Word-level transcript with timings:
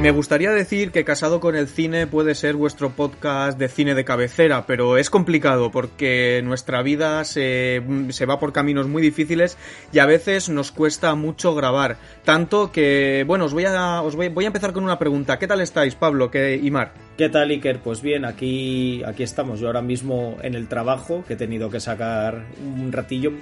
Me 0.00 0.12
gustaría 0.12 0.50
decir 0.50 0.92
que 0.92 1.04
Casado 1.04 1.40
con 1.40 1.54
el 1.54 1.68
Cine 1.68 2.06
puede 2.06 2.34
ser 2.34 2.56
vuestro 2.56 2.88
podcast 2.88 3.58
de 3.58 3.68
cine 3.68 3.94
de 3.94 4.02
cabecera, 4.02 4.64
pero 4.64 4.96
es 4.96 5.10
complicado 5.10 5.70
porque 5.70 6.40
nuestra 6.42 6.80
vida 6.80 7.22
se, 7.24 7.82
se, 8.08 8.24
va 8.24 8.40
por 8.40 8.54
caminos 8.54 8.88
muy 8.88 9.02
difíciles 9.02 9.58
y 9.92 9.98
a 9.98 10.06
veces 10.06 10.48
nos 10.48 10.72
cuesta 10.72 11.14
mucho 11.14 11.54
grabar. 11.54 11.98
Tanto 12.24 12.72
que, 12.72 13.24
bueno, 13.26 13.44
os 13.44 13.52
voy 13.52 13.66
a, 13.66 14.00
os 14.00 14.16
voy, 14.16 14.30
voy 14.30 14.44
a 14.44 14.46
empezar 14.46 14.72
con 14.72 14.84
una 14.84 14.98
pregunta. 14.98 15.38
¿Qué 15.38 15.46
tal 15.46 15.60
estáis, 15.60 15.94
Pablo 15.96 16.30
¿Qué, 16.30 16.58
y 16.60 16.70
Mar? 16.70 16.94
¿Qué 17.18 17.28
tal, 17.28 17.50
Iker? 17.50 17.80
Pues 17.80 18.00
bien, 18.00 18.24
aquí, 18.24 19.02
aquí 19.04 19.22
estamos. 19.22 19.60
Yo 19.60 19.66
ahora 19.66 19.82
mismo 19.82 20.38
en 20.40 20.54
el 20.54 20.66
trabajo, 20.66 21.24
que 21.28 21.34
he 21.34 21.36
tenido 21.36 21.68
que 21.68 21.78
sacar 21.78 22.46
un 22.64 22.90
ratillo 22.90 23.32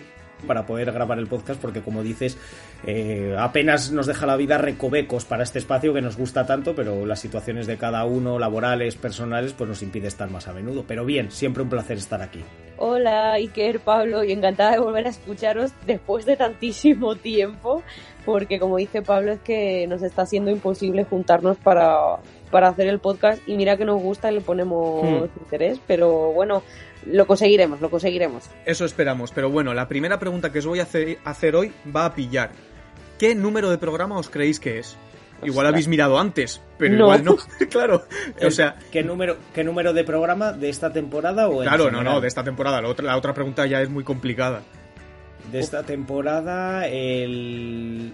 para 0.46 0.66
poder 0.66 0.92
grabar 0.92 1.18
el 1.18 1.26
podcast 1.26 1.60
porque 1.60 1.82
como 1.82 2.02
dices 2.02 2.38
eh, 2.86 3.34
apenas 3.38 3.90
nos 3.90 4.06
deja 4.06 4.26
la 4.26 4.36
vida 4.36 4.58
recovecos 4.58 5.24
para 5.24 5.42
este 5.42 5.58
espacio 5.58 5.92
que 5.92 6.00
nos 6.00 6.16
gusta 6.16 6.46
tanto 6.46 6.74
pero 6.74 7.06
las 7.06 7.20
situaciones 7.20 7.66
de 7.66 7.76
cada 7.76 8.04
uno 8.04 8.38
laborales 8.38 8.96
personales 8.96 9.52
pues 9.52 9.68
nos 9.68 9.82
impide 9.82 10.08
estar 10.08 10.30
más 10.30 10.48
a 10.48 10.52
menudo 10.52 10.84
pero 10.86 11.04
bien 11.04 11.30
siempre 11.30 11.62
un 11.62 11.68
placer 11.68 11.98
estar 11.98 12.22
aquí 12.22 12.44
hola 12.76 13.32
Iker 13.32 13.80
Pablo 13.80 14.24
y 14.24 14.32
encantada 14.32 14.72
de 14.72 14.78
volver 14.78 15.06
a 15.06 15.10
escucharos 15.10 15.72
después 15.86 16.24
de 16.26 16.36
tantísimo 16.36 17.16
tiempo 17.16 17.82
porque 18.24 18.60
como 18.60 18.76
dice 18.76 19.02
Pablo 19.02 19.32
es 19.32 19.40
que 19.40 19.86
nos 19.86 20.02
está 20.02 20.26
siendo 20.26 20.50
imposible 20.50 21.04
juntarnos 21.04 21.56
para 21.56 22.18
para 22.50 22.68
hacer 22.68 22.86
el 22.88 22.98
podcast 22.98 23.46
y 23.46 23.56
mira 23.56 23.76
que 23.76 23.84
nos 23.84 24.00
gusta 24.00 24.30
y 24.30 24.34
le 24.34 24.40
ponemos 24.40 25.02
hmm. 25.02 25.40
interés 25.42 25.80
pero 25.86 26.32
bueno 26.32 26.62
lo 27.06 27.26
conseguiremos, 27.26 27.80
lo 27.80 27.90
conseguiremos. 27.90 28.50
Eso 28.64 28.84
esperamos, 28.84 29.32
pero 29.32 29.50
bueno, 29.50 29.74
la 29.74 29.88
primera 29.88 30.18
pregunta 30.18 30.52
que 30.52 30.58
os 30.58 30.66
voy 30.66 30.80
a 30.80 30.84
hacer, 31.24 31.56
hoy 31.56 31.72
va 31.94 32.06
a 32.06 32.14
pillar. 32.14 32.50
¿Qué 33.18 33.34
número 33.34 33.70
de 33.70 33.78
programa 33.78 34.18
os 34.18 34.28
creéis 34.28 34.60
que 34.60 34.78
es? 34.78 34.96
Igual 35.42 35.68
habéis 35.68 35.86
mirado 35.86 36.18
antes, 36.18 36.60
pero 36.78 36.96
igual 36.96 37.24
no. 37.24 37.36
claro. 37.70 38.04
O 38.44 38.50
sea, 38.50 38.76
¿qué 38.90 39.04
número, 39.04 39.36
¿qué 39.54 39.62
número 39.62 39.92
de 39.92 40.02
programa 40.02 40.52
de 40.52 40.68
esta 40.68 40.92
temporada 40.92 41.48
o 41.48 41.62
Claro, 41.62 41.90
no, 41.90 42.02
no, 42.02 42.20
de 42.20 42.28
esta 42.28 42.42
temporada. 42.42 42.80
La 42.82 42.88
otra, 42.88 43.06
la 43.06 43.16
otra 43.16 43.34
pregunta 43.34 43.64
ya 43.66 43.80
es 43.80 43.88
muy 43.88 44.02
complicada. 44.02 44.62
De 45.52 45.60
esta 45.60 45.84
temporada, 45.84 46.86
el 46.88 48.12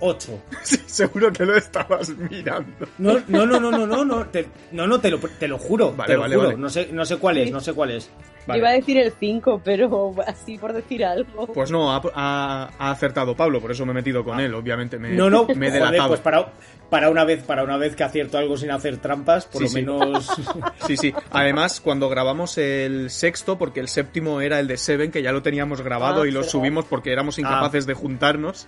8. 0.00 0.42
Sí, 0.62 0.76
seguro 0.86 1.32
que 1.32 1.44
lo 1.44 1.56
estabas 1.56 2.08
mirando. 2.10 2.86
No, 2.98 3.14
no, 3.28 3.46
no, 3.46 3.60
no, 3.60 3.70
no, 3.70 3.86
no, 3.86 4.04
no, 4.04 4.26
te, 4.26 4.48
no, 4.72 4.86
no, 4.86 5.00
te 5.00 5.10
lo, 5.10 5.18
te 5.18 5.48
lo 5.48 5.58
juro. 5.58 5.92
Vale, 5.92 6.08
te 6.08 6.14
lo 6.14 6.20
vale, 6.20 6.34
juro. 6.36 6.48
Vale. 6.48 6.58
No, 6.58 6.68
sé, 6.68 6.88
no 6.92 7.04
sé 7.04 7.16
cuál 7.18 7.38
es, 7.38 7.50
no 7.50 7.60
sé 7.60 7.72
cuál 7.72 7.90
es. 7.92 8.10
Vale. 8.46 8.58
Iba 8.60 8.68
a 8.68 8.72
decir 8.72 8.98
el 8.98 9.12
5, 9.12 9.60
pero 9.64 10.14
así 10.26 10.58
por 10.58 10.72
decir 10.72 11.04
algo. 11.04 11.46
Pues 11.48 11.70
no, 11.70 11.92
ha, 11.92 12.00
ha, 12.14 12.70
ha, 12.78 12.90
acertado 12.90 13.34
Pablo, 13.34 13.60
por 13.60 13.72
eso 13.72 13.84
me 13.84 13.92
he 13.92 13.94
metido 13.94 14.24
con 14.24 14.38
ah. 14.38 14.44
él, 14.44 14.54
obviamente. 14.54 14.98
Me, 14.98 15.10
no, 15.10 15.28
no, 15.28 15.46
me 15.54 15.68
he 15.68 15.70
delatado. 15.70 16.08
Joder, 16.08 16.08
pues 16.08 16.20
para, 16.20 16.52
para 16.88 17.10
una 17.10 17.24
vez, 17.24 17.42
para 17.42 17.64
una 17.64 17.76
vez 17.76 17.96
que 17.96 18.04
acierto 18.04 18.38
algo 18.38 18.56
sin 18.56 18.70
hacer 18.70 18.98
trampas, 18.98 19.46
por 19.46 19.58
sí, 19.58 19.64
lo 19.64 19.68
sí. 19.68 19.74
menos. 19.76 20.30
Sí, 20.86 20.96
sí. 20.96 21.12
Además, 21.30 21.80
cuando 21.80 22.08
grabamos 22.08 22.58
el 22.58 23.10
sexto, 23.10 23.58
porque 23.58 23.80
el 23.80 23.88
séptimo 23.88 24.40
era 24.40 24.60
el 24.60 24.68
de 24.68 24.76
Seven, 24.76 25.10
que 25.10 25.22
ya 25.22 25.32
lo 25.32 25.42
teníamos 25.42 25.80
grabado 25.80 26.22
ah, 26.22 26.28
y 26.28 26.30
lo 26.30 26.40
pero... 26.40 26.50
subimos 26.50 26.84
porque 26.84 27.10
éramos 27.10 27.38
incapaces 27.38 27.84
ah. 27.84 27.88
de 27.88 27.94
juntarnos. 27.94 28.66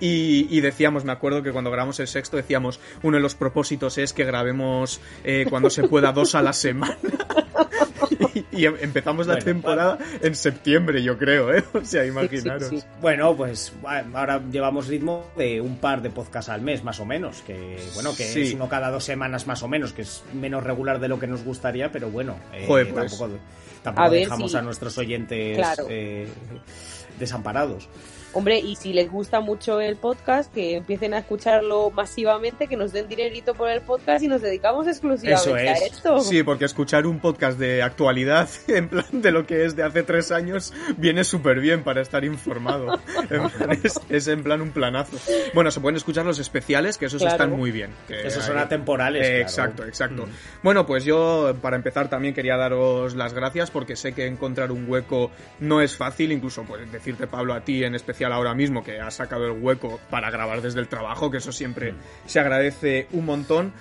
Y, 0.00 0.46
y, 0.50 0.60
decíamos, 0.60 1.04
me 1.04 1.12
acuerdo 1.12 1.42
que 1.42 1.52
cuando 1.52 1.70
grabamos 1.70 2.00
el 2.00 2.08
sexto 2.08 2.36
decíamos, 2.36 2.80
uno 3.02 3.16
de 3.16 3.22
los 3.22 3.34
propósitos 3.34 3.96
es 3.96 4.12
que 4.12 4.24
grabemos 4.24 5.00
eh, 5.22 5.46
cuando 5.48 5.70
se 5.70 5.84
pueda 5.84 6.12
dos 6.12 6.34
a 6.34 6.42
la 6.42 6.52
semana. 6.52 6.98
y, 8.52 8.66
empezamos 8.66 9.13
la 9.26 9.34
bueno, 9.34 9.44
temporada 9.44 9.96
bueno. 9.96 10.12
en 10.22 10.34
septiembre, 10.34 11.02
yo 11.02 11.18
creo, 11.18 11.52
¿eh? 11.52 11.64
O 11.72 11.84
sea, 11.84 12.04
imaginaros. 12.04 12.68
Sí, 12.68 12.76
sí, 12.76 12.80
sí. 12.82 12.86
Bueno, 13.00 13.36
pues 13.36 13.72
ahora 14.14 14.42
llevamos 14.50 14.88
ritmo 14.88 15.26
de 15.36 15.60
un 15.60 15.76
par 15.76 16.02
de 16.02 16.10
podcasts 16.10 16.50
al 16.50 16.60
mes, 16.62 16.84
más 16.84 17.00
o 17.00 17.04
menos, 17.04 17.42
que 17.42 17.78
bueno, 17.94 18.14
que 18.16 18.42
es 18.42 18.54
uno 18.54 18.68
cada 18.68 18.90
dos 18.90 19.04
semanas 19.04 19.46
más 19.46 19.62
o 19.62 19.68
menos, 19.68 19.92
que 19.92 20.02
es 20.02 20.24
menos 20.32 20.62
regular 20.62 21.00
de 21.00 21.08
lo 21.08 21.18
que 21.18 21.26
nos 21.26 21.44
gustaría, 21.44 21.90
pero 21.90 22.10
bueno, 22.10 22.36
eh, 22.52 22.64
Joder, 22.66 22.92
pues. 22.92 23.10
tampoco, 23.10 23.38
tampoco 23.82 24.06
a 24.06 24.10
dejamos 24.10 24.54
a 24.54 24.62
nuestros 24.62 24.98
oyentes 24.98 25.56
claro. 25.56 25.86
eh, 25.88 26.28
desamparados. 27.18 27.88
Hombre, 28.34 28.58
y 28.58 28.74
si 28.74 28.92
les 28.92 29.08
gusta 29.08 29.38
mucho 29.38 29.80
el 29.80 29.94
podcast, 29.94 30.52
que 30.52 30.74
empiecen 30.74 31.14
a 31.14 31.18
escucharlo 31.18 31.92
masivamente, 31.92 32.66
que 32.66 32.76
nos 32.76 32.92
den 32.92 33.06
dinerito 33.06 33.54
por 33.54 33.70
el 33.70 33.80
podcast 33.80 34.24
y 34.24 34.28
nos 34.28 34.42
dedicamos 34.42 34.88
exclusivamente 34.88 35.70
es. 35.70 35.80
a 35.80 35.84
esto. 35.84 36.20
Sí, 36.20 36.42
porque 36.42 36.64
escuchar 36.64 37.06
un 37.06 37.20
podcast 37.20 37.60
de 37.60 37.82
actualidad, 37.82 38.48
en 38.66 38.88
plan 38.88 39.06
de 39.12 39.30
lo 39.30 39.46
que 39.46 39.64
es 39.64 39.76
de 39.76 39.84
hace 39.84 40.02
tres 40.02 40.32
años, 40.32 40.72
viene 40.96 41.22
súper 41.22 41.60
bien 41.60 41.84
para 41.84 42.02
estar 42.02 42.24
informado. 42.24 42.98
es, 43.84 44.00
es, 44.08 44.26
en 44.26 44.42
plan 44.42 44.60
un 44.60 44.72
planazo. 44.72 45.16
Bueno, 45.54 45.70
se 45.70 45.80
pueden 45.80 45.96
escuchar 45.96 46.26
los 46.26 46.40
especiales, 46.40 46.98
que 46.98 47.06
esos 47.06 47.22
claro. 47.22 47.36
están 47.36 47.56
muy 47.56 47.70
bien. 47.70 47.92
Que 48.08 48.26
esos 48.26 48.42
son 48.42 48.58
atemporales. 48.58 49.24
Eh, 49.24 49.30
claro. 49.30 49.42
Exacto, 49.42 49.84
exacto. 49.84 50.26
Mm. 50.26 50.30
Bueno, 50.64 50.86
pues 50.86 51.04
yo, 51.04 51.54
para 51.62 51.76
empezar, 51.76 52.10
también 52.10 52.34
quería 52.34 52.56
daros 52.56 53.14
las 53.14 53.32
gracias, 53.32 53.70
porque 53.70 53.94
sé 53.94 54.12
que 54.12 54.26
encontrar 54.26 54.72
un 54.72 54.90
hueco 54.90 55.30
no 55.60 55.80
es 55.80 55.96
fácil, 55.96 56.32
incluso 56.32 56.64
pues 56.64 56.90
decirte, 56.90 57.28
Pablo, 57.28 57.54
a 57.54 57.60
ti 57.60 57.84
en 57.84 57.94
especial 57.94 58.23
ahora 58.32 58.54
mismo 58.54 58.82
que 58.82 59.00
ha 59.00 59.10
sacado 59.10 59.46
el 59.46 59.62
hueco 59.62 60.00
para 60.10 60.30
grabar 60.30 60.62
desde 60.62 60.80
el 60.80 60.88
trabajo, 60.88 61.30
que 61.30 61.38
eso 61.38 61.52
siempre 61.52 61.92
mm. 61.92 61.96
se 62.26 62.40
agradece 62.40 63.08
un 63.12 63.26
montón. 63.26 63.72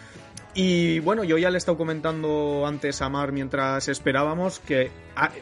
Y 0.55 0.99
bueno, 0.99 1.23
yo 1.23 1.39
ya 1.39 1.49
le 1.49 1.55
he 1.55 1.57
estado 1.57 1.77
comentando 1.77 2.65
antes 2.67 3.01
a 3.01 3.09
Mar 3.09 3.31
mientras 3.31 3.87
esperábamos 3.87 4.59
que, 4.59 4.91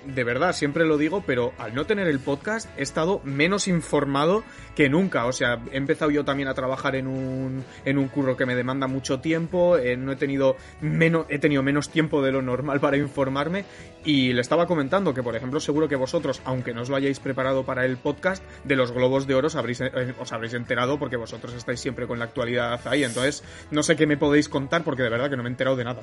de 0.06 0.24
verdad, 0.24 0.54
siempre 0.54 0.86
lo 0.86 0.98
digo, 0.98 1.24
pero 1.26 1.54
al 1.58 1.74
no 1.74 1.86
tener 1.86 2.08
el 2.08 2.20
podcast 2.20 2.70
he 2.78 2.84
estado 2.84 3.22
menos 3.24 3.68
informado 3.68 4.44
que 4.76 4.90
nunca. 4.90 5.26
O 5.26 5.32
sea, 5.32 5.62
he 5.72 5.78
empezado 5.78 6.12
yo 6.12 6.26
también 6.26 6.50
a 6.50 6.54
trabajar 6.54 6.96
en 6.96 7.08
un, 7.08 7.64
en 7.86 7.98
un 7.98 8.08
curro 8.08 8.36
que 8.36 8.46
me 8.46 8.56
demanda 8.56 8.88
mucho 8.88 9.20
tiempo, 9.20 9.78
eh, 9.78 9.98
no 9.98 10.12
he 10.12 10.16
tenido, 10.16 10.56
menos, 10.82 11.26
he 11.30 11.40
tenido 11.40 11.64
menos 11.64 11.90
tiempo 11.90 12.22
de 12.22 12.32
lo 12.32 12.42
normal 12.42 12.80
para 12.80 12.98
informarme 12.98 13.66
y 14.04 14.34
le 14.34 14.42
estaba 14.42 14.68
comentando 14.68 15.14
que, 15.14 15.24
por 15.24 15.36
ejemplo, 15.36 15.60
seguro 15.60 15.88
que 15.88 15.96
vosotros, 15.96 16.42
aunque 16.46 16.74
no 16.74 16.82
os 16.82 16.90
lo 16.90 16.96
hayáis 16.96 17.20
preparado 17.20 17.64
para 17.64 17.86
el 17.86 17.98
podcast, 17.98 18.44
de 18.64 18.76
los 18.76 18.92
globos 18.92 19.28
de 19.28 19.36
oro 19.36 19.48
os 19.48 19.56
habréis, 19.56 19.82
eh, 19.82 20.14
os 20.20 20.32
habréis 20.34 20.54
enterado 20.54 21.00
porque 21.00 21.18
vosotros 21.18 21.54
estáis 21.54 21.80
siempre 21.80 22.08
con 22.08 22.20
la 22.20 22.26
actualidad 22.26 22.80
ahí. 22.86 23.04
Entonces, 23.04 23.44
no 23.72 23.84
sé 23.84 23.96
qué 23.96 24.08
me 24.08 24.18
podéis 24.18 24.50
contar 24.50 24.84
porque 24.84 25.04
de 25.04 25.10
verdad 25.10 25.30
que 25.30 25.38
no 25.38 25.44
me 25.44 25.50
he 25.50 25.52
enterado 25.52 25.76
de 25.76 25.84
nada. 25.84 26.02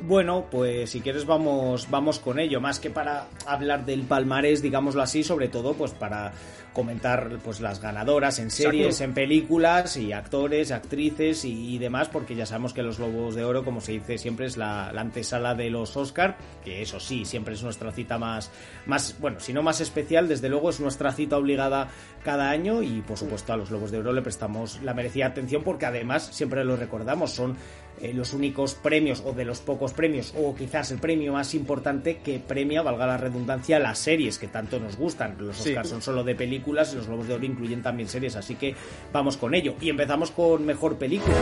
Bueno, 0.00 0.46
pues 0.50 0.90
si 0.90 1.00
quieres 1.00 1.24
vamos, 1.24 1.88
vamos 1.90 2.18
con 2.18 2.38
ello, 2.38 2.60
más 2.60 2.78
que 2.78 2.90
para 2.90 3.28
hablar 3.46 3.86
del 3.86 4.02
palmarés, 4.02 4.60
digámoslo 4.60 5.00
así, 5.00 5.24
sobre 5.24 5.48
todo 5.48 5.72
pues 5.72 5.92
para 5.92 6.32
comentar 6.76 7.38
pues 7.42 7.62
las 7.62 7.80
ganadoras 7.80 8.38
en 8.38 8.50
series, 8.50 8.86
Exacto. 8.86 9.04
en 9.04 9.14
películas 9.14 9.96
y 9.96 10.12
actores, 10.12 10.72
actrices 10.72 11.46
y, 11.46 11.74
y, 11.74 11.78
demás, 11.78 12.10
porque 12.10 12.34
ya 12.34 12.44
sabemos 12.44 12.74
que 12.74 12.82
los 12.82 12.98
Globos 12.98 13.34
de 13.34 13.44
Oro, 13.44 13.64
como 13.64 13.80
se 13.80 13.92
dice 13.92 14.18
siempre, 14.18 14.44
es 14.44 14.58
la, 14.58 14.92
la, 14.92 15.00
antesala 15.00 15.54
de 15.54 15.70
los 15.70 15.96
Oscar, 15.96 16.36
que 16.62 16.82
eso 16.82 17.00
sí, 17.00 17.24
siempre 17.24 17.54
es 17.54 17.62
nuestra 17.62 17.92
cita 17.92 18.18
más, 18.18 18.50
más, 18.84 19.16
bueno, 19.20 19.40
si 19.40 19.54
no 19.54 19.62
más 19.62 19.80
especial, 19.80 20.28
desde 20.28 20.50
luego 20.50 20.68
es 20.68 20.78
nuestra 20.78 21.12
cita 21.12 21.38
obligada 21.38 21.88
cada 22.22 22.50
año 22.50 22.82
y 22.82 23.00
por 23.00 23.16
supuesto 23.16 23.54
a 23.54 23.56
los 23.56 23.70
Globos 23.70 23.90
de 23.90 24.00
Oro 24.00 24.12
le 24.12 24.20
prestamos 24.20 24.82
la 24.82 24.92
merecida 24.92 25.26
atención 25.26 25.62
porque 25.62 25.86
además 25.86 26.28
siempre 26.30 26.62
lo 26.62 26.76
recordamos, 26.76 27.30
son 27.30 27.56
eh, 28.02 28.12
los 28.12 28.34
únicos 28.34 28.74
premios 28.74 29.22
o 29.24 29.32
de 29.32 29.46
los 29.46 29.60
pocos 29.60 29.94
premios 29.94 30.34
o 30.36 30.54
quizás 30.54 30.90
el 30.90 30.98
premio 30.98 31.32
más 31.32 31.54
importante 31.54 32.18
que 32.18 32.38
premia, 32.38 32.82
valga 32.82 33.06
la 33.06 33.16
redundancia, 33.16 33.78
las 33.78 33.98
series 33.98 34.38
que 34.38 34.48
tanto 34.48 34.78
nos 34.78 34.96
gustan. 34.96 35.36
Los 35.38 35.60
Oscars 35.60 35.88
sí. 35.88 35.92
son 35.92 36.02
solo 36.02 36.22
de 36.22 36.34
películas 36.34 36.65
y 36.66 36.96
los 36.96 37.06
Globos 37.06 37.28
de 37.28 37.34
Oro 37.34 37.44
incluyen 37.44 37.82
también 37.82 38.08
series, 38.08 38.36
así 38.36 38.56
que 38.56 38.74
vamos 39.12 39.36
con 39.36 39.54
ello. 39.54 39.74
Y 39.80 39.88
empezamos 39.88 40.30
con 40.30 40.64
mejor 40.64 40.96
película. 40.96 41.36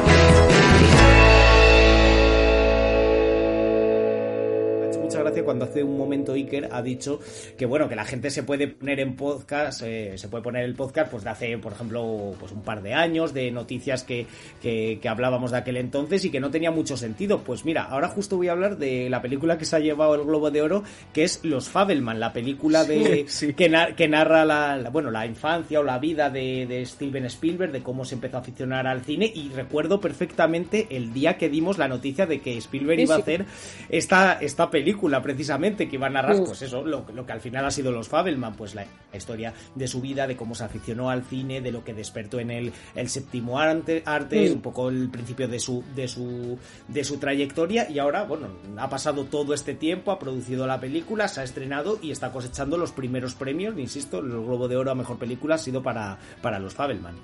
Cuando 5.45 5.65
hace 5.65 5.83
un 5.83 5.97
momento 5.97 6.33
Iker 6.33 6.69
ha 6.73 6.83
dicho 6.83 7.21
que 7.57 7.67
bueno, 7.67 7.89
que 7.89 7.97
la 7.97 8.05
gente 8.05 8.31
se 8.31 8.43
puede 8.43 8.69
poner 8.69 9.01
en 9.01 9.17
podcast, 9.17 9.83
eh, 9.85 10.17
se 10.17 10.29
puede 10.29 10.43
poner 10.43 10.65
el 10.65 10.75
podcast 10.75 11.11
pues 11.11 11.25
de 11.25 11.31
hace, 11.31 11.59
por 11.59 11.73
ejemplo, 11.73 12.35
pues 12.39 12.53
un 12.53 12.63
par 12.63 12.83
de 12.83 12.95
años, 12.95 13.35
de 13.35 13.51
noticias 13.51 14.03
que, 14.03 14.27
que, 14.61 14.99
que, 15.01 15.09
hablábamos 15.09 15.51
de 15.51 15.59
aquel 15.59 15.77
entonces 15.77 16.25
y 16.25 16.31
que 16.31 16.41
no 16.41 16.51
tenía 16.51 16.71
mucho 16.71 16.97
sentido. 16.97 17.41
Pues 17.41 17.65
mira, 17.65 17.85
ahora 17.85 18.09
justo 18.09 18.37
voy 18.37 18.49
a 18.49 18.53
hablar 18.53 18.79
de 18.79 19.09
la 19.11 19.23
película 19.23 19.59
que 19.59 19.65
se 19.65 19.77
ha 19.77 19.81
llevado 19.81 20.15
el 20.15 20.25
Globo 20.25 20.51
de 20.51 20.63
Oro, 20.63 20.85
que 21.13 21.25
es 21.25 21.41
Los 21.45 21.69
Fabelman, 21.69 22.21
la 22.21 22.33
película 22.33 22.85
de 22.85 23.25
sí, 23.27 23.47
sí. 23.47 23.55
Que, 23.55 23.69
na 23.69 23.95
que, 23.95 24.09
narra 24.09 24.45
la, 24.45 24.77
la, 24.77 24.91
bueno, 24.91 25.11
la 25.11 25.27
infancia 25.27 25.81
o 25.81 25.83
la 25.83 25.99
vida 25.99 26.31
de, 26.31 26.67
de 26.67 26.85
Steven 26.87 27.25
Spielberg, 27.27 27.73
de 27.73 27.83
cómo 27.83 28.05
se 28.05 28.15
empezó 28.15 28.39
a 28.39 28.41
aficionar 28.41 28.87
al 28.87 29.03
cine 29.03 29.31
y 29.35 29.51
recuerdo 29.51 30.01
perfectamente 30.01 30.87
el 30.91 31.13
día 31.13 31.37
que 31.37 31.49
dimos 31.49 31.79
la 31.79 31.89
noticia 31.89 32.27
de 32.27 32.41
que 32.41 32.57
Spielberg 32.59 32.99
sí, 32.99 33.03
iba 33.05 33.15
a 33.17 33.19
hacer 33.19 33.47
esta, 33.89 34.35
esta 34.41 34.71
película 34.71 35.23
precisamente, 35.35 35.89
que 35.89 35.97
iba 35.97 36.07
a 36.07 36.27
pues 36.45 36.63
eso, 36.63 36.85
lo, 36.85 37.05
que 37.05 37.33
al 37.33 37.41
final 37.41 37.65
ha 37.65 37.71
sido 37.71 37.91
los 37.91 38.09
Fabelman, 38.09 38.55
pues 38.55 38.75
la, 38.77 38.87
historia 39.13 39.53
de 39.75 39.89
su 39.89 40.01
vida, 40.01 40.29
de 40.29 40.37
cómo 40.37 40.55
se 40.55 40.63
aficionó 40.63 41.11
al 41.11 41.25
cine, 41.25 41.61
de 41.61 41.73
lo 41.73 41.83
que 41.83 41.93
despertó 41.93 42.39
en 42.39 42.53
el, 42.53 42.73
el 42.95 43.09
séptimo 43.09 43.59
arte, 43.59 44.03
arte 44.07 44.53
un 44.53 44.61
poco 44.61 44.89
el 44.89 45.11
principio 45.11 45.49
de 45.49 45.59
su, 45.59 45.83
de 45.95 46.07
su, 46.07 46.57
de 46.87 47.03
su 47.03 47.19
trayectoria, 47.19 47.91
y 47.91 47.99
ahora, 47.99 48.25
bueno, 48.25 48.49
ha 48.77 48.89
pasado 48.89 49.25
todo 49.25 49.55
este 49.55 49.75
tiempo, 49.75 50.13
ha 50.13 50.21
producido 50.21 50.69
la 50.69 50.79
película, 50.79 51.27
se 51.27 51.41
ha 51.41 51.45
estrenado 51.45 51.99
y 52.01 52.13
está 52.13 52.31
cosechando 52.31 52.79
los 52.79 52.93
primeros 52.93 53.35
premios, 53.35 53.77
insisto, 53.77 54.21
el 54.21 54.31
Globo 54.31 54.69
de 54.69 54.77
Oro 54.77 54.93
a 54.93 54.95
Mejor 54.95 55.19
Película 55.19 55.57
ha 55.57 55.59
sido 55.59 55.83
para, 55.83 56.19
para 56.43 56.61
los 56.61 56.75
Fabelman. 56.75 57.17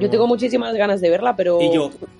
Yo 0.00 0.10
tengo 0.10 0.26
muchísimas 0.26 0.74
ganas 0.74 1.00
de 1.00 1.10
verla, 1.10 1.34
pero 1.34 1.58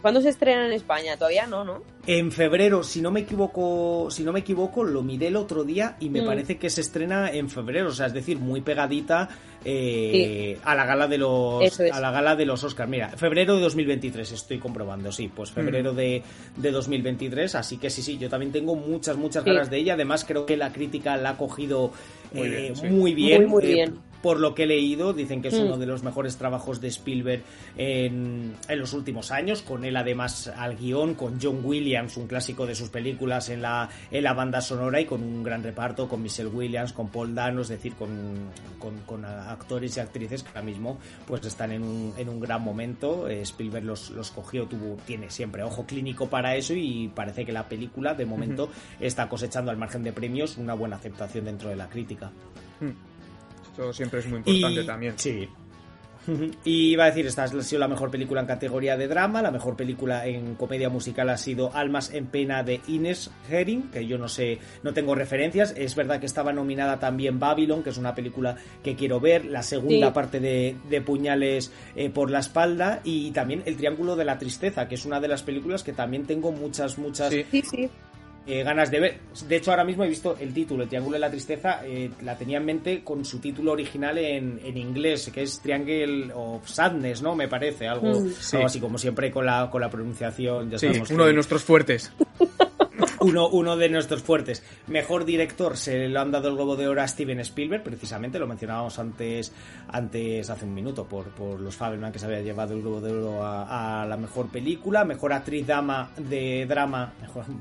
¿cuándo 0.01 0.21
se 0.21 0.31
estrena 0.31 0.67
en 0.67 0.73
España? 0.73 1.17
Todavía 1.17 1.47
no, 1.47 1.65
¿no? 1.65 1.83
En 2.07 2.33
febrero, 2.33 2.83
si 2.83 3.01
no 3.01 3.13
me 3.13 3.21
equivoco, 3.21 4.11
si 4.11 4.25
no 4.25 4.33
me 4.33 4.41
equivoco, 4.41 4.83
lo 4.83 5.03
miré 5.03 5.29
el 5.29 5.37
otro 5.37 5.63
día 5.63 5.97
y 6.01 6.11
me 6.11 6.23
mm. 6.23 6.27
parece 6.27 6.59
que 6.59 6.69
se 6.69 6.81
estrena 6.81 7.31
en 7.31 7.49
febrero, 7.49 7.91
o 7.91 7.93
sea, 7.93 8.07
es 8.07 8.13
decir, 8.13 8.39
muy 8.39 8.61
pegadita 8.63 9.29
eh, 9.65 10.59
a 10.65 10.75
la 10.75 10.85
gala 10.85 11.07
de 11.07 11.19
los 11.19 11.81
a 11.81 12.01
la 12.01 12.11
gala 12.11 12.35
de 12.35 12.45
los 12.45 12.65
Oscars. 12.65 12.91
Mira, 12.91 13.11
febrero 13.11 13.55
de 13.55 13.63
2023 13.63 14.33
estoy 14.33 14.59
comprobando, 14.59 15.13
sí, 15.13 15.31
pues 15.33 15.53
febrero 15.53 15.93
mm. 15.93 15.97
de, 15.97 16.23
de 16.57 16.71
2023, 16.73 17.55
así 17.55 17.77
que 17.77 17.91
sí, 17.91 18.03
sí, 18.03 18.19
yo 18.19 18.29
también 18.29 18.51
tengo 18.51 18.75
muchas 18.75 19.17
muchas 19.17 19.45
ganas 19.45 19.71
de 19.71 19.79
ella. 19.79 19.95
Además, 19.95 20.25
creo 20.25 20.45
que 20.45 20.57
la 20.57 20.73
crítica 20.73 21.17
la 21.17 21.31
ha 21.31 21.37
cogido 21.37 21.93
muy 22.33 22.49
bien, 22.49 22.75
eh, 22.83 22.91
muy 22.91 23.15
bien. 23.15 23.47
Muy, 23.47 23.65
eh, 23.65 23.75
bien 23.75 24.12
por 24.23 24.41
lo 24.41 24.55
que 24.55 24.63
he 24.63 24.67
leído, 24.67 25.13
dicen 25.13 25.43
que 25.43 25.49
es 25.49 25.55
uno 25.55 25.77
mm. 25.77 25.81
de 25.81 25.87
los 25.87 26.03
mejores 26.03 26.37
trabajos 26.37 26.81
de 26.81 26.89
Spielberg 26.89 27.43
en, 27.77 28.55
en, 28.69 28.79
los 28.79 28.93
últimos 28.93 29.31
años, 29.31 29.63
con 29.63 29.85
él 29.85 29.97
además 29.97 30.49
al 30.49 30.77
guion, 30.77 31.15
con 31.15 31.39
John 31.43 31.61
Williams, 31.63 32.17
un 32.17 32.27
clásico 32.27 32.67
de 32.67 32.75
sus 32.75 32.89
películas 32.89 33.49
en 33.49 33.63
la, 33.63 33.89
en 34.11 34.23
la 34.23 34.33
banda 34.33 34.61
sonora 34.61 35.01
y 35.01 35.05
con 35.05 35.23
un 35.23 35.43
gran 35.43 35.63
reparto, 35.63 36.09
con 36.09 36.23
Michelle 36.23 36.49
Williams, 36.49 36.93
con 36.93 37.09
Paul 37.09 37.35
Dano, 37.35 37.63
es 37.63 37.69
decir, 37.69 37.95
con, 37.95 38.51
con, 38.79 39.25
actores 39.25 39.97
y 39.97 40.01
actrices 40.01 40.43
que 40.43 40.49
ahora 40.49 40.63
mismo 40.63 40.99
pues 41.27 41.45
están 41.45 41.73
en 41.73 41.83
un, 41.83 42.15
en 42.17 42.29
un 42.29 42.41
gran 42.41 42.63
momento. 42.63 43.29
Eh, 43.29 43.43
Spielberg 43.43 43.85
los, 43.85 44.11
los 44.11 44.31
cogió, 44.31 44.67
tuvo, 44.67 44.97
tiene 45.05 45.31
siempre 45.31 45.63
ojo 45.63 45.85
clínico 45.85 46.29
para 46.29 46.57
eso 46.57 46.75
y 46.75 47.11
parece 47.15 47.45
que 47.45 47.53
la 47.53 47.69
película 47.69 48.15
de 48.15 48.27
momento 48.27 48.71
está 49.01 49.29
cosechando 49.29 49.71
al 49.71 49.77
margen 49.77 50.03
de 50.03 50.13
premios 50.13 50.57
una 50.57 50.75
buena 50.75 50.97
aceptación 50.97 51.45
dentro 51.45 51.69
de 51.69 51.77
la 51.77 51.89
crítica. 51.89 52.31
Mm. 52.81 53.12
Esto 53.73 53.93
siempre 53.93 54.21
es 54.21 54.27
muy 54.27 54.39
importante 54.39 54.85
también. 54.85 55.15
Sí. 55.17 55.49
Y 56.65 56.93
iba 56.93 57.03
a 57.03 57.07
decir, 57.09 57.27
esta 57.27 57.43
ha 57.43 57.49
sido 57.49 57.81
la 57.81 57.89
mejor 57.89 58.09
película 58.09 58.41
en 58.41 58.47
categoría 58.47 58.97
de 58.97 59.09
drama, 59.09 59.43
la 59.43 59.51
mejor 59.51 59.75
película 59.75 60.25
en 60.25 60.55
comedia 60.55 60.89
musical 60.89 61.29
ha 61.31 61.37
sido 61.37 61.75
Almas 61.75 62.15
en 62.15 62.27
pena 62.27 62.63
de 62.63 62.81
Ines 62.87 63.29
Herring, 63.51 63.91
que 63.91 64.07
yo 64.07 64.19
no 64.19 64.29
sé, 64.29 64.61
no 64.85 64.93
tengo 64.93 65.17
referencias. 65.17 65.75
Es 65.77 65.97
verdad 65.97 66.21
que 66.21 66.27
estaba 66.27 66.53
nominada 66.53 67.01
también 67.01 67.41
Babylon, 67.41 67.83
que 67.83 67.91
es 67.91 67.99
una 67.99 68.15
película 68.15 68.57
que 68.85 68.95
quiero 68.95 69.19
ver, 69.19 69.45
la 69.47 69.65
segunda 69.65 70.13
parte 70.13 70.39
de, 70.39 71.03
Puñales 71.05 71.73
eh, 71.97 72.09
por 72.11 72.31
la 72.31 72.39
espalda 72.39 73.01
y 73.03 73.33
también 73.33 73.65
El 73.67 73.77
Triángulo 73.77 74.15
de 74.15 74.25
la 74.25 74.39
Tristeza, 74.39 74.87
que 74.87 74.95
es 74.95 75.05
una 75.05 75.19
de 75.19 75.27
las 75.27 75.43
películas 75.43 75.83
que 75.83 75.93
también 75.93 76.25
tengo 76.27 76.53
muchas, 76.53 76.99
muchas 76.99 77.33
sí, 77.33 77.63
sí. 77.63 77.91
Eh, 78.45 78.65
ganas 78.65 78.91
de 78.91 78.99
ver. 78.99 79.19
De 79.47 79.57
hecho, 79.57 79.71
ahora 79.71 79.85
mismo 79.85 80.03
he 80.03 80.09
visto 80.09 80.37
el 80.41 80.53
título, 80.53 80.83
El 80.83 80.89
Triángulo 80.89 81.15
de 81.15 81.21
la 81.21 81.31
Tristeza, 81.31 81.81
eh, 81.85 82.11
la 82.23 82.37
tenía 82.37 82.59
en 82.59 82.65
mente 82.65 83.05
con 83.05 83.25
su 83.25 83.39
título 83.39 83.73
original 83.73 84.19
en, 84.19 84.61
en, 84.65 84.77
inglés, 84.77 85.31
que 85.33 85.43
es 85.43 85.61
Triangle 85.61 86.33
of 86.35 86.69
Sadness, 86.69 87.23
¿no? 87.23 87.37
Me 87.37 87.47
parece, 87.47 87.87
algo, 87.87 88.21
mm. 88.21 88.65
así 88.65 88.81
como 88.81 88.99
siempre 88.99 89.31
con 89.31 89.47
la, 89.47 89.71
con 89.71 89.81
la 89.81 89.89
pronunciación. 89.89 90.71
Ya 90.71 90.79
sí, 90.79 90.89
uno 91.11 91.25
de 91.25 91.33
nuestros 91.33 91.63
fuertes. 91.63 92.13
uno, 93.23 93.49
uno 93.49 93.77
de 93.77 93.89
nuestros 93.89 94.23
fuertes. 94.23 94.63
Mejor 94.87 95.25
director 95.25 95.77
se 95.77 96.09
lo 96.09 96.21
han 96.21 96.31
dado 96.31 96.49
el 96.49 96.55
Globo 96.55 96.77
de 96.77 96.87
Oro 96.87 97.03
a 97.03 97.09
Steven 97.09 97.41
Spielberg, 97.41 97.83
precisamente, 97.83 98.39
lo 98.39 98.47
mencionábamos 98.47 98.99
antes, 98.99 99.53
antes 99.89 100.49
hace 100.51 100.65
un 100.65 100.75
minuto, 100.75 101.07
por, 101.07 101.27
por 101.31 101.61
los 101.61 101.77
Fabelman 101.77 102.13
que 102.13 102.19
se 102.19 102.27
había 102.27 102.41
llevado 102.41 102.75
el 102.75 102.83
Globo 102.83 103.01
de 103.01 103.13
Oro 103.13 103.41
a, 103.45 104.07
la 104.09 104.17
mejor 104.17 104.49
película. 104.49 105.05
Mejor 105.05 105.33
actriz 105.33 105.67
dama 105.67 106.11
de 106.17 106.67
drama, 106.67 107.13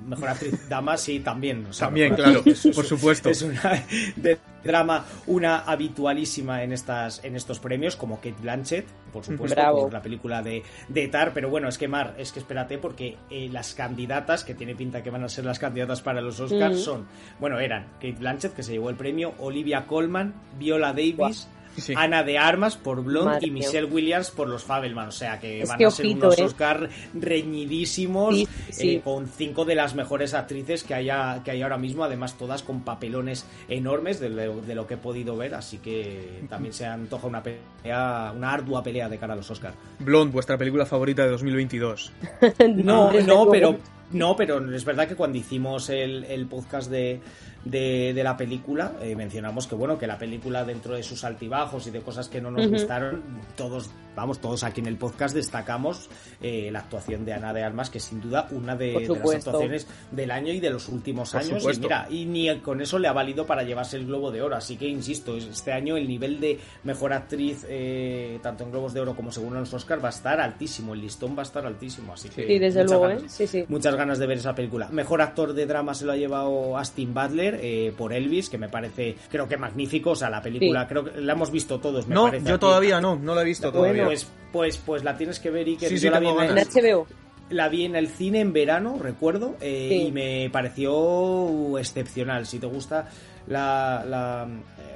mejor, 0.07 0.29
actriz 0.29 0.67
dama, 0.67 0.97
sí, 0.97 1.19
también. 1.19 1.67
también, 1.77 2.15
claro, 2.15 2.43
por 2.43 2.85
supuesto. 2.85 3.29
Es 3.29 3.41
una 3.41 3.85
de 4.15 4.37
drama, 4.63 5.05
una 5.27 5.59
habitualísima 5.59 6.63
en, 6.63 6.73
estas, 6.73 7.23
en 7.23 7.35
estos 7.35 7.59
premios, 7.59 7.95
como 7.95 8.17
Kate 8.17 8.35
Blanchett, 8.41 8.85
por 9.11 9.23
supuesto, 9.23 9.61
por 9.71 9.93
la 9.93 10.01
película 10.01 10.41
de, 10.41 10.63
de 10.87 11.07
Tar, 11.07 11.31
pero 11.33 11.49
bueno, 11.49 11.67
es 11.67 11.77
que 11.77 11.87
Mar, 11.87 12.15
es 12.17 12.31
que 12.31 12.39
espérate, 12.39 12.77
porque 12.77 13.17
eh, 13.29 13.49
las 13.51 13.73
candidatas, 13.73 14.43
que 14.43 14.55
tiene 14.55 14.75
pinta 14.75 15.03
que 15.03 15.09
van 15.09 15.23
a 15.23 15.29
ser 15.29 15.45
las 15.45 15.59
candidatas 15.59 16.01
para 16.01 16.21
los 16.21 16.39
Oscars, 16.39 16.81
son, 16.81 17.07
bueno, 17.39 17.59
eran 17.59 17.85
Kate 17.95 18.17
Blanchett, 18.19 18.53
que 18.53 18.63
se 18.63 18.73
llevó 18.73 18.89
el 18.89 18.95
premio, 18.95 19.33
Olivia 19.39 19.85
Colman, 19.87 20.33
Viola 20.57 20.93
Davis, 20.93 21.47
Ana 21.95 22.23
de 22.23 22.37
Armas 22.37 22.77
por 22.77 23.03
Blonde 23.03 23.45
y 23.45 23.51
Michelle 23.51 23.85
Williams 23.85 24.31
por 24.31 24.47
los 24.47 24.63
Fabelman. 24.63 25.07
O 25.07 25.11
sea 25.11 25.39
que 25.39 25.63
van 25.65 25.83
a 25.83 25.91
ser 25.91 26.07
unos 26.07 26.37
¿eh? 26.37 26.43
Oscar 26.43 26.89
reñidísimos 27.13 28.35
eh, 28.79 29.01
con 29.03 29.27
cinco 29.27 29.65
de 29.65 29.75
las 29.75 29.95
mejores 29.95 30.33
actrices 30.33 30.83
que, 30.83 30.93
haya, 30.93 31.41
que 31.43 31.51
hay 31.51 31.61
ahora 31.61 31.77
mismo, 31.77 32.03
además 32.03 32.37
todas 32.37 32.63
con 32.63 32.81
papelones 32.81 33.45
enormes 33.69 34.19
de 34.19 34.29
lo, 34.29 34.87
que 34.87 34.95
he 34.95 34.97
podido 34.97 35.37
ver. 35.37 35.55
Así 35.55 35.77
que 35.77 36.43
también 36.49 36.73
se 36.73 36.85
antoja 36.85 37.27
una 37.27 37.43
pelea, 37.43 38.33
una 38.35 38.51
ardua 38.51 38.83
pelea 38.83 39.09
de 39.09 39.17
cara 39.17 39.33
a 39.33 39.37
los 39.37 39.49
Oscars. 39.49 39.75
Blonde, 39.99 40.33
vuestra 40.33 40.57
película 40.57 40.85
favorita 40.85 41.23
de 41.23 41.29
2022. 41.31 42.11
no, 42.75 43.11
no, 43.11 43.49
pero 43.49 43.77
no, 44.11 44.35
pero 44.35 44.73
es 44.73 44.83
verdad 44.83 45.07
que 45.07 45.15
cuando 45.15 45.37
hicimos 45.37 45.89
el 45.89 46.45
podcast 46.49 46.89
de, 46.89 47.21
de, 47.65 48.13
de 48.13 48.23
la 48.23 48.37
película, 48.37 48.93
eh, 49.01 49.15
mencionamos 49.15 49.67
que 49.67 49.75
bueno, 49.75 49.97
que 49.97 50.07
la 50.07 50.17
película 50.17 50.65
dentro 50.65 50.95
de 50.95 51.03
sus 51.03 51.23
altibajos 51.23 51.87
y 51.87 51.91
de 51.91 52.01
cosas 52.01 52.27
que 52.27 52.41
no 52.41 52.51
nos 52.51 52.67
gustaron, 52.67 53.21
todos, 53.55 53.89
vamos, 54.15 54.39
todos 54.39 54.63
aquí 54.63 54.81
en 54.81 54.87
el 54.87 54.97
podcast 54.97 55.35
destacamos 55.35 56.09
eh, 56.41 56.69
la 56.71 56.79
actuación 56.79 57.25
de 57.25 57.33
Ana 57.33 57.53
de 57.53 57.63
Almas, 57.63 57.89
que 57.89 57.99
es 57.99 58.03
sin 58.03 58.21
duda 58.21 58.47
una 58.51 58.75
de, 58.75 59.07
las 59.07 59.35
actuaciones 59.35 59.87
del 60.11 60.31
año 60.31 60.53
y 60.53 60.59
de 60.59 60.69
los 60.69 60.89
últimos 60.89 61.35
años. 61.35 61.63
Y 61.63 61.79
mira, 61.79 62.07
y 62.09 62.25
ni 62.25 62.59
con 62.59 62.81
eso 62.81 62.97
le 62.97 63.07
ha 63.07 63.13
valido 63.13 63.45
para 63.45 63.63
llevarse 63.63 63.97
el 63.97 64.05
Globo 64.05 64.31
de 64.31 64.41
Oro. 64.41 64.55
Así 64.55 64.77
que 64.77 64.87
insisto, 64.87 65.37
este 65.37 65.71
año 65.71 65.97
el 65.97 66.07
nivel 66.07 66.39
de 66.39 66.59
mejor 66.83 67.13
actriz, 67.13 67.65
eh, 67.69 68.39
tanto 68.41 68.63
en 68.63 68.71
Globos 68.71 68.93
de 68.93 69.01
Oro 69.01 69.15
como 69.15 69.31
según 69.31 69.53
los 69.53 69.73
Oscars, 69.73 70.03
va 70.03 70.07
a 70.07 70.11
estar 70.11 70.39
altísimo. 70.39 70.93
El 70.93 71.01
listón 71.01 71.35
va 71.35 71.41
a 71.41 71.43
estar 71.43 71.65
altísimo. 71.65 72.13
Así 72.13 72.29
que 72.29 72.47
sí, 72.47 72.59
desde 72.59 72.83
luego, 72.83 73.07
sí, 73.27 73.47
sí. 73.47 73.65
muchas 73.67 73.95
ganas 73.95 74.19
de 74.19 74.27
ver 74.27 74.37
esa 74.39 74.55
película. 74.55 74.89
Mejor 74.89 75.21
actor 75.21 75.53
de 75.53 75.65
drama 75.65 75.93
se 75.93 76.05
lo 76.05 76.11
ha 76.11 76.17
llevado 76.17 76.77
Austin 76.77 77.13
Butler 77.13 77.50
eh, 77.61 77.93
por 77.97 78.13
Elvis, 78.13 78.49
que 78.49 78.57
me 78.57 78.69
parece, 78.69 79.15
creo 79.29 79.47
que 79.47 79.57
magnífico. 79.57 80.11
O 80.11 80.15
sea, 80.15 80.29
la 80.29 80.41
película, 80.41 80.87
creo 80.87 81.05
que 81.05 81.21
la 81.21 81.33
hemos 81.33 81.51
visto 81.51 81.79
todos. 81.79 82.07
Me 82.07 82.15
no, 82.15 82.35
yo 82.35 82.59
todavía 82.59 83.01
no, 83.01 83.15
no 83.15 83.35
la 83.35 83.41
he 83.41 83.45
visto 83.45 83.71
todavía. 83.71 84.05
Pues, 84.05 84.27
pues, 84.51 84.77
pues 84.77 85.03
la 85.03 85.17
tienes 85.17 85.39
que 85.39 85.49
ver 85.49 85.67
y 85.67 85.77
que 85.77 85.87
sí, 85.87 86.09
la 86.09 86.19
vi 86.19 86.27
en, 86.27 86.35
HBO. 86.35 87.07
La 87.49 87.69
vi 87.69 87.85
en 87.85 87.95
el 87.95 88.07
cine 88.07 88.39
en 88.39 88.53
verano, 88.53 88.97
recuerdo, 89.01 89.55
eh, 89.59 90.05
y 90.07 90.11
me 90.11 90.49
pareció 90.51 91.77
excepcional. 91.77 92.45
Si 92.45 92.59
te 92.59 92.67
gusta 92.67 93.09
la, 93.47 94.03
la 94.07 94.47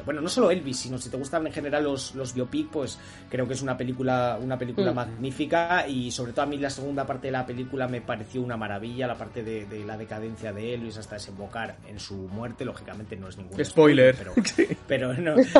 bueno, 0.05 0.21
no 0.21 0.29
solo 0.29 0.51
Elvis, 0.51 0.77
sino 0.77 0.97
si 0.97 1.09
te 1.09 1.17
gustan 1.17 1.45
en 1.47 1.53
general 1.53 1.83
los, 1.83 2.15
los 2.15 2.33
biopic, 2.33 2.69
pues 2.69 2.99
creo 3.29 3.47
que 3.47 3.53
es 3.53 3.61
una 3.61 3.75
película, 3.75 4.37
una 4.41 4.57
película 4.57 4.91
mm. 4.91 4.95
magnífica 4.95 5.87
y 5.87 6.11
sobre 6.11 6.31
todo 6.31 6.43
a 6.43 6.45
mí 6.45 6.57
la 6.57 6.69
segunda 6.69 7.05
parte 7.05 7.27
de 7.27 7.31
la 7.31 7.45
película 7.45 7.87
me 7.87 8.01
pareció 8.01 8.41
una 8.41 8.57
maravilla, 8.57 9.07
la 9.07 9.17
parte 9.17 9.43
de, 9.43 9.65
la 9.85 9.97
decadencia 9.97 10.53
de 10.53 10.73
Elvis 10.73 10.97
hasta 10.97 11.15
desembocar 11.15 11.77
en 11.87 11.99
su 11.99 12.15
muerte, 12.15 12.65
lógicamente 12.65 13.15
no 13.15 13.29
es 13.29 13.37
ningún 13.37 13.63
spoiler, 13.63 14.15
pero, 14.87 15.13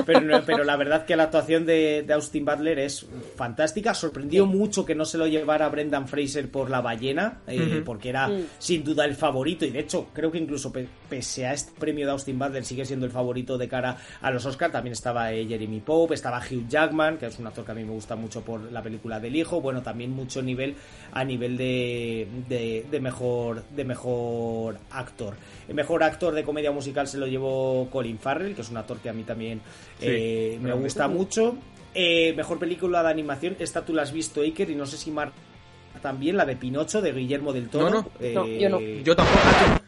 pero, 0.06 0.44
pero, 0.46 0.64
la 0.64 0.75
verdad 0.75 1.06
que 1.06 1.16
la 1.16 1.24
actuación 1.24 1.66
de, 1.66 2.06
Austin 2.14 2.46
Butler 2.46 2.80
es 2.80 3.06
fantástica, 3.36 3.94
sorprendió 3.94 4.46
mucho 4.46 4.86
que 4.86 4.96
no 4.96 5.06
se 5.06 5.18
lo 5.18 5.28
llevara 5.28 5.68
Brendan 5.70 6.08
Fraser 6.08 6.50
por 6.50 6.70
la 6.70 6.82
ballena, 6.82 7.40
eh, 7.48 7.82
porque 7.86 8.10
era 8.10 8.28
mm. 8.28 8.46
sin 8.60 8.84
duda 8.84 9.06
el 9.06 9.16
favorito 9.16 9.66
y 9.66 9.72
de 9.72 9.80
hecho 9.80 10.08
creo 10.14 10.32
que 10.32 10.38
incluso 10.38 10.72
pese 11.10 11.46
a 11.46 11.54
este 11.54 11.78
premio 11.80 12.06
de 12.06 12.12
Austin 12.12 12.40
Butler 12.40 12.64
sigue 12.64 12.86
siendo 12.86 13.06
el 13.06 13.12
favorito 13.12 13.58
de 13.58 13.68
cara 13.68 13.98
a 14.22 14.32
los 14.36 14.46
Oscars. 14.46 14.72
También 14.72 14.94
estaba 14.94 15.32
eh, 15.32 15.46
Jeremy 15.48 15.80
Pope, 15.80 16.13
estaba 16.13 16.39
Hugh 16.39 16.68
Jackman, 16.68 17.18
que 17.18 17.25
es 17.25 17.39
un 17.39 17.48
actor 17.48 17.65
que 17.65 17.72
a 17.72 17.75
mí 17.75 17.84
me 17.84 17.92
gusta 17.92 18.15
mucho 18.15 18.42
por 18.42 18.72
la 18.72 18.82
película 18.84 19.20
del 19.20 19.36
hijo. 19.36 19.62
Bueno, 19.62 19.82
también 19.82 20.12
mucho 20.12 20.42
nivel 20.42 20.75
a 21.12 21.24
nivel 21.24 21.58
de, 21.58 22.27
de, 22.48 23.00
mejor 23.00 23.63
de 23.63 23.84
mejor 23.84 24.77
actor. 24.92 25.36
El 25.68 25.75
mejor 25.75 26.04
actor 26.04 26.34
de 26.34 26.44
comedia 26.44 26.72
musical 26.72 27.08
se 27.08 27.18
lo 27.18 27.25
llevó 27.25 27.89
Colin 27.89 28.20
Farrell, 28.20 28.54
que 28.54 28.62
es 28.62 28.70
un 28.70 28.77
actor 28.77 29.00
que 29.00 29.10
a 29.10 29.13
mí 29.13 29.24
también 29.24 29.62
eh, 30.00 30.60
me 30.62 30.74
gusta 30.74 31.08
mucho. 31.08 31.58
Eh, 31.94 32.34
mejor 32.36 32.60
película 32.60 33.01
de 33.01 33.10
animación, 33.10 33.56
esta 33.58 33.84
tú 33.84 33.94
la 33.94 34.01
has 34.01 34.12
visto, 34.12 34.42
Iker, 34.42 34.70
y 34.70 34.75
no 34.75 34.86
sé 34.86 34.98
si 34.98 35.12
Mar 35.12 35.32
también, 36.01 36.36
la 36.38 36.46
de 36.46 36.56
Pinocho 36.58 37.01
de 37.01 37.12
Guillermo 37.13 37.54
del 37.54 37.70
Toro. 37.70 37.89
No, 37.89 38.12
no, 38.20 38.48
yo 38.48 38.70
no. 38.70 38.80
Yo 38.80 39.15
tampoco. 39.15 39.39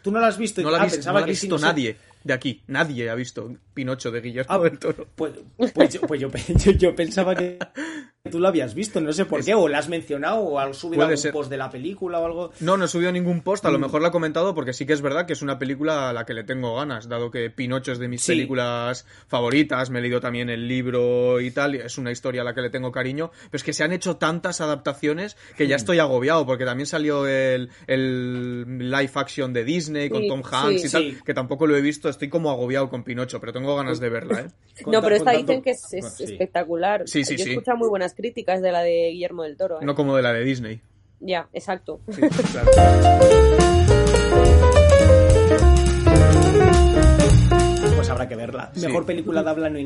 ¿Tú 0.02 0.12
no 0.12 0.20
la 0.20 0.28
has 0.28 0.38
visto? 0.38 0.62
No 0.62 0.72
la, 0.72 0.80
ah, 0.80 0.88
ha 1.06 1.22
visto 1.22 1.58
nadie 1.58 1.98
de 2.28 2.34
aquí. 2.34 2.64
Nadie 2.68 3.10
ha 3.10 3.16
visto 3.16 3.56
Pinocho 3.74 4.12
de 4.12 4.22
Guillermo 4.22 4.54
ah, 4.54 4.60
del 4.60 4.78
Toro. 4.78 5.08
Pues, 5.16 5.34
pues, 5.74 5.94
yo, 5.94 6.02
pues 6.02 6.20
yo, 6.78 6.96
pensaba 6.96 7.36
que 7.36 7.58
tú 8.28 8.40
lo 8.40 8.48
habías 8.48 8.74
visto, 8.74 9.02
no 9.02 9.14
sé 9.14 9.26
por 9.26 9.44
qué, 9.44 9.54
o 9.54 9.68
la 9.68 9.80
has 9.80 9.90
mencionado, 9.90 10.40
o 10.40 10.60
has 10.60 10.78
subido 10.78 11.04
algún 11.04 11.32
post 11.32 11.50
de 11.50 11.58
la 11.58 11.70
película 11.70 12.20
o 12.20 12.26
algo. 12.26 12.52
No, 12.60 12.78
no 12.78 12.86
he 12.86 12.88
subido 12.88 13.12
ningún 13.12 13.42
post, 13.42 13.66
a 13.66 13.72
lo 13.72 13.78
mm. 13.80 13.82
mejor 13.82 14.02
la 14.02 14.10
he 14.10 14.12
comentado 14.12 14.54
porque 14.54 14.74
sí 14.74 14.86
que 14.86 14.94
es 14.94 15.02
verdad 15.02 15.26
que 15.26 15.34
es 15.34 15.42
una 15.42 15.60
película 15.60 16.10
a 16.10 16.14
la 16.14 16.26
que 16.26 16.34
le 16.34 16.44
tengo 16.44 16.76
ganas, 16.76 17.08
dado 17.08 17.32
que 17.32 17.50
Pinocho 17.50 17.92
es 17.92 18.00
de 18.00 18.08
mis 18.08 18.26
películas 18.26 19.06
favoritas, 19.28 19.90
me 19.90 20.00
he 20.00 20.02
leído 20.02 20.20
también 20.20 20.50
el 20.50 20.68
libro 20.68 21.40
y 21.42 21.52
tal, 21.52 21.76
es 21.76 21.98
una 21.98 22.12
historia 22.12 22.42
a 22.42 22.44
la 22.46 22.54
que 22.54 22.62
le 22.62 22.70
tengo 22.70 22.92
cariño, 22.92 23.32
pero 23.46 23.58
es 23.58 23.64
que 23.64 23.74
se 23.74 23.84
han 23.84 23.92
hecho 23.92 24.18
tantas 24.18 24.62
adaptaciones 24.62 25.38
que 25.56 25.68
ya 25.68 25.76
mm. 25.76 25.78
estoy 25.78 26.00
agobiado, 26.00 26.46
porque 26.46 26.66
también 26.66 26.88
salió 26.88 27.28
el, 27.28 27.70
el 27.88 28.90
live 28.90 29.12
action 29.16 29.54
de 29.54 29.64
Disney 29.64 30.10
con 30.10 30.28
Tom 30.28 30.42
Hanks 30.44 30.86
y 30.86 30.90
tal, 30.90 31.24
que 31.24 31.34
tampoco 31.34 31.68
lo 31.68 31.76
he 31.76 31.82
visto, 31.82 32.10
estoy 32.10 32.30
como 32.30 32.52
agobiado 32.52 32.90
con 32.90 33.04
Pinocho, 33.04 33.40
pero 33.40 33.54
tengo 33.54 33.76
ganas 33.76 34.00
de 34.00 34.10
verla, 34.10 34.40
¿eh? 34.42 34.48
No, 34.86 35.02
pero 35.02 35.16
esta 35.16 35.32
dicen 35.32 35.62
que 35.62 35.72
es, 35.72 35.94
espectacular. 35.94 37.08
Sí, 37.08 37.24
sí, 37.26 37.36
Yo 37.36 37.46
escuchado 37.46 37.78
muy 37.78 37.90
buenas 37.90 38.14
críticas 38.18 38.62
de 38.62 38.72
la 38.72 38.82
de 38.82 39.12
Guillermo 39.12 39.44
del 39.44 39.56
Toro. 39.56 39.80
¿eh? 39.82 39.86
No 39.86 39.96
como 39.96 40.16
de 40.16 40.24
la 40.24 40.34
de 40.34 40.44
Disney. 40.44 40.82
Ya, 41.20 41.48
exacto. 41.54 42.02
Pues 47.96 48.10
habrá 48.10 48.28
que 48.28 48.36
verla. 48.36 48.72
Mejor 48.76 49.06
película 49.06 49.44
de 49.44 49.50
habla 49.50 49.70
no, 49.70 49.80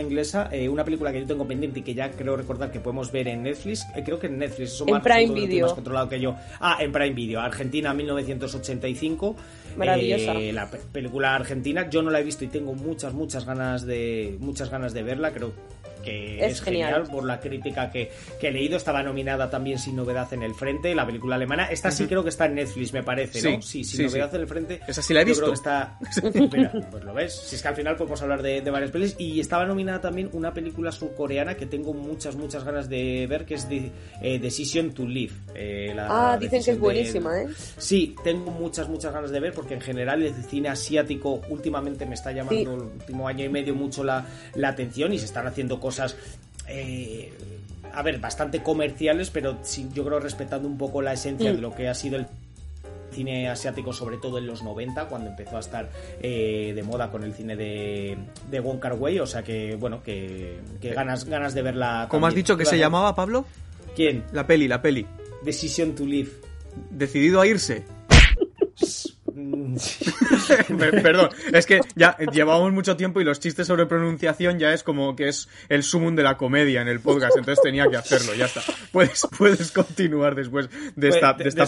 inglesa, 0.00 0.48
eh, 0.52 0.68
una 0.68 0.84
película 0.84 1.12
que 1.12 1.20
yo 1.20 1.26
tengo 1.26 1.46
pendiente 1.46 1.80
y 1.80 1.82
que 1.82 1.94
ya 1.94 2.10
creo 2.10 2.36
recordar 2.36 2.70
que 2.70 2.80
podemos 2.80 3.12
ver 3.12 3.28
en 3.28 3.42
Netflix. 3.42 3.86
Eh, 3.94 4.02
creo 4.04 4.18
que 4.18 4.26
en 4.26 4.38
Netflix, 4.38 4.72
eso 4.72 4.86
en 4.88 5.00
Prime 5.00 5.34
Video. 5.34 5.66
más 5.66 5.74
controlado 5.74 6.08
que 6.08 6.20
yo. 6.20 6.36
Ah, 6.58 6.78
en 6.80 6.92
Prime 6.92 7.14
Video, 7.14 7.40
Argentina 7.40 7.94
1985. 7.94 9.36
Maravillosa. 9.76 10.34
la 10.34 10.68
película 10.70 11.34
argentina, 11.34 11.88
yo 11.88 12.02
no 12.02 12.10
la 12.10 12.20
he 12.20 12.24
visto 12.24 12.44
y 12.44 12.48
tengo 12.48 12.74
muchas, 12.74 13.14
muchas 13.14 13.46
ganas 13.46 13.86
de 13.86 14.36
muchas 14.40 14.70
ganas 14.70 14.92
de 14.92 15.02
verla. 15.02 15.32
Creo 15.32 15.52
que 16.02 16.44
es, 16.44 16.60
genial. 16.60 17.04
por 17.10 17.24
la 17.24 17.40
crítica 17.40 17.90
que, 17.90 18.10
he 18.40 18.50
leído. 18.50 18.76
Estaba 18.76 19.02
nominada 19.02 19.50
también 19.50 19.78
Sin 19.78 19.96
Novedad 19.96 20.32
en 20.32 20.42
el 20.42 20.54
Frente, 20.54 20.94
la 20.94 21.06
película 21.06 21.36
alemana. 21.36 21.66
Esta 21.66 21.90
sí 21.90 22.06
creo 22.06 22.22
que 22.22 22.30
está 22.30 22.46
en 22.46 22.54
Netflix, 22.54 22.92
me 22.92 23.02
parece, 23.02 23.42
¿no? 23.42 23.62
Sí, 23.62 23.84
Sin 23.84 24.06
Novedad 24.06 24.34
en 24.34 24.40
el 24.40 24.46
Frente. 24.46 24.80
Esa 24.86 25.02
sí 25.02 25.14
la 25.14 25.22
he 25.22 25.24
visto. 25.24 25.52
está... 25.52 25.98
pues 26.90 27.04
lo 27.04 27.14
ves. 27.14 27.34
Si 27.34 27.56
es 27.56 27.62
que 27.62 27.68
al 27.68 27.76
final 27.76 27.96
podemos 27.96 28.20
hablar 28.22 28.42
de, 28.42 28.60
varias 28.70 28.90
pelis. 28.90 29.14
Y 29.18 29.40
estaba 29.40 29.66
nominada 29.66 30.00
también 30.00 30.30
una 30.32 30.52
película 30.52 30.92
surcoreana 30.92 31.56
que 31.56 31.66
tengo 31.66 31.92
muchas, 31.92 32.36
muchas 32.36 32.64
ganas 32.64 32.88
de 32.88 33.26
ver, 33.28 33.44
que 33.44 33.54
es 33.54 33.68
de, 33.68 33.90
eh, 34.22 34.38
Decision 34.38 34.92
to 34.92 35.06
Live. 35.06 35.32
Eh, 35.54 35.94
ah, 35.98 36.36
dicen 36.40 36.62
que 36.62 36.70
es 36.70 36.78
buenísima, 36.78 37.42
¿eh? 37.42 37.48
Sí, 37.76 38.14
tengo 38.24 38.50
muchas, 38.50 38.88
muchas 38.88 39.12
ganas 39.12 39.30
de 39.30 39.40
ver 39.40 39.52
porque 39.52 39.74
en 39.74 39.80
general 39.80 40.22
el 40.22 40.34
cine 40.44 40.68
asiático 40.68 41.42
últimamente 41.48 42.06
me 42.06 42.14
está 42.14 42.32
llamando 42.32 42.74
el 42.74 42.80
último 42.80 43.28
año 43.28 43.44
y 43.44 43.48
medio 43.48 43.74
mucho 43.74 44.02
la, 44.02 44.26
la 44.54 44.68
atención 44.68 45.12
y 45.12 45.18
se 45.18 45.26
están 45.26 45.46
haciendo 45.46 45.78
cosas 45.78 45.89
cosas... 45.90 46.16
Eh, 46.68 47.32
a 47.92 48.02
ver, 48.02 48.20
bastante 48.20 48.62
comerciales, 48.62 49.30
pero 49.30 49.58
sí, 49.62 49.88
yo 49.92 50.04
creo 50.04 50.20
respetando 50.20 50.68
un 50.68 50.78
poco 50.78 51.02
la 51.02 51.12
esencia 51.12 51.52
mm. 51.52 51.56
de 51.56 51.60
lo 51.60 51.74
que 51.74 51.88
ha 51.88 51.94
sido 51.94 52.16
el 52.16 52.26
cine 53.10 53.48
asiático, 53.48 53.92
sobre 53.92 54.18
todo 54.18 54.38
en 54.38 54.46
los 54.46 54.62
90, 54.62 55.06
cuando 55.06 55.30
empezó 55.30 55.56
a 55.56 55.60
estar 55.60 55.90
eh, 56.22 56.72
de 56.72 56.82
moda 56.84 57.10
con 57.10 57.24
el 57.24 57.34
cine 57.34 57.56
de, 57.56 58.16
de 58.48 58.60
Wong 58.60 58.78
Kar 58.78 58.94
Wai, 58.94 59.18
o 59.18 59.26
sea 59.26 59.42
que, 59.42 59.74
bueno, 59.74 60.00
que, 60.04 60.60
ganas, 60.80 61.24
ganas 61.24 61.52
de 61.52 61.62
verla. 61.62 62.06
¿Cómo 62.08 62.28
has 62.28 62.34
dicho 62.34 62.56
que 62.56 62.64
se 62.64 62.78
llamaba, 62.78 63.14
Pablo? 63.16 63.44
¿Quién? 63.96 64.24
La 64.32 64.46
peli, 64.46 64.68
la 64.68 64.80
peli. 64.80 65.04
Decision 65.42 65.96
to 65.96 66.04
Live. 66.06 66.30
Decidido 66.90 67.40
a 67.40 67.46
irse. 67.48 67.84
Perdón, 71.02 71.30
es 71.52 71.66
que 71.66 71.80
ya 71.94 72.16
llevamos 72.32 72.72
mucho 72.72 72.96
tiempo 72.96 73.20
y 73.20 73.24
los 73.24 73.40
chistes 73.40 73.66
sobre 73.66 73.86
pronunciación 73.86 74.58
ya 74.58 74.72
es 74.72 74.82
como 74.82 75.16
que 75.16 75.28
es 75.28 75.48
el 75.68 75.82
sumum 75.82 76.14
de 76.14 76.22
la 76.22 76.36
comedia 76.36 76.82
en 76.82 76.88
el 76.88 77.00
podcast, 77.00 77.36
entonces 77.36 77.62
tenía 77.62 77.88
que 77.88 77.96
hacerlo, 77.96 78.34
ya 78.34 78.46
está. 78.46 78.62
Puedes, 78.92 79.26
puedes 79.38 79.72
continuar 79.72 80.34
después 80.34 80.68
de 80.68 81.08
pues, 81.08 81.14
esta, 81.14 81.32
de 81.34 81.48
esta 81.48 81.66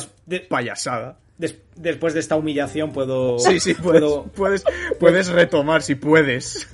payasada 0.49 1.19
después 1.39 1.72
de 1.77 1.99
esta 2.19 2.37
humillación 2.37 2.93
puedo. 2.93 3.39
Sí, 3.39 3.59
sí, 3.59 3.75
puedo, 3.75 4.25
puedes, 4.35 4.65
puedes, 4.99 5.29
retomar 5.29 5.83
si 5.83 5.95
puedes. 5.95 6.69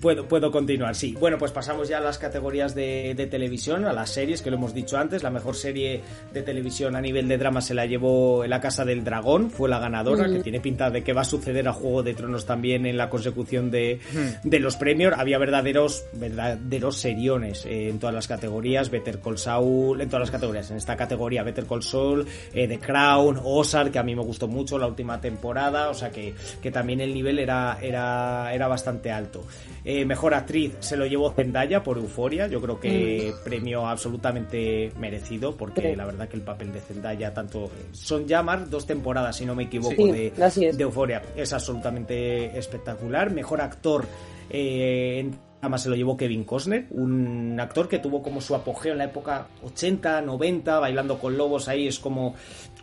Puedo, 0.00 0.28
puedo 0.28 0.50
continuar, 0.50 0.94
sí. 0.94 1.16
Bueno, 1.18 1.38
pues 1.38 1.52
pasamos 1.52 1.88
ya 1.88 1.98
a 1.98 2.00
las 2.00 2.18
categorías 2.18 2.74
de, 2.74 3.14
televisión, 3.30 3.86
a 3.86 3.92
las 3.92 4.10
series, 4.10 4.42
que 4.42 4.50
lo 4.50 4.56
hemos 4.56 4.74
dicho 4.74 4.98
antes. 4.98 5.22
La 5.22 5.30
mejor 5.30 5.56
serie 5.56 6.02
de 6.32 6.42
televisión 6.42 6.96
a 6.96 7.00
nivel 7.00 7.26
de 7.28 7.38
drama 7.38 7.60
se 7.60 7.74
la 7.74 7.86
llevó 7.86 8.44
en 8.44 8.50
La 8.50 8.60
Casa 8.60 8.84
del 8.84 9.04
Dragón, 9.04 9.50
fue 9.50 9.68
la 9.68 9.78
ganadora, 9.78 10.28
que 10.30 10.40
tiene 10.40 10.60
pinta 10.60 10.90
de 10.90 11.02
que 11.02 11.12
va 11.12 11.22
a 11.22 11.24
suceder 11.24 11.66
a 11.66 11.72
Juego 11.72 12.02
de 12.02 12.14
Tronos 12.14 12.46
también 12.46 12.86
en 12.86 12.96
la 12.96 13.08
consecución 13.08 13.70
de, 13.70 14.00
los 14.44 14.76
premios. 14.76 15.14
Había 15.16 15.38
verdaderos, 15.38 16.04
verdaderos 16.12 16.98
seriones 16.98 17.64
eh, 17.66 17.88
en 17.88 17.98
todas 17.98 18.14
las 18.14 18.28
categorías. 18.28 18.90
Better 18.90 19.18
Call 19.18 19.38
Saul, 19.38 20.00
en 20.00 20.08
todas 20.08 20.20
las 20.20 20.30
categorías. 20.30 20.70
En 20.70 20.76
esta 20.76 20.96
categoría, 20.96 21.42
Better 21.42 21.66
Call 21.66 21.82
Saul, 21.82 22.26
eh, 22.52 22.68
The 22.68 22.78
Crown, 22.78 23.40
Ozark, 23.42 23.92
que 23.92 23.98
a 23.98 24.02
mí 24.02 24.14
me 24.14 24.22
gustó 24.36 24.48
mucho 24.48 24.78
la 24.78 24.86
última 24.86 25.18
temporada, 25.18 25.88
o 25.88 25.94
sea 25.94 26.10
que, 26.10 26.34
que 26.60 26.70
también 26.70 27.00
el 27.00 27.14
nivel 27.14 27.38
era, 27.38 27.78
era, 27.80 28.52
era 28.52 28.68
bastante 28.68 29.10
alto. 29.10 29.44
Eh, 29.82 30.04
mejor 30.04 30.34
actriz 30.34 30.74
se 30.80 30.96
lo 30.96 31.06
llevó 31.06 31.32
Zendaya 31.32 31.82
por 31.82 31.96
Euforia, 31.96 32.46
yo 32.46 32.60
creo 32.60 32.78
que 32.78 33.32
mm. 33.34 33.44
premio 33.44 33.86
absolutamente 33.86 34.92
merecido, 34.98 35.56
porque 35.56 35.96
la 35.96 36.04
verdad 36.04 36.28
que 36.28 36.36
el 36.36 36.42
papel 36.42 36.70
de 36.70 36.80
Zendaya, 36.80 37.32
tanto 37.32 37.70
son 37.92 38.26
ya 38.26 38.42
más 38.42 38.68
dos 38.68 38.86
temporadas, 38.86 39.36
si 39.36 39.46
no 39.46 39.54
me 39.54 39.64
equivoco, 39.64 40.06
de, 40.06 40.30
de 40.30 40.82
Euforia, 40.82 41.22
es 41.34 41.52
absolutamente 41.54 42.58
espectacular. 42.58 43.30
Mejor 43.30 43.62
actor 43.62 44.04
eh, 44.50 45.20
en 45.20 45.46
Además 45.66 45.82
se 45.82 45.88
lo 45.88 45.96
llevó 45.96 46.16
Kevin 46.16 46.44
Costner, 46.44 46.86
un 46.90 47.58
actor 47.58 47.88
que 47.88 47.98
tuvo 47.98 48.22
como 48.22 48.40
su 48.40 48.54
apogeo 48.54 48.92
en 48.92 48.98
la 48.98 49.04
época 49.04 49.48
80, 49.64 50.20
90, 50.20 50.78
bailando 50.78 51.18
con 51.18 51.36
lobos 51.36 51.66
ahí, 51.66 51.88
es 51.88 51.98
como 51.98 52.34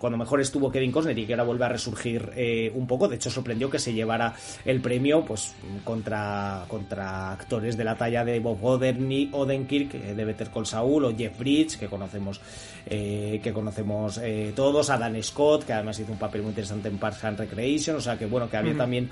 cuando 0.03 0.17
mejor 0.17 0.41
estuvo 0.41 0.69
Kevin 0.69 0.91
Costner 0.91 1.17
y 1.17 1.25
que 1.25 1.31
ahora 1.31 1.45
vuelve 1.45 1.63
a 1.63 1.69
resurgir 1.69 2.33
eh, 2.36 2.69
un 2.75 2.86
poco. 2.86 3.07
De 3.07 3.15
hecho, 3.15 3.29
sorprendió 3.29 3.69
que 3.69 3.79
se 3.79 3.93
llevara 3.93 4.36
el 4.65 4.81
premio 4.81 5.24
pues 5.24 5.55
contra, 5.86 6.65
contra 6.67 7.31
actores 7.31 7.77
de 7.77 7.86
la 7.86 7.95
talla 7.95 8.25
de 8.25 8.41
Bob 8.41 8.62
Odenkirk, 8.62 9.95
eh, 9.95 10.13
de 10.13 10.25
Better 10.25 10.50
Call 10.50 10.65
Saul, 10.65 11.05
o 11.05 11.15
Jeff 11.15 11.39
Bridges, 11.39 11.77
que 11.77 11.88
conocemos, 11.88 12.41
eh, 12.86 13.39
que 13.41 13.53
conocemos 13.53 14.19
todos, 14.53 14.89
Adam 14.89 15.24
Scott, 15.24 15.63
que 15.63 15.72
además 15.72 15.98
hizo 15.98 16.12
un 16.12 16.19
papel 16.19 16.41
muy 16.41 16.50
interesante 16.50 16.89
en 16.89 16.98
Parks 16.98 17.24
and 17.24 17.39
Recreation, 17.39 17.95
o 17.95 18.01
sea 18.01 18.17
que 18.17 18.25
bueno, 18.25 18.50
que 18.50 18.57
había 18.57 18.75
también 18.75 19.10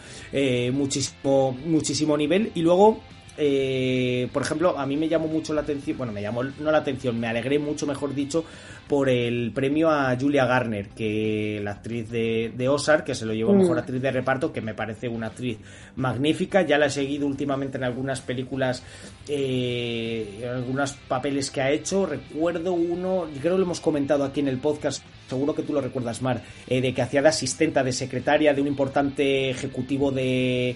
muchísimo, 0.73 1.57
muchísimo 1.67 2.17
nivel. 2.17 2.51
Y 2.53 2.63
luego 2.63 2.99
eh, 3.37 4.27
por 4.33 4.41
ejemplo, 4.41 4.77
a 4.77 4.85
mí 4.85 4.97
me 4.97 5.07
llamó 5.07 5.27
mucho 5.27 5.53
la 5.53 5.61
atención, 5.61 5.97
bueno, 5.97 6.13
me 6.13 6.21
llamó 6.21 6.43
no 6.43 6.71
la 6.71 6.79
atención, 6.79 7.19
me 7.19 7.27
alegré 7.27 7.59
mucho, 7.59 7.87
mejor 7.87 8.13
dicho, 8.13 8.43
por 8.87 9.07
el 9.07 9.51
premio 9.53 9.89
a 9.89 10.17
Julia 10.19 10.45
Garner, 10.45 10.89
que 10.89 11.61
la 11.63 11.71
actriz 11.71 12.09
de, 12.09 12.51
de 12.55 12.67
Ozark, 12.67 13.05
que 13.05 13.15
se 13.15 13.25
lo 13.25 13.33
llevó 13.33 13.53
mejor 13.53 13.77
mm. 13.77 13.79
actriz 13.79 14.01
de 14.01 14.11
reparto, 14.11 14.51
que 14.51 14.59
me 14.59 14.73
parece 14.73 15.07
una 15.07 15.27
actriz 15.27 15.59
magnífica. 15.95 16.63
Ya 16.63 16.77
la 16.77 16.87
he 16.87 16.89
seguido 16.89 17.25
últimamente 17.25 17.77
en 17.77 17.85
algunas 17.85 18.19
películas, 18.19 18.83
eh, 19.29 20.41
en 20.41 20.49
algunos 20.49 20.93
papeles 21.07 21.49
que 21.51 21.61
ha 21.61 21.71
hecho. 21.71 22.05
Recuerdo 22.05 22.73
uno, 22.73 23.27
creo 23.39 23.53
que 23.53 23.59
lo 23.59 23.63
hemos 23.63 23.79
comentado 23.79 24.25
aquí 24.25 24.41
en 24.41 24.49
el 24.49 24.57
podcast, 24.57 25.03
seguro 25.29 25.55
que 25.55 25.63
tú 25.63 25.71
lo 25.71 25.79
recuerdas, 25.79 26.21
Mar, 26.21 26.41
eh, 26.67 26.81
de 26.81 26.93
que 26.93 27.01
hacía 27.01 27.21
de 27.21 27.29
asistenta, 27.29 27.83
de 27.83 27.93
secretaria 27.93 28.53
de 28.53 28.61
un 28.61 28.67
importante 28.67 29.49
ejecutivo 29.49 30.11
de 30.11 30.75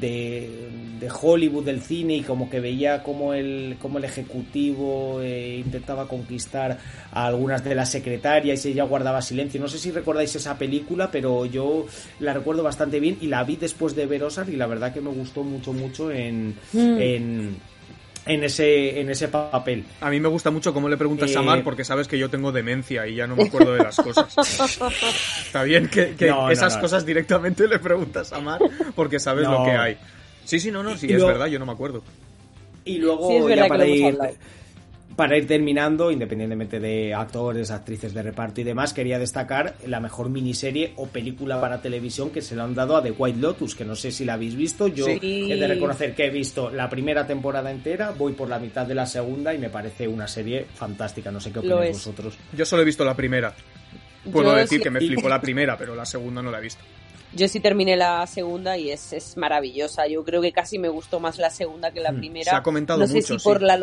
de, 0.00 0.68
de, 0.98 1.10
Hollywood, 1.10 1.64
del 1.64 1.82
cine, 1.82 2.16
y 2.16 2.22
como 2.22 2.48
que 2.48 2.60
veía 2.60 3.02
como 3.02 3.34
el, 3.34 3.76
como 3.78 3.98
el 3.98 4.04
ejecutivo 4.04 5.20
eh, 5.20 5.62
intentaba 5.64 6.08
conquistar 6.08 6.78
a 7.10 7.26
algunas 7.26 7.62
de 7.62 7.74
las 7.74 7.90
secretarias 7.90 8.64
y 8.64 8.70
ella 8.70 8.84
guardaba 8.84 9.20
silencio. 9.20 9.60
No 9.60 9.68
sé 9.68 9.78
si 9.78 9.90
recordáis 9.90 10.34
esa 10.34 10.56
película, 10.56 11.10
pero 11.10 11.44
yo 11.44 11.86
la 12.18 12.32
recuerdo 12.32 12.62
bastante 12.62 12.98
bien 12.98 13.18
y 13.20 13.26
la 13.26 13.44
vi 13.44 13.56
después 13.56 13.94
de 13.94 14.06
ver 14.06 14.22
y 14.48 14.56
la 14.56 14.66
verdad 14.66 14.92
que 14.92 15.00
me 15.00 15.10
gustó 15.10 15.42
mucho, 15.42 15.72
mucho 15.72 16.10
en, 16.10 16.54
mm. 16.72 17.00
en 17.00 17.56
en 18.26 18.44
ese, 18.44 19.00
en 19.00 19.10
ese 19.10 19.28
papel. 19.28 19.84
A 20.00 20.10
mí 20.10 20.20
me 20.20 20.28
gusta 20.28 20.50
mucho 20.50 20.72
cómo 20.72 20.88
le 20.88 20.96
preguntas 20.96 21.34
a 21.34 21.42
Mar 21.42 21.58
eh, 21.58 21.62
porque 21.64 21.84
sabes 21.84 22.08
que 22.08 22.18
yo 22.18 22.30
tengo 22.30 22.52
demencia 22.52 23.06
y 23.06 23.16
ya 23.16 23.26
no 23.26 23.36
me 23.36 23.44
acuerdo 23.44 23.74
de 23.74 23.82
las 23.82 23.96
cosas. 23.96 24.34
Está 25.46 25.62
bien 25.64 25.88
que, 25.88 26.14
esas 26.50 26.76
cosas 26.78 27.04
directamente 27.04 27.66
le 27.66 27.78
preguntas 27.78 28.32
a 28.32 28.40
Mar 28.40 28.60
porque 28.94 29.18
sabes 29.18 29.48
lo 29.48 29.64
que 29.64 29.72
hay. 29.72 29.98
Sí, 30.44 30.60
sí, 30.60 30.70
no, 30.70 30.82
no, 30.82 30.96
sí, 30.96 31.12
es 31.12 31.24
verdad, 31.24 31.46
yo 31.46 31.58
no 31.58 31.66
me 31.66 31.72
acuerdo. 31.72 32.02
Y 32.84 32.98
luego, 32.98 33.48
ya 33.48 33.68
para 33.68 33.86
ir, 33.86 34.18
para 35.16 35.36
ir 35.36 35.46
terminando, 35.46 36.10
independientemente 36.10 36.80
de 36.80 37.14
actores, 37.14 37.70
actrices 37.70 38.14
de 38.14 38.22
reparto 38.22 38.60
y 38.60 38.64
demás, 38.64 38.92
quería 38.92 39.18
destacar 39.18 39.74
la 39.86 40.00
mejor 40.00 40.30
miniserie 40.30 40.92
o 40.96 41.06
película 41.06 41.60
para 41.60 41.82
televisión 41.82 42.30
que 42.30 42.42
se 42.42 42.56
le 42.56 42.62
han 42.62 42.74
dado 42.74 42.96
a 42.96 43.02
The 43.02 43.10
White 43.10 43.38
Lotus, 43.38 43.74
que 43.74 43.84
no 43.84 43.94
sé 43.94 44.10
si 44.10 44.24
la 44.24 44.34
habéis 44.34 44.54
visto. 44.56 44.88
Yo 44.88 45.06
he 45.08 45.18
de 45.20 45.66
reconocer 45.66 46.14
que 46.14 46.26
he 46.26 46.30
visto 46.30 46.70
la 46.70 46.88
primera 46.88 47.26
temporada 47.26 47.70
entera, 47.70 48.12
voy 48.12 48.32
por 48.32 48.48
la 48.48 48.58
mitad 48.58 48.86
de 48.86 48.94
la 48.94 49.06
segunda 49.06 49.54
y 49.54 49.58
me 49.58 49.70
parece 49.70 50.08
una 50.08 50.26
serie 50.26 50.66
fantástica. 50.74 51.30
No 51.30 51.40
sé 51.40 51.52
qué 51.52 51.58
opináis 51.58 51.92
vosotros. 51.92 52.38
Yo 52.52 52.64
solo 52.64 52.82
he 52.82 52.84
visto 52.84 53.04
la 53.04 53.14
primera. 53.14 53.54
Puedo 54.30 54.54
decir 54.54 54.80
que 54.80 54.90
me 54.90 55.00
flipó 55.00 55.28
la 55.28 55.40
primera, 55.42 55.76
pero 55.76 55.94
la 55.94 56.04
segunda 56.04 56.42
no 56.42 56.50
la 56.50 56.58
he 56.58 56.62
visto. 56.62 56.82
Yo 57.34 57.48
sí 57.48 57.60
terminé 57.60 57.96
la 57.96 58.26
segunda 58.26 58.76
y 58.76 58.90
es, 58.90 59.36
maravillosa. 59.36 60.06
Yo 60.06 60.22
creo 60.22 60.42
que 60.42 60.52
casi 60.52 60.78
me 60.78 60.88
gustó 60.88 61.18
más 61.18 61.38
la 61.38 61.50
segunda 61.50 61.90
que 61.90 62.00
la 62.00 62.12
mm. 62.12 62.18
primera. 62.18 62.50
Se 62.50 62.56
ha 62.56 62.62
comentado 62.62 63.00
no 63.00 63.06
sé 63.06 63.22
Si 63.22 63.38
por 63.38 63.62
la 63.62 63.78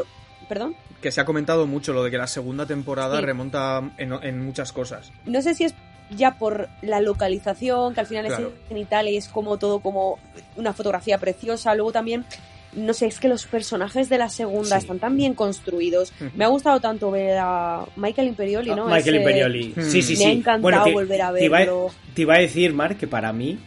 ¿Perdón? 0.50 0.76
Que 1.02 1.12
se 1.12 1.22
ha 1.22 1.26
comentado 1.26 1.68
mucho 1.68 1.94
lo 1.94 2.04
de 2.04 2.12
que 2.12 2.18
la 2.18 2.28
segunda 2.28 2.66
temporada 2.66 3.22
remonta 3.22 3.94
en, 3.98 4.44
muchas 4.44 4.74
cosas. 4.74 5.14
No 5.26 5.42
sé 5.42 5.54
si 5.54 5.66
es 5.66 5.76
ya 6.10 6.38
por 6.40 6.68
la 6.82 7.00
localización, 7.00 7.94
que 7.94 8.00
al 8.00 8.08
final 8.08 8.26
es 8.26 8.34
en 8.70 8.78
Italia 8.78 9.12
y 9.12 9.18
es 9.18 9.28
como 9.28 9.58
todo 9.58 9.80
como 9.80 10.18
una 10.58 10.74
fotografía 10.74 11.20
preciosa. 11.20 11.76
Luego 11.76 11.92
también 11.92 12.26
no 12.74 12.94
sé, 12.94 13.08
es 13.08 13.20
que 13.20 13.28
los 13.28 13.46
personajes 13.46 14.10
de 14.10 14.18
la 14.18 14.30
segunda 14.30 14.78
están 14.78 15.00
tan 15.00 15.16
bien 15.16 15.34
construidos. 15.34 16.14
Me 16.36 16.46
ha 16.46 16.48
gustado 16.48 16.80
tanto 16.80 17.12
ver 17.12 17.38
a 17.40 17.86
Michael 17.96 18.30
Imperioli, 18.30 18.76
¿no? 18.76 18.88
Michael 18.88 19.18
Imperioli, 19.18 19.74
sí, 19.76 20.02
sí, 20.02 20.16
sí. 20.16 20.24
Me 20.24 20.30
ha 20.30 20.34
encantado 20.34 20.92
volver 20.92 21.22
a 21.22 21.32
verlo. 21.32 21.92
Te 22.14 22.24
iba, 22.24 22.36
a 22.36 22.40
decir, 22.40 22.74
Mark, 22.74 22.98
que 22.98 23.08
para 23.08 23.34
mí 23.34 23.58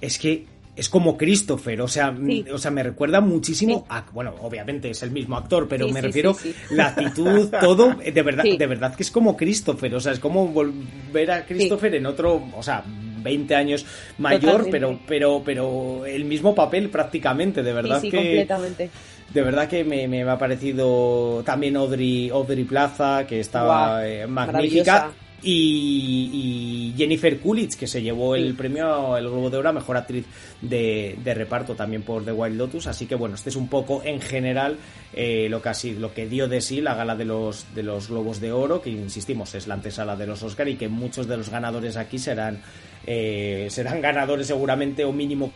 es 0.00 0.18
que 0.18 0.46
es 0.80 0.88
como 0.88 1.18
Christopher, 1.18 1.82
o 1.82 1.88
sea, 1.88 2.16
o 2.50 2.56
sea, 2.56 2.70
me 2.70 2.82
recuerda 2.82 3.20
muchísimo 3.20 3.84
a, 3.90 4.06
bueno, 4.14 4.34
obviamente 4.40 4.88
es 4.88 5.02
el 5.02 5.10
mismo 5.10 5.36
actor, 5.36 5.68
pero 5.68 5.86
me 5.90 6.00
refiero 6.00 6.34
la 6.70 6.86
actitud, 6.86 7.50
todo, 7.60 7.96
de 7.96 8.22
verdad, 8.22 8.44
de 8.44 8.66
verdad 8.66 8.94
que 8.94 9.02
es 9.02 9.10
como 9.10 9.36
Christopher, 9.36 9.94
o 9.94 10.00
sea, 10.00 10.12
es 10.12 10.18
como 10.18 10.48
volver 10.48 11.32
a 11.32 11.44
Christopher 11.44 11.96
en 11.96 12.06
otro, 12.06 12.42
o 12.56 12.62
sea, 12.62 12.82
20 12.86 13.54
años 13.54 13.84
mayor, 14.16 14.68
pero, 14.70 14.98
pero, 15.06 15.42
pero 15.44 16.06
el 16.06 16.24
mismo 16.24 16.54
papel 16.54 16.88
prácticamente, 16.88 17.62
de 17.62 17.72
verdad 17.74 18.00
sí, 18.00 18.10
que. 18.10 18.16
completamente. 18.16 18.90
De 19.34 19.42
verdad 19.42 19.68
que 19.68 19.84
me, 19.84 20.08
me, 20.08 20.22
ha 20.22 20.38
parecido 20.38 21.42
también 21.44 21.76
Audrey, 21.76 22.30
Audrey 22.30 22.64
Plaza, 22.64 23.26
que 23.26 23.38
estaba 23.40 24.08
eh, 24.08 24.26
magnífica. 24.26 25.12
Y, 25.42 26.94
Jennifer 26.96 27.38
Coolidge, 27.40 27.76
que 27.76 27.86
se 27.86 28.02
llevó 28.02 28.34
el 28.34 28.54
premio, 28.54 29.16
el 29.16 29.28
Globo 29.28 29.48
de 29.48 29.56
Oro 29.56 29.68
a 29.70 29.72
Mejor 29.72 29.96
Actriz 29.96 30.26
de, 30.60 31.16
reparto 31.24 31.74
también 31.74 32.02
por 32.02 32.24
The 32.24 32.32
Wild 32.32 32.56
Lotus. 32.56 32.86
Así 32.86 33.06
que 33.06 33.14
bueno, 33.14 33.34
este 33.36 33.50
es 33.50 33.56
un 33.56 33.68
poco 33.68 34.02
en 34.04 34.20
general 34.20 34.76
eh, 35.12 35.48
lo, 35.48 35.62
que 35.62 35.70
lo 35.98 36.12
que 36.12 36.26
dio 36.26 36.48
de 36.48 36.60
sí 36.60 36.80
la 36.80 36.94
gala 36.94 37.16
de 37.16 37.24
los, 37.24 37.74
de 37.74 37.82
los 37.82 38.08
Globos 38.08 38.40
de 38.40 38.52
Oro, 38.52 38.82
que 38.82 38.90
insistimos 38.90 39.54
es 39.54 39.66
la 39.66 39.74
antesala 39.74 40.16
de 40.16 40.26
los 40.26 40.42
Oscar 40.42 40.68
y 40.68 40.76
que 40.76 40.88
muchos 40.88 41.26
de 41.26 41.36
los 41.36 41.48
ganadores 41.48 41.96
aquí 41.96 42.18
serán, 42.18 42.60
eh, 43.06 43.68
serán 43.70 44.00
ganadores 44.00 44.46
seguramente 44.46 45.04
o 45.04 45.12
mínimo 45.12 45.52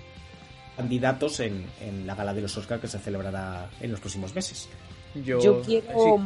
candidatos 0.76 1.41
en, 1.41 1.67
la 2.07 2.14
gala 2.14 2.35
de 2.35 2.43
los 2.43 2.57
Oscar 2.57 2.81
que 2.81 2.88
se 2.88 2.99
celebrará 2.99 3.71
en 3.81 3.91
los 3.91 4.00
próximos 4.00 4.35
meses. 4.35 4.69
Yo, 5.25 5.62
quiero 5.62 6.21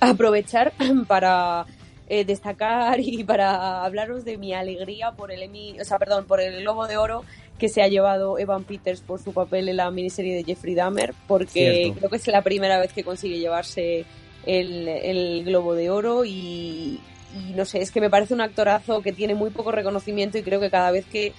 aprovechar 0.00 0.74
para 1.08 1.64
eh, 2.08 2.24
destacar 2.24 3.00
y 3.00 3.24
para 3.24 3.84
hablaros 3.84 4.24
de 4.24 4.38
mi 4.38 4.54
alegría 4.54 5.12
por 5.12 5.32
el 5.32 5.42
Emmy, 5.42 5.80
o 5.80 5.84
sea, 5.84 5.98
perdón, 5.98 6.26
por 6.26 6.40
el 6.40 6.60
Globo 6.60 6.86
de 6.86 6.96
Oro 6.96 7.24
que 7.58 7.68
se 7.68 7.82
ha 7.82 7.88
llevado 7.88 8.38
Evan 8.38 8.64
Peters 8.64 9.00
por 9.00 9.20
su 9.20 9.32
papel 9.32 9.68
en 9.68 9.78
la 9.78 9.90
miniserie 9.90 10.36
de 10.36 10.44
Jeffrey 10.44 10.74
Dahmer, 10.74 11.14
porque 11.26 11.92
creo 11.96 12.10
que 12.10 12.16
es 12.16 12.26
la 12.28 12.42
primera 12.42 12.78
vez 12.78 12.92
que 12.92 13.02
consigue 13.02 13.38
llevarse 13.38 14.04
el, 14.44 15.42
Globo 15.44 15.74
de 15.74 15.90
Oro 15.90 16.24
y, 16.24 17.00
y 17.34 17.52
no 17.54 17.64
sé, 17.64 17.80
es 17.80 17.90
que 17.90 18.00
me 18.00 18.10
parece 18.10 18.34
un 18.34 18.42
actorazo 18.42 19.00
que 19.00 19.12
tiene 19.12 19.34
muy 19.34 19.50
poco 19.50 19.72
reconocimiento 19.72 20.36
y 20.38 20.42
creo 20.42 20.60
que 20.60 20.70
cada 20.70 20.90
vez 20.90 21.06
que 21.06 21.32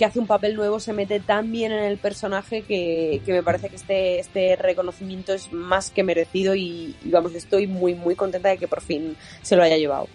que 0.00 0.06
hace 0.06 0.18
un 0.18 0.26
papel 0.26 0.56
nuevo 0.56 0.80
se 0.80 0.94
mete 0.94 1.20
tan 1.20 1.52
bien 1.52 1.72
en 1.72 1.84
el 1.84 1.98
personaje 1.98 2.62
que, 2.62 3.20
me 3.26 3.42
parece 3.42 3.68
que 3.68 3.76
este, 3.76 4.18
este 4.18 4.56
reconocimiento 4.56 5.34
es 5.34 5.52
más 5.52 5.90
que 5.90 6.02
merecido 6.02 6.54
y, 6.54 6.96
vamos, 7.04 7.34
estoy 7.34 7.66
muy, 7.66 7.94
muy 7.94 8.14
contenta 8.14 8.48
de 8.48 8.56
que 8.56 8.66
por 8.66 8.80
fin 8.80 9.14
se 9.42 9.56
lo 9.56 9.62
haya 9.62 9.76
llevado. 9.76 10.08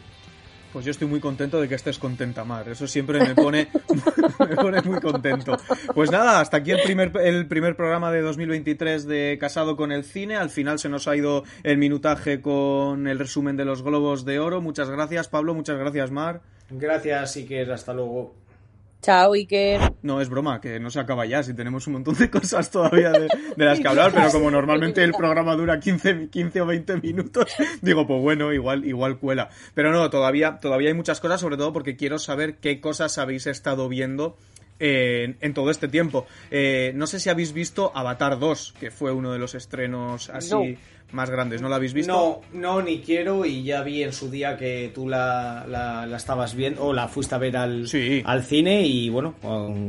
Pues 0.73 0.85
yo 0.85 0.91
estoy 0.91 1.07
muy 1.07 1.19
contento 1.19 1.61
de 1.61 1.69
que 1.69 1.75
estés 1.75 1.99
contenta, 1.99 2.43
Mar. 2.43 2.67
Eso 2.67 2.87
siempre 2.87 3.19
me 3.19 3.35
pone, 3.35 3.67
me 4.49 4.55
pone 4.55 4.81
muy 4.81 4.99
contento. 4.99 5.55
Pues 5.93 6.09
nada, 6.09 6.39
hasta 6.39 6.57
aquí 6.57 6.71
el 6.71 6.81
primer, 6.81 7.11
el 7.21 7.47
primer 7.47 7.75
programa 7.75 8.11
de 8.11 8.21
2023 8.21 9.05
de 9.05 9.37
Casado 9.39 9.77
con 9.77 9.91
el 9.91 10.03
Cine. 10.03 10.35
Al 10.35 10.49
final 10.49 10.79
se 10.79 10.89
nos 10.89 11.07
ha 11.07 11.15
ido 11.15 11.43
el 11.61 11.77
minutaje 11.77 12.41
con 12.41 13.05
el 13.05 13.19
resumen 13.19 13.55
de 13.55 13.65
los 13.65 13.83
Globos 13.83 14.25
de 14.25 14.39
Oro. 14.39 14.61
Muchas 14.61 14.89
gracias, 14.89 15.27
Pablo. 15.27 15.53
Muchas 15.53 15.77
gracias, 15.77 16.09
Mar. 16.09 16.41
Gracias, 16.71 17.35
Iker. 17.35 17.71
Hasta 17.71 17.93
luego. 17.93 18.44
Chao, 19.05 19.33
Iker. 19.33 19.93
No, 20.01 20.19
es 20.19 20.29
broma, 20.29 20.59
que 20.59 20.79
no 20.79 20.89
se 20.89 20.99
acaba 20.99 21.27
ya, 21.27 21.43
si 21.43 21.53
tenemos 21.53 21.85
un 21.85 21.93
montón 21.93 22.15
de 22.15 22.27
cosas 22.27 22.71
todavía 22.71 23.11
de, 23.11 23.27
las 23.55 23.79
que 23.79 23.87
hablar, 23.87 24.11
pero 24.11 24.31
como 24.31 24.49
normalmente 24.49 25.03
el 25.03 25.11
programa 25.11 25.55
dura 25.55 25.79
15, 25.79 26.29
15 26.31 26.61
o 26.61 26.65
20 26.65 26.97
minutos, 27.01 27.53
digo, 27.83 28.07
pues 28.07 28.19
bueno, 28.19 28.51
igual, 28.51 28.83
igual 28.83 29.19
cuela. 29.19 29.49
Pero 29.75 29.91
no, 29.91 30.09
todavía, 30.09 30.59
todavía 30.59 30.87
hay 30.87 30.95
muchas 30.95 31.19
cosas, 31.19 31.39
sobre 31.39 31.55
todo 31.55 31.71
porque 31.71 31.95
quiero 31.95 32.17
saber 32.17 32.55
qué 32.55 32.81
cosas 32.81 33.19
habéis 33.19 33.45
estado 33.45 33.87
viendo 33.89 34.37
en, 34.79 35.53
todo 35.53 35.69
este 35.69 35.87
tiempo. 35.87 36.25
Eh, 36.49 36.91
no 36.95 37.05
sé 37.05 37.19
si 37.19 37.29
habéis 37.29 37.53
visto 37.53 37.91
Avatar 37.93 38.39
2, 38.39 38.73
que 38.79 38.89
fue 38.89 39.11
uno 39.11 39.31
de 39.31 39.37
los 39.37 39.53
estrenos 39.53 40.31
así 40.31 40.79
más 41.15 41.29
grandes. 41.31 41.61
¿No 41.61 41.69
la 41.69 41.77
habéis 41.77 41.93
visto? 41.93 42.11
No, 42.11 42.41
no, 42.53 42.81
ni 42.81 42.99
quiero 42.99 43.45
y 43.45 43.63
ya 43.63 43.81
vi 43.81 44.03
en 44.03 44.13
su 44.13 44.29
día 44.29 44.57
que 44.57 44.91
tú 44.93 45.09
la, 45.09 45.65
la, 45.67 46.15
estabas 46.15 46.53
viendo 46.53 46.83
o 46.83 46.93
la 46.93 47.07
fuiste 47.07 47.33
a 47.33 47.37
ver 47.39 47.57
al, 47.57 47.87
al 48.25 48.43
cine 48.43 48.85
y 48.85 49.09
bueno, 49.09 49.33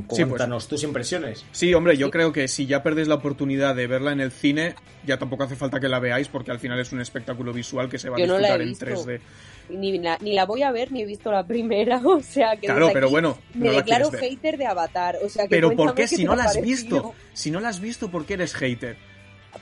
pues 0.09 0.25
cuéntanos 0.25 0.67
tus 0.69 0.83
impresiones. 0.85 1.45
Sí, 1.53 1.75
hombre, 1.75 1.97
yo 1.97 2.11
creo 2.11 2.33
que 2.33 2.49
si 2.49 2.67
ya 2.67 2.83
perdéis 2.83 3.09
la 3.09 3.17
oportunidad 3.17 3.75
de 3.75 3.87
verla 3.87 4.13
en 4.13 4.21
el 4.21 4.31
cine, 4.31 4.75
ya 5.05 5.19
tampoco 5.19 5.45
hace 5.45 5.57
falta 5.57 5.81
que 5.81 5.89
la 5.89 5.99
veáis 5.99 6.29
porque 6.29 6.51
al 6.51 6.59
final 6.59 6.81
es 6.81 6.93
un 6.93 7.01
espectáculo 7.01 7.53
visual 7.53 7.89
que 7.89 7.99
se 7.99 8.09
va 8.09 8.17
a 8.17 8.21
disfrutar 8.21 8.63
en 8.63 8.75
3D. 8.75 9.21
Ni 9.69 9.99
la, 9.99 10.17
ni 10.21 10.33
la 10.33 10.47
voy 10.47 10.63
a 10.63 10.71
ver 10.71 10.93
ni 10.93 11.03
he 11.03 11.07
visto 11.07 11.33
la 11.33 11.45
primera, 11.45 11.99
o 12.05 12.23
sea 12.23 12.57
que 12.57 12.67
claro, 12.67 12.91
pero 12.93 13.11
bueno, 13.11 13.37
me 13.55 13.71
declaro 13.71 14.11
hater 14.13 14.57
de 14.57 14.67
Avatar, 14.67 15.17
o 15.25 15.29
sea 15.29 15.45
que 15.45 15.51
Pero 15.51 15.75
¿por 15.75 15.95
qué 15.95 16.07
si 16.07 16.25
no 16.25 16.37
la 16.37 16.45
has 16.45 16.61
visto? 16.61 17.15
Si 17.33 17.51
no 17.51 17.61
la 17.61 17.69
has 17.69 17.81
visto, 17.81 18.09
¿por 18.09 18.25
qué 18.25 18.35
eres 18.35 18.55
hater? 18.55 18.97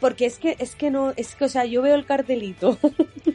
Porque 0.00 0.26
es 0.26 0.38
que, 0.38 0.56
es 0.58 0.74
que 0.74 0.90
no, 0.90 1.12
es 1.16 1.34
que, 1.34 1.44
o 1.44 1.48
sea, 1.48 1.64
yo 1.64 1.82
veo 1.82 1.94
el 1.94 2.04
cartelito 2.04 2.78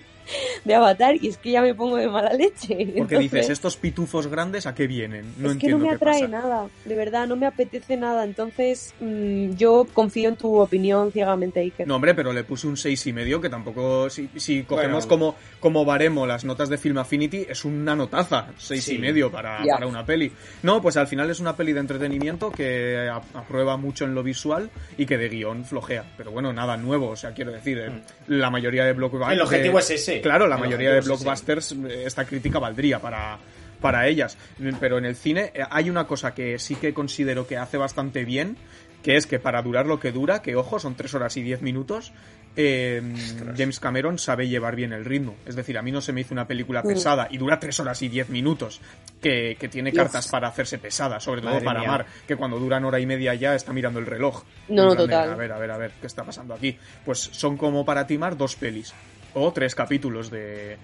de 0.65 0.75
Avatar 0.75 1.15
y 1.15 1.27
es 1.27 1.37
que 1.37 1.51
ya 1.51 1.61
me 1.61 1.73
pongo 1.73 1.97
de 1.97 2.07
mala 2.07 2.33
leche. 2.33 2.93
Porque 2.97 3.17
dices, 3.17 3.49
estos 3.49 3.77
pitufos 3.77 4.27
grandes, 4.27 4.65
¿a 4.65 4.75
qué 4.75 4.87
vienen? 4.87 5.33
No 5.37 5.51
es 5.51 5.57
que 5.57 5.69
no 5.69 5.77
me 5.77 5.89
atrae 5.89 6.27
nada, 6.27 6.67
de 6.85 6.95
verdad, 6.95 7.27
no 7.27 7.35
me 7.35 7.45
apetece 7.45 7.97
nada. 7.97 8.23
Entonces, 8.23 8.93
mm, 8.99 9.51
yo 9.55 9.87
confío 9.93 10.29
en 10.29 10.35
tu 10.35 10.59
opinión 10.59 11.11
ciegamente, 11.11 11.59
Iker. 11.59 11.87
No, 11.87 11.95
hombre, 11.95 12.13
pero 12.13 12.33
le 12.33 12.43
puse 12.43 12.67
un 12.67 12.77
seis 12.77 13.05
y 13.07 13.13
medio 13.13 13.41
que 13.41 13.49
tampoco, 13.49 14.09
si, 14.09 14.29
si 14.35 14.63
cogemos 14.63 15.05
como, 15.05 15.35
como 15.59 15.85
baremo 15.85 16.25
las 16.25 16.45
notas 16.45 16.69
de 16.69 16.77
Film 16.77 16.97
Affinity, 16.97 17.45
es 17.49 17.65
una 17.65 17.95
notaza, 17.95 18.47
seis 18.57 18.87
y 18.89 18.97
medio 18.97 19.31
para, 19.31 19.63
para, 19.65 19.87
una 19.87 20.05
peli. 20.05 20.31
No, 20.63 20.81
pues 20.81 20.97
al 20.97 21.07
final 21.07 21.29
es 21.29 21.39
una 21.39 21.55
peli 21.55 21.73
de 21.73 21.79
entretenimiento 21.79 22.51
que 22.51 23.09
aprueba 23.33 23.77
mucho 23.77 24.05
en 24.05 24.15
lo 24.15 24.23
visual 24.23 24.69
y 24.97 25.05
que 25.05 25.17
de 25.17 25.29
guion 25.29 25.65
flojea. 25.65 26.05
Pero 26.17 26.31
bueno, 26.31 26.53
nada 26.53 26.77
nuevo, 26.77 27.09
o 27.09 27.15
sea, 27.15 27.33
quiero 27.33 27.51
decir, 27.51 27.77
eh, 27.79 27.89
mm. 27.89 28.18
La 28.29 28.49
mayoría 28.49 28.85
de 28.85 28.93
blockbusters... 28.93 29.33
El 29.33 29.41
objetivo 29.41 29.79
es 29.79 29.89
ese. 29.89 30.21
Claro, 30.21 30.47
la 30.47 30.57
mayoría 30.57 30.93
de 30.93 31.01
blockbusters, 31.01 31.75
esta 32.05 32.25
crítica 32.25 32.59
valdría 32.59 32.99
para, 32.99 33.39
para 33.81 34.07
ellas. 34.07 34.37
Pero 34.79 34.97
en 34.97 35.05
el 35.05 35.15
cine 35.15 35.51
eh, 35.53 35.63
hay 35.69 35.89
una 35.89 36.05
cosa 36.05 36.33
que 36.33 36.59
sí 36.59 36.75
que 36.75 36.93
considero 36.93 37.47
que 37.47 37.57
hace 37.57 37.77
bastante 37.77 38.25
bien, 38.25 38.57
que 39.03 39.15
es 39.15 39.25
que 39.25 39.39
para 39.39 39.61
durar 39.61 39.87
lo 39.87 39.99
que 39.99 40.11
dura, 40.11 40.41
que 40.41 40.55
ojo, 40.55 40.79
son 40.79 40.95
tres 40.95 41.13
horas 41.15 41.35
y 41.37 41.41
diez 41.41 41.61
minutos, 41.61 42.13
em, 42.61 43.15
James 43.55 43.79
Cameron 43.79 44.19
sabe 44.19 44.49
llevar 44.49 44.75
bien 44.75 44.91
el 44.91 45.05
ritmo. 45.05 45.37
Es 45.45 45.55
decir, 45.55 45.77
a 45.77 45.81
mí 45.81 45.91
no 45.91 46.01
se 46.01 46.11
me 46.11 46.21
hizo 46.21 46.33
una 46.33 46.45
película 46.45 46.83
pesada 46.83 47.29
y 47.31 47.37
dura 47.37 47.57
tres 47.57 47.79
horas 47.79 48.01
y 48.01 48.09
diez 48.09 48.27
minutos, 48.27 48.81
que, 49.21 49.55
tiene 49.71 49.93
cartas 49.93 50.27
para 50.27 50.49
hacerse 50.49 50.77
pesada, 50.77 51.19
sobre 51.19 51.41
todo 51.41 51.63
para 51.63 51.83
Mar, 51.83 52.05
que 52.27 52.35
cuando 52.35 52.59
duran 52.59 52.83
hora 52.83 52.99
y 52.99 53.05
media 53.05 53.33
ya 53.35 53.55
está 53.55 53.71
mirando 53.71 53.99
el 53.99 54.05
reloj. 54.05 54.43
No, 54.67 54.87
no, 54.87 54.95
total. 54.95 55.31
A 55.31 55.35
ver, 55.35 55.51
a 55.51 55.57
ver, 55.57 55.71
a 55.71 55.77
ver, 55.77 55.91
¿qué 56.01 56.07
está 56.07 56.23
pasando 56.23 56.53
aquí? 56.53 56.77
Pues 57.05 57.19
son 57.19 57.55
como 57.55 57.85
para 57.85 58.05
timar 58.05 58.35
dos 58.35 58.55
pelis 58.55 58.93
o 59.33 59.51
tres 59.51 59.75
capítulos 59.75 60.29
de, 60.29 60.77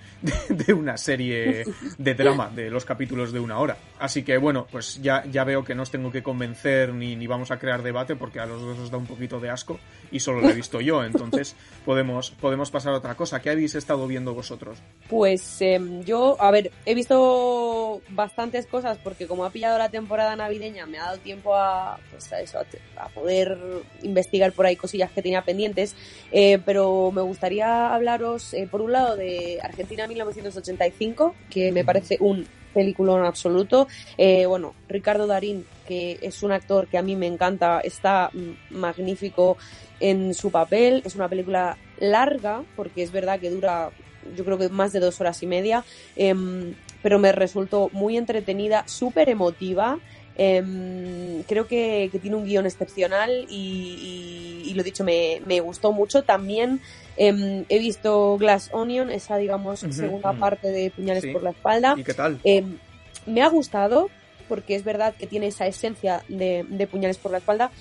de, 0.49 0.73
una 0.73 0.97
serie 0.97 1.65
de 1.97 2.13
drama 2.13 2.49
de 2.49 2.69
los 2.69 2.85
capítulos 2.85 3.31
de 3.31 3.39
una 3.39 3.59
hora. 3.59 3.77
Así 3.99 4.23
que 4.23 4.37
bueno, 4.37 4.67
pues 4.71 5.01
ya, 5.01 5.23
ya 5.25 5.43
veo 5.43 5.63
que 5.63 5.75
no 5.75 5.83
os 5.83 5.91
tengo 5.91 6.11
que 6.11 6.23
convencer 6.23 6.93
ni, 6.93 7.15
ni 7.15 7.27
vamos 7.27 7.51
a 7.51 7.59
crear 7.59 7.81
debate 7.81 8.15
porque 8.15 8.39
a 8.39 8.45
los 8.45 8.61
dos 8.61 8.79
os 8.79 8.91
da 8.91 8.97
un 8.97 9.05
poquito 9.05 9.39
de 9.39 9.49
asco 9.49 9.79
y 10.11 10.19
solo 10.19 10.41
lo 10.41 10.49
he 10.49 10.53
visto 10.53 10.81
yo. 10.81 11.03
Entonces 11.03 11.55
podemos, 11.85 12.31
podemos 12.31 12.71
pasar 12.71 12.93
a 12.93 12.97
otra 12.97 13.15
cosa. 13.15 13.41
¿Qué 13.41 13.49
habéis 13.49 13.75
estado 13.75 14.07
viendo 14.07 14.33
vosotros? 14.33 14.79
Pues 15.09 15.61
em, 15.61 16.03
yo, 16.03 16.37
a 16.39 16.51
ver, 16.51 16.71
he 16.85 16.93
visto 16.93 18.01
bastantes 18.09 18.67
cosas 18.67 18.97
porque 19.03 19.27
como 19.27 19.45
ha 19.45 19.49
pillado 19.49 19.77
la 19.77 19.89
temporada 19.89 20.35
navideña 20.35 20.85
me 20.85 20.97
ha 20.97 21.05
dado 21.05 21.17
tiempo 21.19 21.55
a, 21.55 21.99
pues 22.11 22.31
a, 22.33 22.41
eso, 22.41 22.59
a, 22.97 23.09
poder 23.09 23.57
investigar 24.03 24.51
por 24.51 24.65
ahí 24.65 24.75
cosillas 24.75 25.11
que 25.11 25.21
tenía 25.21 25.43
pendientes. 25.43 25.95
Eh, 26.31 26.59
pero 26.65 27.11
me 27.11 27.21
gustaría 27.21 27.93
hablaros 27.93 28.34
eh, 28.53 28.67
por 28.69 28.81
un 28.81 28.91
lado, 28.91 29.15
de 29.15 29.59
Argentina 29.61 30.07
1985, 30.07 31.35
que 31.49 31.71
me 31.71 31.83
parece 31.83 32.17
un 32.19 32.45
peliculón 32.73 33.25
absoluto. 33.25 33.87
Eh, 34.17 34.45
bueno, 34.45 34.75
Ricardo 34.87 35.27
Darín, 35.27 35.65
que 35.87 36.19
es 36.21 36.43
un 36.43 36.51
actor 36.51 36.87
que 36.87 36.97
a 36.97 37.01
mí 37.01 37.15
me 37.15 37.27
encanta, 37.27 37.79
está 37.79 38.29
magnífico 38.69 39.57
en 39.99 40.33
su 40.33 40.51
papel. 40.51 41.01
Es 41.05 41.15
una 41.15 41.29
película 41.29 41.77
larga, 41.99 42.63
porque 42.75 43.01
es 43.01 43.11
verdad 43.11 43.39
que 43.39 43.49
dura, 43.49 43.91
yo 44.35 44.43
creo 44.43 44.57
que 44.57 44.69
más 44.69 44.91
de 44.91 44.99
dos 44.99 45.19
horas 45.21 45.41
y 45.41 45.47
media, 45.47 45.85
em, 46.15 46.75
pero 47.01 47.17
me 47.19 47.31
resultó 47.31 47.89
muy 47.93 48.17
entretenida, 48.17 48.83
súper 48.87 49.29
emotiva 49.29 49.99
Em, 50.37 51.43
creo 51.43 51.67
que, 51.67 52.09
tiene 52.21 52.35
un 52.35 52.45
guion 52.45 52.65
excepcional 52.65 53.45
y, 53.49 54.63
y, 54.65 54.73
lo 54.73 54.83
dicho, 54.83 55.03
me, 55.03 55.41
me, 55.45 55.61
gustó 55.61 55.93
mucho. 55.93 56.23
También 56.23 56.81
em, 57.15 57.63
he 57.69 57.79
visto 57.79 58.37
Glass 58.37 58.69
Onion, 58.73 59.09
esa, 59.09 59.37
digamos, 59.37 59.79
segunda 59.79 60.33
parte 60.33 60.69
de 60.69 60.91
Puñales 60.91 61.25
por 61.31 61.43
la 61.43 61.51
espalda. 61.51 61.95
¿Y 61.97 62.03
qué 62.03 62.13
tal? 62.13 62.39
Em, 62.43 62.77
me 63.25 63.41
ha 63.41 63.47
gustado, 63.47 64.09
porque 64.49 64.75
es 64.75 64.83
verdad 64.83 65.15
que 65.17 65.27
tiene 65.27 65.47
esa 65.47 65.67
esencia 65.67 66.23
de, 66.27 66.65
de 66.67 66.87
Puñales 66.87 67.17
por 67.17 67.31
la 67.31 67.37
espalda, 67.37 67.71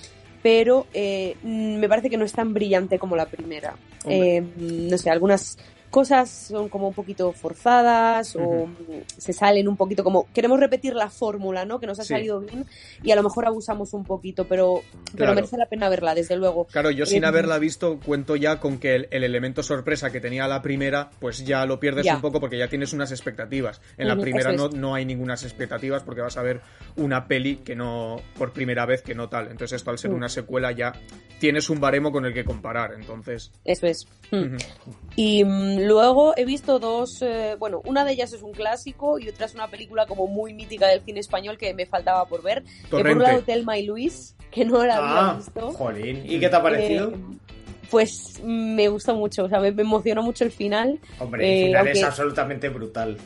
pero 0.41 0.87
eh, 0.93 1.35
me 1.43 1.89
parece 1.89 2.09
que 2.09 2.17
no 2.17 2.23
es 2.23 2.31
tan 2.31 2.53
brillante 2.53 2.99
como 2.99 3.15
la 3.15 3.25
primera. 3.25 3.75
no 4.05 4.97
sé, 4.97 5.09
algunas 5.09 5.57
cosas 5.95 6.29
son 6.29 6.67
como 6.67 6.89
un 6.89 6.93
poquito 6.93 7.31
forzadas 7.31 8.35
o 8.35 8.67
se 9.17 9.31
salen 9.31 9.65
un 9.69 9.77
poquito 9.77 10.03
como 10.03 10.27
queremos 10.33 10.59
repetir 10.59 10.93
la 10.93 11.09
fórmula, 11.09 11.63
¿no? 11.63 11.79
Que 11.79 11.87
nos 11.87 11.97
ha 12.01 12.03
salido 12.03 12.41
bien 12.41 12.65
y 13.01 13.11
a 13.11 13.15
lo 13.15 13.23
mejor 13.23 13.45
abusamos 13.45 13.93
un 13.93 14.03
poquito, 14.03 14.45
pero, 14.45 14.81
pero 15.15 15.33
merece 15.33 15.57
la 15.57 15.67
pena 15.67 15.87
verla, 15.87 16.13
desde 16.13 16.35
luego. 16.35 16.65
Claro, 16.65 16.91
yo 16.91 17.05
sin 17.05 17.23
eh, 17.23 17.27
haberla 17.27 17.59
visto 17.59 17.97
cuento 18.05 18.35
ya 18.35 18.59
con 18.59 18.77
que 18.77 18.93
el, 18.93 19.07
elemento 19.09 19.63
sorpresa 19.63 20.11
que 20.11 20.19
tenía 20.19 20.49
la 20.49 20.61
primera, 20.61 21.11
pues 21.21 21.45
ya 21.45 21.65
lo 21.65 21.79
pierdes 21.79 22.05
un 22.13 22.19
poco 22.19 22.41
porque 22.41 22.57
ya 22.57 22.67
tienes 22.67 22.91
unas 22.91 23.11
expectativas. 23.11 23.79
En 23.97 24.09
la 24.09 24.17
primera 24.17 24.51
no, 24.51 24.67
no 24.67 24.95
hay 24.95 25.05
ninguna 25.05 25.35
expectativas 25.35 26.03
porque 26.03 26.19
vas 26.19 26.35
a 26.35 26.41
ver 26.41 26.59
una 26.97 27.25
peli 27.25 27.59
que 27.63 27.73
no, 27.73 28.17
por 28.37 28.51
primera 28.51 28.85
vez 28.85 29.01
que 29.01 29.15
no 29.15 29.29
tal. 29.29 29.45
Entonces 29.45 29.77
esto 29.77 29.91
al 29.91 29.97
ser 29.97 30.11
mm. 30.11 30.15
una 30.15 30.27
secuela 30.27 30.73
ya 30.73 30.91
tienes 31.39 31.69
un 31.69 31.79
baremo 31.79 32.11
con 32.11 32.25
el 32.25 32.33
que 32.33 32.43
comparar, 32.43 32.93
entonces. 32.93 33.53
Eso 33.63 33.87
es. 33.87 34.07
Mm. 34.31 34.57
Y 35.15 35.43
mm, 35.45 35.84
luego 35.85 36.33
he 36.37 36.45
visto 36.45 36.79
dos, 36.79 37.21
eh, 37.21 37.55
bueno, 37.57 37.81
una 37.85 38.03
de 38.03 38.13
ellas 38.13 38.33
es 38.33 38.41
un 38.41 38.51
clásico 38.51 39.19
y 39.19 39.29
otra 39.29 39.45
es 39.45 39.53
una 39.53 39.67
película 39.67 40.05
como 40.05 40.27
muy 40.27 40.53
mítica 40.53 40.87
del 40.87 41.01
cine 41.01 41.19
español 41.19 41.57
que 41.57 41.73
me 41.73 41.85
faltaba 41.85 42.25
por 42.25 42.43
ver. 42.43 42.63
Que 42.83 42.97
por 42.97 43.07
un 43.07 43.23
lado 43.23 43.41
Telma 43.41 43.77
y 43.77 43.85
Luis, 43.85 44.35
que 44.51 44.65
no 44.65 44.85
la 44.85 44.97
había 44.97 45.29
ah, 45.29 45.33
visto. 45.37 45.71
Jolín. 45.73 46.23
¿Y 46.25 46.39
qué 46.39 46.49
te 46.49 46.55
ha 46.55 46.61
parecido? 46.61 47.11
Eh, 47.11 47.15
pues 47.89 48.41
me 48.43 48.87
gustó 48.87 49.15
mucho, 49.15 49.45
o 49.45 49.49
sea, 49.49 49.59
me, 49.59 49.69
emocionó 49.69 50.23
mucho 50.23 50.43
el 50.43 50.51
final. 50.51 50.99
Hombre, 51.19 51.45
el 51.45 51.63
eh, 51.63 51.67
final 51.67 51.87
es 51.87 52.03
absolutamente 52.03 52.69
brutal 52.69 53.17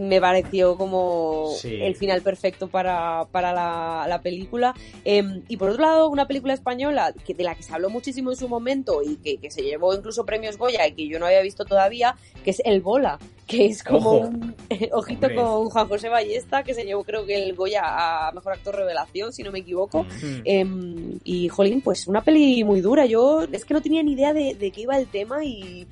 me 0.00 0.20
pareció 0.20 0.76
como 0.76 1.52
el 1.64 1.96
final 1.96 2.22
perfecto 2.22 2.68
para, 2.68 3.26
para 3.30 3.52
la, 3.52 4.20
película. 4.22 4.74
Em, 5.04 5.42
y 5.48 5.56
por 5.56 5.70
otro 5.70 5.82
lado, 5.82 6.08
una 6.08 6.26
película 6.26 6.54
española 6.54 7.14
que, 7.24 7.34
de 7.34 7.44
la 7.44 7.54
que 7.54 7.62
se 7.62 7.72
habló 7.72 7.88
muchísimo 7.88 8.30
en 8.30 8.36
su 8.36 8.48
momento 8.48 9.00
y 9.02 9.16
que, 9.16 9.38
que, 9.38 9.50
se 9.50 9.62
llevó 9.62 9.94
incluso 9.94 10.26
premios 10.26 10.58
Goya 10.58 10.86
y 10.86 10.92
que 10.92 11.08
yo 11.08 11.18
no 11.18 11.26
había 11.26 11.40
visto 11.40 11.64
todavía, 11.64 12.16
que 12.44 12.50
es 12.50 12.60
El 12.64 12.80
Bola, 12.80 13.18
que 13.46 13.66
es 13.66 13.82
como 13.82 14.12
un 14.12 14.54
ojito 14.92 15.28
con 15.34 15.70
Juan 15.70 15.88
José 15.88 16.08
Ballesta, 16.08 16.62
que 16.62 16.74
se 16.74 16.84
llevó 16.84 17.02
creo 17.04 17.24
que 17.24 17.42
el 17.42 17.54
Goya 17.54 17.82
a 17.84 18.32
Mejor 18.32 18.52
Actor 18.52 18.76
Revelación, 18.76 19.32
si 19.32 19.42
no 19.42 19.50
me 19.50 19.60
equivoco. 19.60 20.06
Em, 20.44 21.18
y, 21.24 21.48
jolín, 21.48 21.80
pues 21.80 22.06
una 22.06 22.22
peli 22.22 22.62
muy 22.64 22.80
dura. 22.80 23.06
Yo 23.06 23.46
es 23.50 23.64
que 23.64 23.74
no 23.74 23.80
tenía 23.80 24.02
ni 24.02 24.12
idea 24.12 24.34
de, 24.34 24.54
de 24.54 24.70
qué 24.70 24.82
iba 24.82 24.98
el 24.98 25.06
tema 25.06 25.44
y 25.44 25.86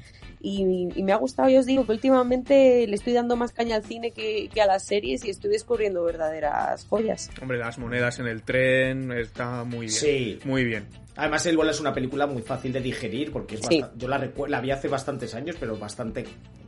y, 0.49 1.03
me 1.03 1.13
ha 1.13 1.17
gustado, 1.17 1.49
yo 1.49 1.59
os 1.59 1.67
digo 1.67 1.85
que 1.85 1.93
últimamente 1.93 2.87
le 2.87 2.95
estoy 2.95 3.13
dando 3.13 3.35
más 3.35 3.51
caña 3.51 3.75
al 3.75 3.83
cine 3.83 4.13
que, 4.13 4.49
a 4.61 4.67
las 4.67 4.85
series 4.85 5.25
y 5.25 5.31
estoy 5.31 5.51
descubriendo 5.51 6.05
verdaderas 6.05 6.87
joyas. 6.87 7.31
Hombre, 7.43 7.59
las 7.59 7.79
monedas 7.79 8.21
en 8.21 8.29
el 8.29 8.43
tren 8.43 9.11
está 9.11 9.65
muy 9.65 9.87
bien. 9.87 9.91
Sí. 9.91 10.39
Muy 10.45 10.65
bien. 10.65 10.87
Además, 11.17 11.47
El 11.47 11.57
Bola 11.57 11.73
es 11.73 11.81
una 11.81 11.93
película 11.93 12.27
muy 12.27 12.43
fácil 12.43 12.73
de 12.73 12.81
digerir 12.81 13.33
porque 13.33 13.57
es 13.57 13.63
yo 13.97 14.07
la, 14.07 14.31
la 14.49 14.61
vi 14.61 14.71
hace 14.71 14.87
bastantes 14.87 15.35
años, 15.35 15.57
pero 15.59 15.77
bastante 15.77 16.25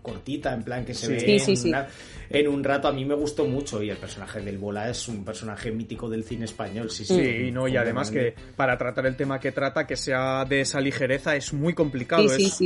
cortita, 0.09 0.53
en 0.53 0.63
plan 0.63 0.85
que 0.85 0.95
se 0.95 1.09
ve 1.09 1.87
en, 2.31 2.49
un 2.49 2.63
rato. 2.63 2.89
A 2.89 2.93
mí 2.93 3.05
me 3.05 3.15
gustó 3.15 3.47
mucho 3.47 3.83
y 3.83 3.91
el 3.91 3.97
personaje 3.97 4.41
del 4.41 4.59
Bola 4.59 4.91
es 4.91 5.09
un 5.09 5.25
personaje 5.25 5.71
mítico 5.71 6.09
del 6.09 6.25
cine 6.25 6.45
español. 6.45 6.91
Sí, 6.91 7.05
sí. 7.05 7.51
no, 7.51 7.69
y 7.69 7.77
además 7.77 8.11
que 8.11 8.35
para 8.57 8.77
tratar 8.77 9.07
el 9.07 9.17
tema 9.17 9.41
que 9.41 9.53
trata, 9.53 9.87
que 9.87 9.97
sea 9.97 10.45
de 10.45 10.61
esa 10.61 10.81
ligereza, 10.81 11.37
es 11.37 11.53
muy 11.53 11.75
complicado. 11.75 12.25
es, 12.35 12.61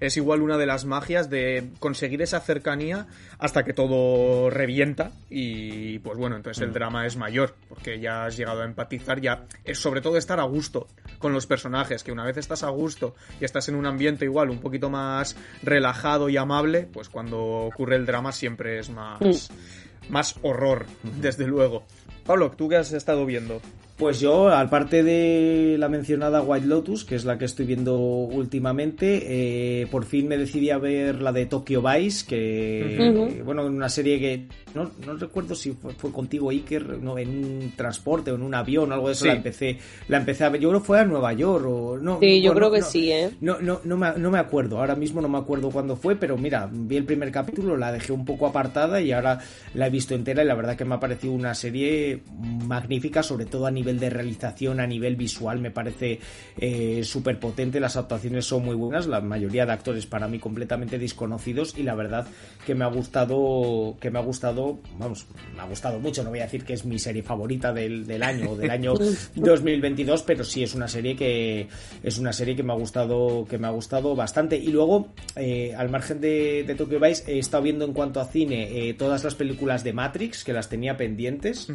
es, 0.00 0.16
igual 0.16 0.42
una 0.42 0.58
de 0.58 0.66
las 0.66 0.84
magias 0.84 1.30
de 1.30 1.70
conseguir 1.78 2.22
esa 2.22 2.40
cercanía 2.40 3.06
hasta 3.38 3.64
que 3.64 3.72
todo 3.72 4.50
revienta 4.50 5.12
y 5.28 5.98
pues 6.00 6.18
bueno, 6.18 6.36
entonces 6.36 6.62
el 6.62 6.70
mm. 6.70 6.74
drama 6.74 7.06
es 7.06 7.16
mayor 7.16 7.54
porque 7.68 8.00
ya 8.00 8.26
has 8.26 8.36
llegado 8.36 8.62
a 8.62 8.64
empatizar, 8.64 9.20
ya 9.20 9.44
es 9.64 9.78
sobre 9.78 10.00
todo 10.00 10.16
estar 10.16 10.40
a 10.40 10.44
gusto 10.44 10.88
con 11.18 11.32
los 11.32 11.46
personajes, 11.46 12.02
que 12.02 12.12
una 12.12 12.24
vez 12.24 12.36
estás 12.36 12.62
a 12.62 12.68
gusto 12.68 13.14
y 13.40 13.44
estás 13.44 13.68
en 13.68 13.74
un 13.74 13.86
ambiente 13.86 14.24
igual 14.24 14.50
un 14.50 14.58
poquito 14.58 14.90
más 14.90 15.36
relajado 15.62 16.28
y 16.28 16.36
amable, 16.36 16.79
pues 16.86 17.08
cuando 17.08 17.42
ocurre 17.42 17.96
el 17.96 18.06
drama 18.06 18.32
siempre 18.32 18.78
es 18.78 18.90
más, 18.90 19.20
mm. 19.20 20.12
más 20.12 20.36
horror, 20.42 20.86
desde 21.20 21.46
luego. 21.46 21.84
Pablo, 22.24 22.50
¿tú 22.52 22.68
qué 22.68 22.76
has 22.76 22.92
estado 22.92 23.26
viendo? 23.26 23.60
Pues 24.00 24.18
yo, 24.18 24.48
aparte 24.48 25.02
de 25.02 25.76
la 25.78 25.90
mencionada 25.90 26.40
White 26.40 26.66
Lotus, 26.66 27.04
que 27.04 27.16
es 27.16 27.26
la 27.26 27.36
que 27.36 27.44
estoy 27.44 27.66
viendo 27.66 27.98
últimamente, 27.98 29.82
eh, 29.82 29.86
por 29.90 30.06
fin 30.06 30.26
me 30.26 30.38
decidí 30.38 30.70
a 30.70 30.78
ver 30.78 31.20
la 31.20 31.32
de 31.32 31.44
Tokyo 31.44 31.82
Vice, 31.82 32.24
que, 32.26 33.42
bueno, 33.44 33.66
una 33.66 33.90
serie 33.90 34.18
que 34.18 34.46
no, 34.74 34.90
no 35.04 35.16
recuerdo 35.16 35.54
si 35.54 35.72
fue, 35.72 36.10
contigo, 36.10 36.48
Iker, 36.48 36.98
no, 36.98 37.18
en 37.18 37.28
un 37.28 37.72
transporte 37.76 38.32
o 38.32 38.36
en 38.36 38.42
un 38.42 38.54
avión 38.54 38.90
o 38.90 38.94
algo 38.94 39.08
de 39.08 39.12
eso, 39.12 39.26
la 39.26 39.34
empecé 39.34 39.76
la 40.08 40.16
empecé 40.16 40.44
a 40.44 40.48
ver. 40.48 40.62
Yo 40.62 40.70
creo 40.70 40.80
que 40.80 40.86
fue 40.86 41.00
a 41.00 41.04
Nueva 41.04 41.34
York 41.34 41.66
o 41.68 41.98
no. 41.98 42.20
Sí, 42.20 42.40
yo 42.40 42.54
creo 42.54 42.70
que 42.70 42.80
sí, 42.80 43.12
¿eh? 43.12 43.30
No, 43.42 43.60
no, 43.60 43.80
no 43.84 43.98
me, 43.98 44.12
no 44.16 44.30
me 44.30 44.38
acuerdo, 44.38 44.78
ahora 44.78 44.94
mismo 44.94 45.20
no 45.20 45.28
me 45.28 45.36
acuerdo 45.36 45.68
cuándo 45.68 45.96
fue, 45.96 46.16
pero 46.16 46.38
mira, 46.38 46.70
vi 46.72 46.96
el 46.96 47.04
primer 47.04 47.30
capítulo, 47.30 47.76
la 47.76 47.92
dejé 47.92 48.14
un 48.14 48.24
poco 48.24 48.46
apartada 48.46 49.02
y 49.02 49.12
ahora 49.12 49.40
la 49.74 49.88
he 49.88 49.90
visto 49.90 50.14
entera 50.14 50.42
y 50.42 50.46
la 50.46 50.54
verdad 50.54 50.74
que 50.74 50.86
me 50.86 50.94
ha 50.94 51.00
parecido 51.00 51.34
una 51.34 51.54
serie 51.54 52.22
magnífica, 52.64 53.22
sobre 53.22 53.44
todo 53.44 53.66
a 53.66 53.70
nivel 53.70 53.89
de 53.98 54.10
realización, 54.10 54.80
a 54.80 54.86
nivel 54.86 55.16
visual, 55.16 55.58
me 55.58 55.70
parece 55.70 56.20
eh, 56.58 57.02
súper 57.04 57.38
potente. 57.38 57.80
Las 57.80 57.96
actuaciones 57.96 58.44
son 58.44 58.64
muy 58.64 58.74
buenas, 58.74 59.06
la 59.06 59.20
mayoría 59.20 59.66
de 59.66 59.72
actores 59.72 60.06
para 60.06 60.28
mí 60.28 60.38
completamente 60.38 60.98
desconocidos 60.98 61.74
y 61.76 61.82
la 61.82 61.94
verdad 61.94 62.26
que 62.66 62.74
me 62.74 62.84
ha 62.84 62.88
gustado, 62.88 63.96
que 64.00 64.10
me 64.10 64.18
ha 64.18 64.22
gustado, 64.22 64.78
vamos, 64.98 65.26
me 65.54 65.62
ha 65.62 65.66
gustado 65.66 65.98
mucho. 65.98 66.22
No 66.22 66.30
voy 66.30 66.40
a 66.40 66.44
decir 66.44 66.64
que 66.64 66.74
es 66.74 66.84
mi 66.84 66.98
serie 66.98 67.22
favorita 67.22 67.72
del, 67.72 68.06
del 68.06 68.22
año 68.22 68.50
o 68.50 68.56
del 68.56 68.70
año 68.70 68.94
2022, 69.34 70.22
pero 70.22 70.44
sí 70.44 70.62
es 70.62 70.74
una 70.74 70.88
serie 70.88 71.16
que 71.16 71.68
es 72.02 72.18
una 72.18 72.32
serie 72.32 72.56
que 72.56 72.62
me 72.62 72.72
ha 72.72 72.76
gustado, 72.76 73.46
que 73.48 73.58
me 73.58 73.66
ha 73.66 73.70
gustado 73.70 74.14
bastante. 74.14 74.56
Y 74.56 74.68
luego, 74.68 75.08
eh, 75.36 75.74
al 75.76 75.88
margen 75.90 76.20
de, 76.20 76.64
de, 76.66 76.74
Tokyo 76.74 77.00
Vice, 77.00 77.30
he 77.32 77.38
estado 77.38 77.62
viendo 77.62 77.84
en 77.84 77.92
cuanto 77.92 78.20
a 78.20 78.26
cine 78.26 78.88
eh, 78.88 78.94
todas 78.94 79.24
las 79.24 79.34
películas 79.34 79.84
de 79.84 79.92
Matrix 79.92 80.44
que 80.44 80.52
las 80.52 80.68
tenía 80.68 80.96
pendientes, 80.96 81.68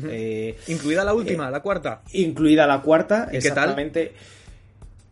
incluida 0.67 1.03
la 1.03 1.13
última, 1.13 1.49
la 1.49 1.61
cuarta 1.61 2.01
incluida 2.13 2.67
la 2.67 2.81
cuarta. 2.81 3.29
¿Y 3.31 3.37
exactamente. 3.37 4.13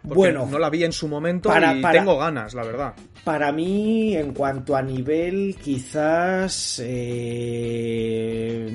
bueno, 0.04 0.46
no 0.46 0.60
la 0.60 0.70
vi 0.70 0.84
en 0.84 0.92
su 0.92 1.08
momento 1.08 1.52
y 1.56 1.82
tengo 1.92 2.18
ganas, 2.18 2.54
la 2.54 2.64
verdad. 2.64 2.94
Para 3.24 3.52
mí, 3.52 4.16
en 4.16 4.34
cuanto 4.34 4.76
a 4.76 4.82
nivel, 4.82 5.56
quizás 5.62 6.82
eh, 6.84 8.68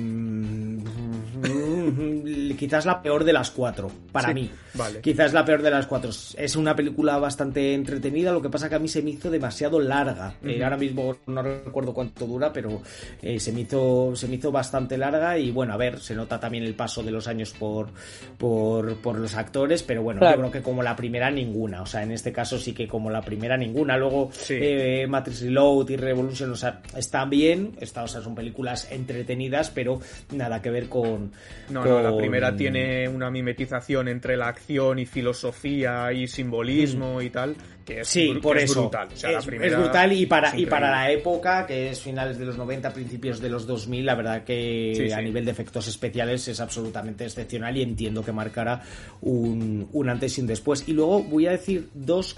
quizás 2.57 2.85
la 2.85 3.01
peor 3.01 3.23
de 3.23 3.33
las 3.33 3.51
cuatro, 3.51 3.91
para 4.11 4.33
mí. 4.33 4.49
Vale. 4.73 5.01
Quizás 5.01 5.33
la 5.33 5.45
peor 5.45 5.61
de 5.61 5.71
las 5.71 5.87
cuatro. 5.87 6.11
Es 6.37 6.55
una 6.55 6.75
película 6.75 7.17
bastante 7.17 7.73
entretenida, 7.73 8.31
lo 8.31 8.41
que 8.41 8.49
pasa 8.49 8.69
que 8.69 8.75
a 8.75 8.79
mí 8.79 8.87
se 8.87 9.01
me 9.01 9.11
hizo 9.11 9.29
demasiado 9.29 9.79
larga. 9.79 10.35
Eh, 10.43 10.63
ahora 10.63 10.77
mismo 10.77 11.17
no 11.27 11.41
recuerdo 11.41 11.93
cuánto 11.93 12.25
dura, 12.25 12.51
pero 12.53 12.81
eh, 13.21 13.39
se, 13.39 13.51
me 13.51 13.61
hizo, 13.61 14.15
se 14.15 14.27
me 14.27 14.35
hizo 14.35 14.51
bastante 14.51 14.97
larga 14.97 15.37
y 15.37 15.51
bueno, 15.51 15.73
a 15.73 15.77
ver, 15.77 15.99
se 15.99 16.15
nota 16.15 16.39
también 16.39 16.63
el 16.63 16.75
paso 16.75 17.03
de 17.03 17.11
los 17.11 17.27
años 17.27 17.53
por, 17.57 17.89
por, 18.37 19.19
los 19.19 19.35
actores, 19.35 19.83
pero 19.83 20.03
bueno, 20.03 20.21
yo 20.21 20.37
creo 20.37 20.51
que 20.51 20.61
como 20.61 20.83
la 20.83 20.95
primera 20.95 21.29
ninguna. 21.31 21.81
O 21.81 21.85
sea, 21.85 22.03
en 22.03 22.11
este 22.11 22.31
caso 22.31 22.57
sí 22.57 22.73
que 22.73 22.87
como 22.87 23.09
la 23.09 23.21
primera 23.21 23.57
ninguna. 23.57 23.97
Luego 23.97 24.29
eh, 24.49 25.05
Matrix 25.07 25.41
Reload 25.41 25.89
y 25.89 25.97
Revolution, 25.97 26.51
o 26.51 26.55
sea, 26.55 26.81
están 26.95 27.29
bien, 27.29 27.75
está, 27.79 28.03
o 28.03 28.07
sea, 28.07 28.21
son 28.21 28.35
películas 28.35 28.87
entretenidas, 28.91 29.69
pero 29.69 29.99
nada 30.31 30.61
que 30.61 30.69
ver 30.69 30.87
con... 30.87 31.31
No, 31.69 31.78
no, 31.83 32.01
la 32.01 32.15
primera 32.15 32.55
tiene 32.55 33.07
una 33.07 33.29
mimetización 33.29 34.07
entre 34.07 34.37
la 34.37 34.47
acción 34.47 34.99
y 34.99 35.05
filosofía 35.05 36.11
y 36.13 36.27
simbolismo 36.27 37.21
y 37.21 37.29
tal, 37.29 37.55
que 37.85 38.01
es, 38.01 38.07
sí, 38.07 38.37
por 38.41 38.57
eso. 38.57 38.81
brutal. 38.81 39.07
es, 39.11 39.45
brutal 39.45 40.13
y 40.13 40.25
para, 40.25 40.57
y 40.57 40.65
para 40.65 40.91
la 40.91 41.11
época, 41.11 41.65
que 41.65 41.89
es 41.89 42.01
finales 42.01 42.37
de 42.37 42.45
los 42.45 42.57
90, 42.57 42.93
principios 42.93 43.39
de 43.39 43.49
los 43.49 43.65
2000, 43.67 44.05
la 44.05 44.15
verdad 44.15 44.43
que 44.43 45.11
a 45.13 45.21
nivel 45.21 45.45
de 45.45 45.51
efectos 45.51 45.87
especiales 45.87 46.47
es 46.47 46.59
absolutamente 46.59 47.25
excepcional 47.25 47.75
y 47.77 47.81
entiendo 47.81 48.23
que 48.23 48.31
marcará 48.31 48.81
un, 49.21 49.87
un 49.91 50.09
antes 50.09 50.37
y 50.37 50.41
un 50.41 50.47
después. 50.47 50.87
Y 50.87 50.93
luego 50.93 51.23
voy 51.23 51.47
a 51.47 51.51
decir 51.51 51.89
dos 51.93 52.35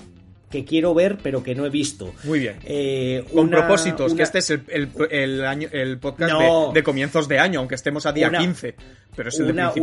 que 0.52 0.64
quiero 0.66 0.94
ver 0.94 1.18
pero 1.24 1.42
que 1.42 1.56
no 1.56 1.66
he 1.66 1.70
visto. 1.70 2.14
Muy 2.26 2.40
bien. 2.40 2.58
Eh, 2.66 3.24
Con 3.34 3.48
una- 3.48 3.58
propósitos, 3.60 4.12
una- 4.12 4.18
que 4.18 4.24
este 4.24 4.40
es 4.40 4.50
el, 4.52 4.62
el, 4.68 4.90
el 5.10 5.46
año, 5.46 5.68
el 5.72 5.98
podcast 5.98 6.32
No. 6.34 6.68
de, 6.68 6.74
de 6.80 6.84
comienzos 6.84 7.28
de 7.28 7.40
año, 7.40 7.60
aunque 7.60 7.76
estemos 7.76 8.06
a 8.06 8.12
día 8.14 8.28
Una- 8.30 8.38
15. 8.40 8.76
Pero 9.16 9.28
es 9.28 9.40
el 9.40 9.48
de 9.48 9.52
una, 9.52 9.74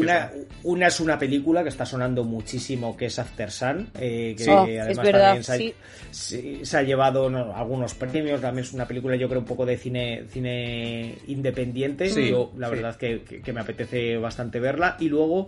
una, 0.62 0.86
es 0.86 1.00
una 1.00 1.18
película 1.18 1.62
que 1.62 1.68
está 1.68 1.84
sonando 1.84 2.24
muchísimo, 2.24 2.96
que 2.96 3.06
es 3.06 3.18
After 3.18 3.50
Sun, 3.50 3.90
eh, 4.00 4.34
que 4.38 4.44
Sí. 4.44 4.50
Oh, 4.50 4.60
además 4.60 4.88
es 4.88 4.96
verdad, 4.98 5.20
también 5.20 5.44
se 5.44 5.52
ha, 5.52 5.56
sí. 5.56 5.74
sí, 6.10 6.60
se 6.62 6.76
ha 6.78 6.82
llevado 6.82 7.28
no, 7.28 7.54
algunos 7.54 7.92
premios, 7.94 8.40
también 8.40 8.64
es 8.64 8.72
una 8.72 8.86
película 8.88 9.16
yo 9.16 9.28
creo 9.28 9.40
un 9.40 9.46
poco 9.46 9.66
de 9.66 9.76
cine 9.76 10.24
cine 10.30 11.18
independiente, 11.26 12.08
Sí, 12.08 12.30
yo 12.30 12.52
la 12.56 12.68
sí. 12.68 12.74
verdad 12.76 12.96
que, 12.96 13.20
que- 13.22 13.42
que 13.42 13.52
me 13.52 13.60
apetece 13.60 14.16
bastante 14.16 14.60
verla, 14.60 14.96
y 14.98 15.08
luego... 15.10 15.46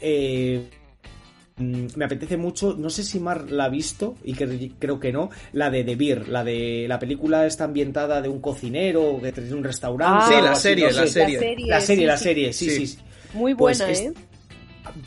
eh, 0.00 0.62
me 1.58 2.04
apetece 2.04 2.36
mucho, 2.36 2.76
no 2.78 2.90
sé 2.90 3.02
si 3.02 3.18
Mar 3.20 3.50
la 3.50 3.64
ha 3.64 3.68
visto, 3.68 4.16
y 4.24 4.34
que, 4.34 4.70
creo 4.78 5.00
que 5.00 5.12
no, 5.12 5.30
la 5.52 5.70
de 5.70 5.84
The 5.84 5.96
Beer, 5.96 6.28
la 6.28 6.44
de 6.44 6.86
la 6.88 6.98
película 6.98 7.46
está 7.46 7.64
ambientada 7.64 8.22
de 8.22 8.28
un 8.28 8.40
cocinero 8.40 9.18
que 9.22 9.32
tiene 9.32 9.54
un 9.54 9.64
restaurante. 9.64 10.24
Sí, 10.26 10.32
o 10.32 10.36
la 10.36 10.38
algo 10.38 10.50
así, 10.52 10.62
serie, 10.62 10.84
no 10.84 10.90
la 10.92 11.06
sé. 11.06 11.08
serie. 11.08 11.34
La 11.66 11.80
serie, 11.80 12.02
sí, 12.02 12.06
la 12.06 12.16
sí. 12.16 12.24
serie, 12.24 12.52
sí, 12.52 12.70
Sí. 12.70 12.86
sí. 12.86 12.98
Muy 13.34 13.54
Pues 13.54 13.78
buena, 13.78 13.92
es- 13.92 14.00
¿eh? 14.00 14.12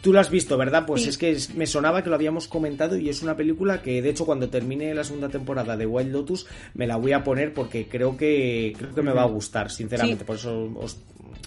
Tú 0.02 0.14
lo 0.14 0.20
has 0.20 0.30
visto, 0.30 0.58
¿verdad? 0.58 0.86
Pues 0.86 1.02
Sí. 1.04 1.10
es 1.10 1.18
que 1.18 1.32
es- 1.32 1.56
me 1.56 1.66
sonaba 1.66 2.04
que 2.04 2.10
lo 2.10 2.16
habíamos 2.16 2.48
comentado 2.48 2.96
y 2.98 3.10
es 3.10 3.24
una 3.24 3.36
película 3.36 3.82
que, 3.82 4.02
de 4.02 4.10
hecho, 4.12 4.26
cuando 4.28 4.48
termine 4.48 4.94
la 4.94 5.04
segunda 5.04 5.28
temporada 5.30 5.76
de 5.76 5.88
Wild 5.88 6.12
Lotus, 6.12 6.46
me 6.76 6.86
la 6.86 6.98
voy 6.98 7.14
a 7.14 7.24
poner 7.24 7.52
porque 7.54 7.88
creo 7.88 8.16
que 8.16 8.74
creo 8.78 8.94
que 8.94 9.02
me 9.02 9.12
va 9.12 9.24
a 9.24 9.26
gustar, 9.26 9.72
sinceramente. 9.72 10.20
Sí. 10.20 10.26
Por 10.26 10.36
eso 10.36 10.70
os- 10.76 10.98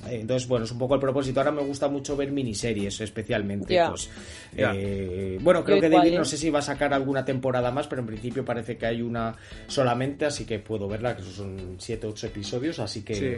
entonces, 0.08 0.48
bueno, 0.48 0.64
es 0.64 0.72
un 0.72 0.78
poco 0.78 0.94
el 0.94 1.00
propósito. 1.00 1.40
Ahora 1.40 1.52
me 1.52 1.62
gusta 1.62 1.88
mucho 1.88 2.16
ver 2.16 2.30
miniseries, 2.30 3.00
especialmente. 3.00 3.78
Pues, 3.88 4.10
eh, 4.56 5.38
bueno, 5.40 5.64
creo 5.64 5.76
Yo 5.76 5.80
que 5.82 5.86
igual, 5.88 6.02
David 6.02 6.14
¿eh? 6.14 6.18
no 6.18 6.24
sé 6.24 6.36
si 6.36 6.50
va 6.50 6.58
a 6.60 6.62
sacar 6.62 6.92
alguna 6.94 7.24
temporada 7.24 7.70
más, 7.70 7.86
pero 7.86 8.00
en 8.00 8.06
principio 8.06 8.44
parece 8.44 8.76
que 8.76 8.86
hay 8.86 9.02
una 9.02 9.34
solamente, 9.66 10.26
así 10.26 10.44
que 10.44 10.58
puedo 10.58 10.88
verla, 10.88 11.16
que 11.16 11.22
son 11.22 11.76
7 11.78 12.06
8 12.06 12.26
episodios, 12.28 12.78
así 12.78 13.02
que 13.02 13.14
Sí. 13.14 13.36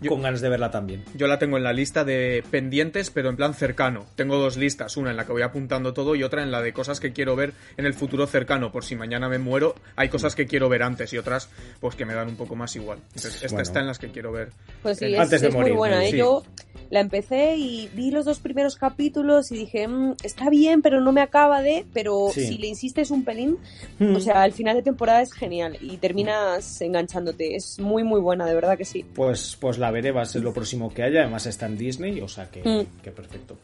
Yo- 0.00 0.10
con 0.10 0.22
ganas 0.22 0.40
de 0.40 0.48
verla 0.48 0.70
también. 0.70 1.04
Yo 1.14 1.26
la 1.26 1.38
tengo 1.38 1.56
en 1.56 1.62
la 1.62 1.72
lista 1.72 2.04
de 2.04 2.42
pendientes, 2.50 3.10
pero 3.10 3.28
en 3.28 3.36
plan 3.36 3.54
cercano. 3.54 4.06
Tengo 4.16 4.36
dos 4.38 4.56
listas, 4.56 4.96
una 4.96 5.10
en 5.10 5.16
la 5.16 5.26
que 5.26 5.32
voy 5.32 5.42
apuntando 5.42 5.92
todo 5.92 6.14
y 6.14 6.22
otra 6.22 6.42
en 6.42 6.50
la 6.50 6.62
de 6.62 6.72
cosas 6.72 7.00
que 7.00 7.12
quiero 7.12 7.36
ver 7.36 7.52
en 7.76 7.86
el 7.86 7.94
futuro 7.94 8.26
cercano. 8.26 8.72
Por 8.72 8.84
si 8.84 8.96
mañana 8.96 9.28
me 9.28 9.38
muero, 9.38 9.74
hay 9.96 10.08
cosas 10.08 10.34
que 10.34 10.46
quiero 10.46 10.68
ver 10.68 10.82
antes 10.82 11.12
y 11.12 11.18
otras 11.18 11.48
pues 11.80 11.94
que 11.96 12.04
me 12.04 12.14
dan 12.14 12.28
un 12.28 12.36
poco 12.36 12.56
más 12.56 12.74
igual. 12.76 12.98
Entonces, 13.08 13.34
esta 13.36 13.48
Bueno. 13.48 13.62
está 13.62 13.80
en 13.80 13.86
las 13.86 13.98
que 13.98 14.08
quiero 14.10 14.32
ver. 14.32 14.50
Pues 14.82 14.98
sí, 14.98 15.06
Eh, 15.06 15.14
es, 15.14 15.20
antes 15.20 15.40
de 15.42 15.48
es 15.48 15.54
muy 15.54 15.70
buena. 15.72 16.04
¿eh? 16.04 16.10
sí. 16.10 16.16
Yo 16.18 16.42
la 16.90 17.00
empecé 17.00 17.56
y 17.56 17.88
vi 17.94 18.10
los 18.10 18.24
dos 18.24 18.40
primeros 18.40 18.76
capítulos 18.76 19.52
y 19.52 19.58
dije, 19.58 19.86
"Mm, 19.86 20.16
está 20.24 20.50
bien, 20.50 20.82
pero 20.82 21.00
no 21.00 21.12
me 21.12 21.20
acaba 21.20 21.62
de. 21.62 21.86
Pero 21.92 22.28
Sí. 22.32 22.46
si 22.46 22.58
le 22.58 22.66
insistes 22.68 23.10
un 23.10 23.24
pelín, 23.24 23.58
Mm. 23.98 24.16
o 24.16 24.20
sea, 24.20 24.42
al 24.42 24.52
final 24.52 24.76
de 24.76 24.82
temporada 24.82 25.22
es 25.22 25.32
genial 25.32 25.76
y 25.80 25.98
terminas 25.98 26.80
enganchándote. 26.80 27.54
Es 27.56 27.78
muy, 27.78 28.02
muy 28.02 28.20
buena, 28.20 28.46
de 28.46 28.54
verdad 28.54 28.76
que 28.76 28.84
sí. 28.84 29.04
Pues, 29.14 29.56
pues 29.60 29.78
la 29.78 29.89
veré, 29.90 30.12
va 30.12 30.22
a 30.22 30.26
ser 30.26 30.42
lo 30.42 30.52
próximo 30.52 30.92
que 30.92 31.02
haya. 31.02 31.20
Además 31.22 31.46
está 31.46 31.66
en 31.66 31.76
Disney, 31.78 32.20
o 32.20 32.28
sea 32.28 32.50
que, 32.50 32.60
Mm. 32.62 33.02
que 33.02 33.10
perfecto. 33.10 33.58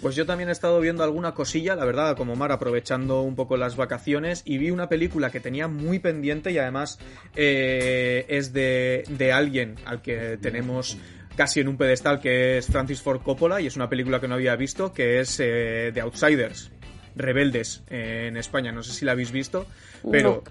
Pues 0.00 0.16
yo 0.16 0.26
también 0.26 0.48
he 0.48 0.52
estado 0.52 0.80
viendo 0.80 1.04
alguna 1.04 1.32
cosilla, 1.32 1.76
la 1.76 1.84
verdad, 1.84 2.16
como 2.16 2.34
Mar, 2.34 2.50
aprovechando 2.50 3.22
un 3.22 3.36
poco 3.36 3.56
las 3.56 3.76
vacaciones 3.76 4.42
y 4.44 4.58
vi 4.58 4.70
una 4.72 4.88
película 4.88 5.30
que 5.30 5.38
tenía 5.38 5.68
muy 5.68 6.00
pendiente 6.00 6.50
y 6.50 6.58
además 6.58 6.98
eh, 7.36 8.26
es 8.28 8.52
de, 8.52 9.04
de 9.08 9.32
alguien 9.32 9.76
al 9.84 10.02
que 10.02 10.38
tenemos 10.40 10.98
casi 11.36 11.60
en 11.60 11.68
un 11.68 11.76
pedestal, 11.76 12.20
que 12.20 12.58
es 12.58 12.66
Francis 12.66 13.00
Ford 13.00 13.22
Coppola 13.22 13.60
y 13.60 13.66
es 13.68 13.76
una 13.76 13.88
película 13.88 14.20
que 14.20 14.26
no 14.26 14.34
había 14.34 14.56
visto, 14.56 14.92
que 14.92 15.20
es 15.20 15.38
eh, 15.40 15.90
The 15.94 16.00
Outsiders, 16.00 16.70
Rebeldes 17.14 17.82
eh, 17.88 18.26
en 18.28 18.36
España. 18.36 18.72
No 18.72 18.82
sé 18.82 18.92
si 18.92 19.04
la 19.04 19.12
habéis 19.12 19.30
visto, 19.30 19.66
pero... 20.10 20.42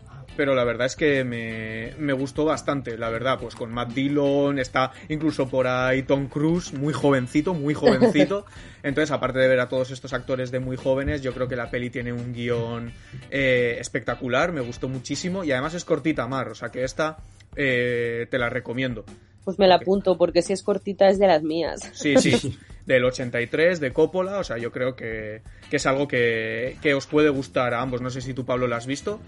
Pero 0.41 0.55
la 0.55 0.63
verdad 0.63 0.87
es 0.87 0.95
que 0.95 1.23
me, 1.23 1.93
me 1.99 2.13
gustó 2.13 2.45
bastante, 2.45 2.97
la 2.97 3.09
verdad, 3.09 3.37
pues 3.39 3.53
con 3.53 3.71
Matt 3.71 3.91
Dillon, 3.91 4.57
está 4.57 4.91
incluso 5.07 5.47
por 5.47 5.67
ahí 5.67 6.01
Tom 6.01 6.29
Cruise, 6.29 6.73
muy 6.73 6.93
jovencito, 6.93 7.53
muy 7.53 7.75
jovencito. 7.75 8.47
Entonces, 8.81 9.11
aparte 9.11 9.37
de 9.37 9.47
ver 9.47 9.59
a 9.59 9.69
todos 9.69 9.91
estos 9.91 10.13
actores 10.13 10.49
de 10.49 10.59
muy 10.59 10.77
jóvenes, 10.77 11.21
yo 11.21 11.31
creo 11.35 11.47
que 11.47 11.55
la 11.55 11.69
peli 11.69 11.91
tiene 11.91 12.11
un 12.11 12.33
guion 12.33 12.91
eh, 13.29 13.77
espectacular, 13.79 14.51
me 14.51 14.61
gustó 14.61 14.89
muchísimo 14.89 15.43
y 15.43 15.51
además 15.51 15.75
es 15.75 15.85
cortita, 15.85 16.25
Mar, 16.25 16.47
o 16.47 16.55
sea 16.55 16.69
que 16.69 16.83
esta 16.83 17.19
eh, 17.55 18.25
te 18.31 18.39
la 18.39 18.49
recomiendo. 18.49 19.05
Pues 19.45 19.59
me 19.59 19.67
la 19.67 19.75
apunto 19.75 20.17
porque 20.17 20.41
si 20.41 20.53
es 20.53 20.63
cortita 20.63 21.07
es 21.07 21.19
de 21.19 21.27
las 21.27 21.43
mías. 21.43 21.87
Sí, 21.93 22.15
sí, 22.17 22.57
del 22.87 23.05
83, 23.05 23.79
de 23.79 23.93
Coppola, 23.93 24.39
o 24.39 24.43
sea, 24.43 24.57
yo 24.57 24.71
creo 24.71 24.95
que, 24.95 25.43
que 25.69 25.75
es 25.75 25.85
algo 25.85 26.07
que, 26.07 26.77
que 26.81 26.95
os 26.95 27.05
puede 27.05 27.29
gustar 27.29 27.75
a 27.75 27.81
ambos. 27.81 28.01
No 28.01 28.09
sé 28.09 28.21
si 28.21 28.33
tú, 28.33 28.43
Pablo, 28.43 28.65
la 28.65 28.77
has 28.77 28.87
visto. 28.87 29.19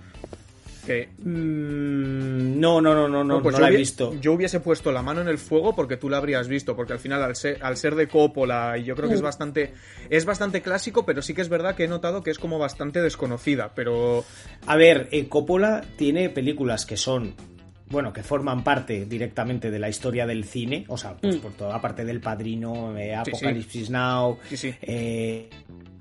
Que, 0.86 1.08
Mm, 1.20 2.60
no, 2.60 2.82
no, 2.82 2.94
no, 2.94 3.08
no, 3.08 3.24
no, 3.24 3.42
pues 3.42 3.54
no 3.54 3.60
yo 3.60 3.66
la 3.66 3.72
he 3.74 3.78
visto. 3.78 4.14
Yo 4.20 4.34
hubiese 4.34 4.60
puesto 4.60 4.92
la 4.92 5.02
mano 5.02 5.22
en 5.22 5.28
el 5.28 5.38
fuego 5.38 5.76
porque 5.76 5.98
tú 5.98 6.10
la 6.10 6.18
habrías 6.18 6.48
visto, 6.48 6.76
porque 6.76 6.94
al 6.94 7.00
final 7.00 7.22
al 7.24 7.36
ser, 7.36 7.58
al 7.62 7.78
ser 7.78 7.96
de 7.96 8.08
Coppola 8.08 8.78
y 8.78 8.84
yo 8.84 8.96
creo 8.96 9.08
que 9.10 9.16
es 9.16 9.22
bastante 9.22 9.74
es 10.10 10.26
bastante 10.26 10.62
clásico, 10.62 11.06
pero 11.06 11.22
sí 11.22 11.34
que 11.34 11.42
es 11.42 11.50
verdad 11.50 11.76
que 11.76 11.86
he 11.86 11.88
notado 11.88 12.22
que 12.24 12.32
es 12.32 12.40
como 12.40 12.60
bastante 12.60 13.02
desconocida, 13.02 13.72
pero 13.76 14.24
A 14.68 14.76
ver, 14.76 15.08
eh, 15.12 15.28
Coppola 15.28 15.84
tiene 15.98 16.30
películas 16.30 16.86
que 16.86 16.98
son, 16.98 17.34
bueno, 17.90 18.12
que 18.14 18.24
forman 18.24 18.64
parte 18.64 19.06
directamente 19.06 19.72
de 19.72 19.80
la 19.80 19.90
historia 19.90 20.26
del 20.26 20.44
cine, 20.46 20.86
o 20.88 20.98
sea, 20.98 21.16
pues 21.18 21.38
Mm. 21.38 21.40
por 21.40 21.52
toda 21.54 21.82
parte 21.82 22.06
del 22.06 22.20
Padrino, 22.22 22.98
eh, 22.98 23.14
Sí, 23.26 23.32
sí. 23.32 23.36
Apocalipsis 23.38 23.90
Now, 23.90 24.38
sí, 24.50 24.58
sí. 24.58 24.74
eh, 24.82 25.50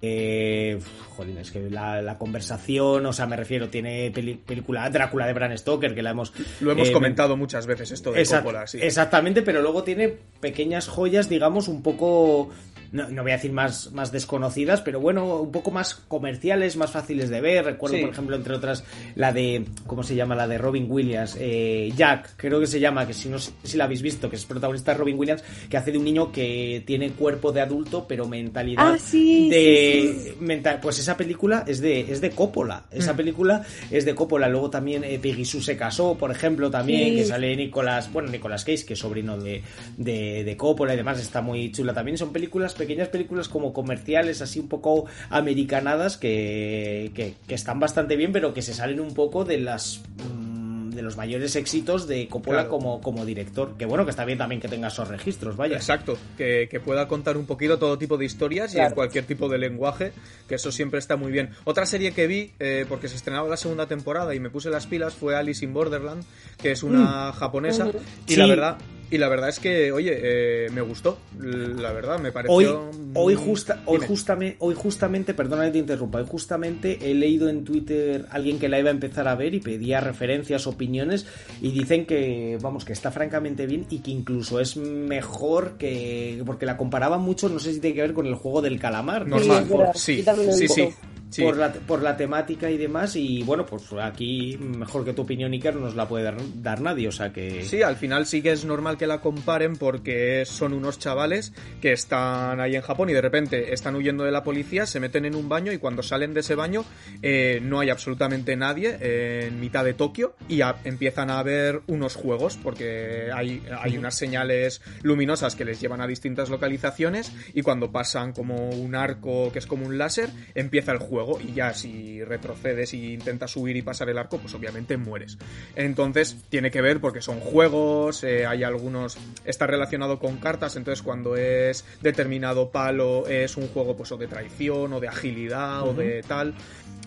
eh, 0.04 0.78
jolín, 1.10 1.38
es 1.38 1.50
que 1.52 1.70
la, 1.70 2.02
la 2.02 2.18
conversación, 2.18 3.06
o 3.06 3.12
sea, 3.12 3.26
me 3.26 3.36
refiero, 3.36 3.68
tiene 3.68 4.10
peli- 4.10 4.34
película 4.34 4.90
Drácula 4.90 5.26
de 5.28 5.32
Bram 5.32 5.56
Stoker, 5.56 5.94
que 5.94 6.02
la 6.02 6.10
hemos... 6.10 6.32
Lo 6.60 6.72
hemos 6.72 6.88
eh, 6.88 6.92
comentado 6.92 7.36
muchas 7.36 7.66
veces 7.66 7.92
esto 7.92 8.10
de 8.12 8.20
Exact- 8.22 8.42
Coppola, 8.42 8.66
sí. 8.66 8.78
Exactamente, 8.82 9.42
pero 9.42 9.62
luego 9.62 9.84
tiene 9.84 10.12
pequeñas 10.40 10.88
joyas, 10.88 11.28
digamos, 11.28 11.68
un 11.68 11.82
poco. 11.82 12.50
No, 12.92 13.08
no 13.08 13.22
voy 13.22 13.32
a 13.32 13.36
decir 13.36 13.52
más, 13.52 13.90
más 13.92 14.12
desconocidas, 14.12 14.82
pero 14.82 15.00
bueno, 15.00 15.36
un 15.40 15.50
poco 15.50 15.70
más 15.70 15.94
comerciales, 15.94 16.76
más 16.76 16.90
fáciles 16.90 17.30
de 17.30 17.40
ver. 17.40 17.64
Recuerdo, 17.64 17.96
Sí. 17.96 18.02
por 18.02 18.10
ejemplo, 18.12 18.36
entre 18.36 18.54
otras, 18.54 18.84
la 19.14 19.32
de. 19.32 19.64
¿Cómo 19.86 20.02
se 20.02 20.14
llama? 20.14 20.34
La 20.34 20.46
de 20.46 20.58
Robin 20.58 20.86
Williams. 20.90 21.36
eh, 21.40 21.90
Jack, 21.96 22.34
creo 22.36 22.60
que 22.60 22.66
se 22.66 22.78
llama, 22.80 23.06
que 23.06 23.14
si 23.14 23.28
no 23.28 23.38
sé 23.38 23.52
si 23.64 23.76
la 23.76 23.84
habéis 23.84 24.02
visto, 24.02 24.28
que 24.28 24.36
es 24.36 24.44
protagonista 24.44 24.92
de 24.92 24.98
Robin 24.98 25.18
Williams, 25.18 25.42
que 25.70 25.76
hace 25.76 25.90
de 25.90 25.98
un 25.98 26.04
niño 26.04 26.30
que 26.30 26.82
tiene 26.86 27.10
cuerpo 27.12 27.50
de 27.50 27.60
adulto, 27.62 28.06
pero 28.06 28.28
mentalidad 28.28 28.92
Ah, 28.94 28.98
sí, 28.98 29.48
de. 29.48 30.14
sí, 30.24 30.32
mental- 30.40 30.78
pues 30.82 30.98
esa 30.98 31.16
película 31.16 31.64
es 31.66 31.80
de, 31.80 32.00
es 32.12 32.20
de 32.20 32.30
Coppola. 32.30 32.84
Esa 32.90 33.16
película 33.16 33.64
es 33.90 34.04
de 34.04 34.14
Coppola. 34.14 34.48
Luego 34.48 34.68
también 34.70 35.02
eh, 35.04 35.18
Peggy 35.18 35.44
Sue 35.44 35.62
se 35.62 35.76
casó, 35.76 36.16
por 36.18 36.30
ejemplo, 36.30 36.70
también, 36.70 37.14
que 37.16 37.24
sale 37.24 37.56
Nicolas, 37.56 38.12
bueno, 38.12 38.30
Nicolas 38.30 38.64
Cage, 38.64 38.84
que 38.84 38.92
es 38.94 38.98
sobrino 38.98 39.38
de, 39.38 39.62
de, 39.96 40.44
de 40.44 40.56
Coppola 40.56 40.94
y 40.94 40.96
demás, 40.98 41.18
está 41.20 41.40
muy 41.40 41.72
chula 41.72 41.94
también. 41.94 42.18
Son 42.18 42.32
películas, 42.32 42.74
pequeñas 42.82 43.08
películas 43.08 43.48
como 43.48 43.72
comerciales, 43.72 44.42
así 44.42 44.58
un 44.60 44.68
poco 44.68 45.06
americanadas, 45.30 46.16
que, 46.16 47.10
que, 47.14 47.34
que 47.46 47.54
están 47.54 47.78
bastante 47.80 48.16
bien, 48.16 48.32
pero 48.32 48.52
que 48.54 48.62
se 48.62 48.74
salen 48.74 49.00
un 49.00 49.14
poco 49.14 49.44
de 49.44 49.58
las 49.58 50.00
mm, 50.34 50.90
de 50.92 51.00
los 51.00 51.16
mayores 51.16 51.56
éxitos 51.56 52.06
de 52.06 52.28
Coppola 52.28 52.58
Claro. 52.64 52.68
como, 52.68 53.00
como 53.00 53.24
director. 53.24 53.76
Que 53.78 53.86
bueno, 53.86 54.04
que 54.04 54.10
está 54.10 54.26
bien 54.26 54.36
también 54.36 54.60
que 54.60 54.68
tenga 54.68 54.88
esos 54.88 55.08
registros, 55.08 55.56
vaya. 55.56 55.76
Exacto, 55.76 56.18
que, 56.36 56.68
que 56.70 56.80
pueda 56.80 57.08
contar 57.08 57.38
un 57.38 57.46
poquito 57.46 57.78
todo 57.78 57.96
tipo 57.96 58.18
de 58.18 58.26
historias 58.26 58.74
y 58.74 58.78
en 58.78 58.90
cualquier 58.92 59.24
tipo 59.24 59.48
de 59.48 59.56
lenguaje, 59.56 60.12
que 60.46 60.56
eso 60.56 60.70
siempre 60.70 60.98
está 60.98 61.16
muy 61.16 61.32
bien. 61.32 61.48
Otra 61.64 61.86
serie 61.86 62.12
que 62.12 62.26
vi, 62.26 62.50
eh, 62.60 62.84
porque 62.88 63.08
se 63.08 63.16
estrenaba 63.16 63.48
la 63.48 63.56
segunda 63.56 63.86
temporada 63.86 64.34
y 64.34 64.40
me 64.40 64.50
puse 64.50 64.68
las 64.68 64.86
pilas, 64.86 65.14
fue 65.14 65.34
Alice 65.34 65.64
in 65.64 65.72
Borderland, 65.72 66.24
que 66.60 66.72
es 66.72 66.82
una 66.82 67.32
japonesa, 67.32 67.86
Ujú. 67.86 67.98
y 68.26 68.32
Sí. 68.34 68.36
la 68.36 68.46
verdad... 68.46 68.76
Y 69.12 69.18
la 69.18 69.28
verdad 69.28 69.50
es 69.50 69.58
que, 69.58 69.92
oye, 69.92 70.18
eh, 70.22 70.70
me 70.72 70.80
gustó. 70.80 71.18
La 71.38 71.92
verdad, 71.92 72.18
me 72.18 72.28
Hoy, 72.30 72.32
pareció. 72.32 72.90
hoy, 73.14 73.34
muy- 73.34 73.44
justa, 73.44 73.82
hoy, 73.84 74.00
justamente, 74.00 74.56
hoy 74.60 74.74
justamente, 74.74 75.34
perdona 75.34 75.66
que 75.66 75.72
te 75.72 75.78
interrumpa, 75.78 76.18
hoy 76.18 76.24
justamente 76.26 76.98
he 77.02 77.12
leído 77.12 77.50
en 77.50 77.62
Twitter 77.62 78.24
alguien 78.30 78.58
que 78.58 78.70
la 78.70 78.78
iba 78.78 78.88
a 78.88 78.92
empezar 78.92 79.28
a 79.28 79.34
ver 79.34 79.52
y 79.54 79.60
pedía 79.60 80.00
referencias, 80.00 80.66
opiniones 80.66 81.26
y 81.60 81.72
dicen 81.72 82.06
que, 82.06 82.56
vamos, 82.62 82.86
que 82.86 82.94
está 82.94 83.10
francamente 83.10 83.66
bien 83.66 83.84
y 83.90 83.98
que 83.98 84.10
incluso 84.12 84.60
es 84.60 84.78
mejor 84.78 85.72
que... 85.76 86.42
porque 86.46 86.64
la 86.64 86.78
comparaban 86.78 87.20
mucho, 87.20 87.50
no 87.50 87.58
sé 87.58 87.74
si 87.74 87.80
tiene 87.80 87.94
que 87.96 88.00
ver 88.02 88.14
con 88.14 88.26
el 88.26 88.34
juego 88.34 88.62
del 88.62 88.80
calamar. 88.80 89.26
¿no? 89.26 89.36
Normal, 89.36 89.92
Sí, 89.94 90.24
sí, 90.56 90.68
sí, 90.68 90.88
sí. 91.32 91.42
Por, 91.42 91.56
la, 91.56 91.72
por 91.72 92.00
la 92.02 92.16
temática 92.16 92.70
y 92.70 92.76
demás 92.78 93.16
y 93.16 93.42
bueno, 93.42 93.66
pues 93.66 93.82
aquí 94.00 94.56
mejor 94.60 95.04
que 95.04 95.12
tu 95.12 95.22
opinión 95.22 95.52
Iker 95.52 95.74
no 95.74 95.80
nos 95.80 95.96
la 95.96 96.06
puede 96.06 96.22
dar, 96.24 96.36
dar 96.56 96.80
nadie, 96.80 97.08
o 97.08 97.12
sea 97.12 97.32
que... 97.32 97.64
Sí, 97.64 97.82
al 97.82 97.96
final 97.96 98.26
sí 98.26 98.40
que 98.42 98.52
es 98.52 98.64
normal 98.64 98.96
que 98.96 99.06
la 99.08 99.20
comparen 99.20 99.76
porque 99.76 100.44
son 100.46 100.72
unos 100.72 100.98
chavales 101.00 101.52
que 101.80 101.92
están 101.92 102.60
ahí 102.60 102.76
en 102.76 102.82
Japón 102.82 103.10
y 103.10 103.12
de 103.12 103.20
repente 103.20 103.72
están 103.72 103.96
huyendo 103.96 104.22
de 104.24 104.30
la 104.30 104.44
policía, 104.44 104.86
se 104.86 105.00
meten 105.00 105.24
en 105.24 105.34
un 105.34 105.48
baño 105.48 105.72
y 105.72 105.78
cuando 105.78 106.02
salen 106.02 106.34
de 106.34 106.40
ese 106.40 106.54
baño 106.54 106.84
eh, 107.22 107.60
no 107.62 107.80
hay 107.80 107.90
absolutamente 107.90 108.54
nadie 108.56 108.96
eh, 109.00 109.46
en 109.48 109.58
mitad 109.58 109.84
de 109.84 109.94
Tokio 109.94 110.34
y 110.48 110.60
a- 110.60 110.76
empiezan 110.84 111.30
a 111.30 111.38
haber 111.38 111.80
unos 111.86 112.14
juegos 112.14 112.58
porque 112.62 113.30
hay, 113.34 113.62
hay 113.80 113.96
unas 113.96 114.14
señales 114.16 114.82
luminosas 115.02 115.56
que 115.56 115.64
les 115.64 115.80
llevan 115.80 116.00
a 116.00 116.06
distintas 116.06 116.50
localizaciones 116.50 117.32
y 117.54 117.62
cuando 117.62 117.90
pasan 117.90 118.32
como 118.32 118.70
un 118.70 118.94
arco 118.94 119.50
que 119.52 119.58
es 119.58 119.66
como 119.66 119.86
un 119.86 119.96
láser 119.98 120.28
empieza 120.54 120.92
el 120.92 120.98
juego 120.98 121.21
juego 121.24 121.40
y 121.40 121.54
ya 121.54 121.74
si 121.74 122.22
retrocedes 122.24 122.94
y 122.94 123.14
intentas 123.14 123.56
huir 123.56 123.76
y 123.76 123.82
pasar 123.82 124.08
el 124.08 124.18
arco, 124.18 124.38
pues 124.38 124.54
obviamente 124.54 124.96
mueres. 124.96 125.38
Entonces 125.76 126.36
tiene 126.48 126.70
que 126.70 126.80
ver 126.80 127.00
porque 127.00 127.20
son 127.20 127.40
juegos, 127.40 128.24
eh, 128.24 128.46
hay 128.46 128.64
algunos, 128.64 129.18
está 129.44 129.66
relacionado 129.66 130.18
con 130.18 130.38
cartas, 130.38 130.76
entonces 130.76 131.02
cuando 131.02 131.36
es 131.36 131.84
determinado 132.00 132.70
palo 132.70 133.26
es 133.26 133.56
un 133.56 133.68
juego 133.68 133.96
pues 133.96 134.12
o 134.12 134.16
de 134.16 134.28
traición 134.28 134.92
o 134.92 135.00
de 135.00 135.08
agilidad 135.08 135.88
o 135.88 135.94
de 135.94 136.22
tal. 136.22 136.54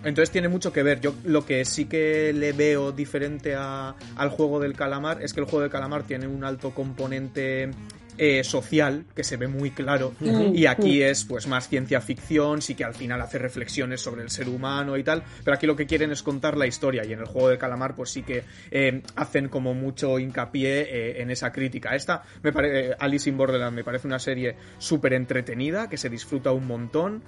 Entonces 0.03 0.29
tiene 0.29 0.47
mucho 0.47 0.71
que 0.71 0.83
ver. 0.83 1.01
Yo 1.01 1.15
lo 1.23 1.45
que 1.45 1.65
sí 1.65 1.85
que 1.85 2.31
le 2.31 2.53
veo 2.53 2.91
diferente 2.91 3.55
al 3.55 4.29
juego 4.29 4.59
del 4.59 4.73
calamar 4.73 5.23
es 5.23 5.33
que 5.33 5.39
el 5.39 5.47
juego 5.47 5.61
del 5.61 5.71
calamar 5.71 6.03
tiene 6.03 6.27
un 6.27 6.43
alto 6.43 6.71
componente 6.71 7.71
eh, 8.17 8.43
social 8.43 9.05
que 9.15 9.23
se 9.23 9.37
ve 9.37 9.47
muy 9.47 9.71
claro. 9.71 10.13
Y 10.53 10.65
aquí 10.67 11.01
es 11.01 11.25
pues 11.25 11.47
más 11.47 11.67
ciencia 11.67 12.01
ficción 12.01 12.61
sí 12.61 12.75
que 12.75 12.83
al 12.83 12.93
final 12.93 13.21
hace 13.21 13.37
reflexiones 13.37 14.01
sobre 14.01 14.23
el 14.23 14.29
ser 14.29 14.47
humano 14.49 14.97
y 14.97 15.03
tal 15.03 15.23
pero 15.43 15.55
aquí 15.55 15.67
lo 15.67 15.75
que 15.75 15.85
quieren 15.85 16.11
es 16.11 16.23
contar 16.23 16.57
la 16.57 16.67
historia 16.67 17.03
y 17.05 17.13
en 17.13 17.19
el 17.19 17.25
juego 17.25 17.49
de 17.49 17.57
calamar 17.57 17.95
pues 17.95 18.11
sí 18.11 18.23
que 18.23 18.43
eh, 18.71 19.01
hacen 19.15 19.49
como 19.49 19.73
mucho 19.73 20.19
hincapié 20.19 20.81
eh, 20.81 21.21
en 21.21 21.29
esa 21.31 21.51
crítica. 21.51 21.95
Esta 21.95 22.23
me 22.41 22.51
parece 22.51 22.95
Alice 22.99 23.29
in 23.29 23.37
Borderland 23.37 23.75
me 23.75 23.83
parece 23.83 24.07
una 24.07 24.19
serie 24.19 24.55
súper 24.77 25.13
entretenida 25.13 25.89
que 25.89 25.97
se 25.97 26.09
disfruta 26.09 26.51
un 26.51 26.67
montón 26.67 27.23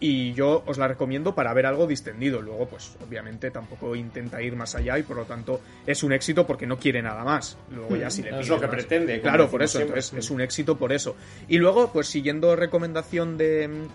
y 0.00 0.32
yo 0.32 0.62
os 0.66 0.78
la 0.78 0.88
recomiendo 0.88 1.34
para 1.34 1.52
ver 1.52 1.66
algo 1.66 1.86
distendido. 1.86 2.40
Luego 2.40 2.68
pues 2.68 2.96
obviamente 3.06 3.50
tampoco 3.50 3.94
intenta 3.94 4.40
ir 4.42 4.56
más 4.56 4.74
allá 4.74 4.98
y 4.98 5.02
por 5.02 5.16
lo 5.16 5.24
tanto 5.24 5.60
es 5.86 6.02
un 6.02 6.12
éxito 6.12 6.46
porque 6.46 6.66
no 6.66 6.78
quiere 6.78 7.02
nada 7.02 7.24
más. 7.24 7.58
Luego 7.70 7.96
ya 7.96 8.10
si 8.10 8.22
le 8.22 8.38
es 8.38 8.48
lo 8.48 8.60
que 8.60 8.68
pretende 8.68 9.20
claro 9.20 9.37
Claro, 9.38 9.50
por 9.50 9.62
eso, 9.62 9.80
entonces 9.80 10.12
es 10.12 10.30
un 10.30 10.40
éxito 10.40 10.76
por 10.76 10.92
eso. 10.92 11.16
Y 11.48 11.58
luego, 11.58 11.92
pues 11.92 12.08
siguiendo 12.08 12.56
recomendación 12.56 13.38
de, 13.38 13.88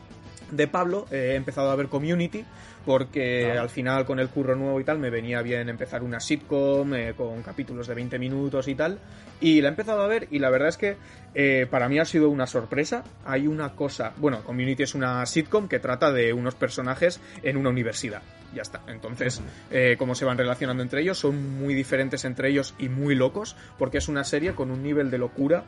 de 0.56 0.68
Pablo, 0.68 1.06
he 1.12 1.36
empezado 1.36 1.72
a 1.72 1.76
ver 1.76 1.88
Community, 1.88 2.46
porque 2.86 3.52
al 3.52 3.70
final 3.70 4.06
con 4.06 4.20
el 4.20 4.30
curro 4.30 4.56
nuevo 4.56 4.80
y 4.80 4.84
tal 4.84 5.00
me 5.00 5.10
venía 5.10 5.42
bien 5.42 5.70
empezar 5.70 6.04
una 6.04 6.20
sitcom 6.20 6.94
eh, 6.94 7.14
con 7.16 7.42
capítulos 7.42 7.88
de 7.88 7.96
20 7.96 8.20
minutos 8.20 8.68
y 8.68 8.76
tal. 8.76 9.00
Y 9.40 9.62
la 9.62 9.70
he 9.70 9.72
empezado 9.72 10.02
a 10.02 10.08
ver 10.08 10.28
y 10.32 10.40
la 10.40 10.50
verdad 10.50 10.70
es 10.70 10.78
que 10.78 10.98
eh, 11.36 11.68
para 11.70 11.90
mí 11.90 12.00
ha 12.00 12.06
sido 12.06 12.30
una 12.30 12.48
sorpresa. 12.48 13.04
Hay 13.26 13.48
una 13.48 13.76
cosa, 13.76 14.14
bueno, 14.18 14.44
Community 14.44 14.84
es 14.84 14.96
una 14.96 15.26
sitcom 15.26 15.68
que 15.68 15.80
trata 15.80 16.12
de 16.12 16.34
unos 16.34 16.56
personajes 16.56 17.20
en 17.42 17.58
una 17.58 17.70
universidad. 17.70 18.22
Ya 18.54 18.62
está. 18.62 18.82
Entonces, 18.88 19.42
eh, 19.72 19.96
cómo 19.98 20.14
se 20.14 20.26
van 20.26 20.38
relacionando 20.38 20.84
entre 20.84 21.02
ellos, 21.02 21.18
son 21.18 21.58
muy 21.60 21.74
diferentes 21.74 22.24
entre 22.24 22.50
ellos 22.50 22.76
y 22.78 22.88
muy 22.88 23.16
locos, 23.16 23.56
porque 23.80 23.98
es 23.98 24.08
una 24.08 24.24
serie 24.24 24.54
con 24.54 24.70
un 24.70 24.84
nivel 24.84 25.10
de 25.10 25.18
locura 25.18 25.64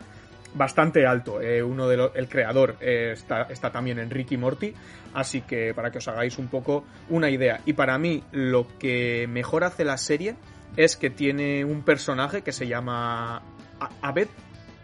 bastante 0.55 1.05
alto. 1.05 1.41
Eh, 1.41 1.61
uno 1.61 1.87
de 1.87 2.09
el 2.15 2.27
creador 2.27 2.77
está, 2.81 3.43
está, 3.43 3.71
también 3.71 3.99
en 3.99 4.09
Ricky 4.09 4.37
Morty, 4.37 4.73
así 5.13 5.41
que 5.41 5.73
para 5.73 5.91
que 5.91 5.99
os 5.99 6.07
hagáis 6.07 6.37
un 6.37 6.47
poco 6.47 6.85
una 7.09 7.29
idea. 7.29 7.61
Y 7.65 7.73
para 7.73 7.97
mí 7.97 8.23
lo 8.31 8.67
que 8.79 9.27
mejor 9.29 9.63
hace 9.63 9.85
la 9.85 9.97
serie 9.97 10.35
es 10.75 10.97
que 10.97 11.09
tiene 11.09 11.63
un 11.63 11.83
personaje 11.83 12.41
que 12.41 12.51
se 12.51 12.67
llama 12.67 13.41
Abed. 14.01 14.27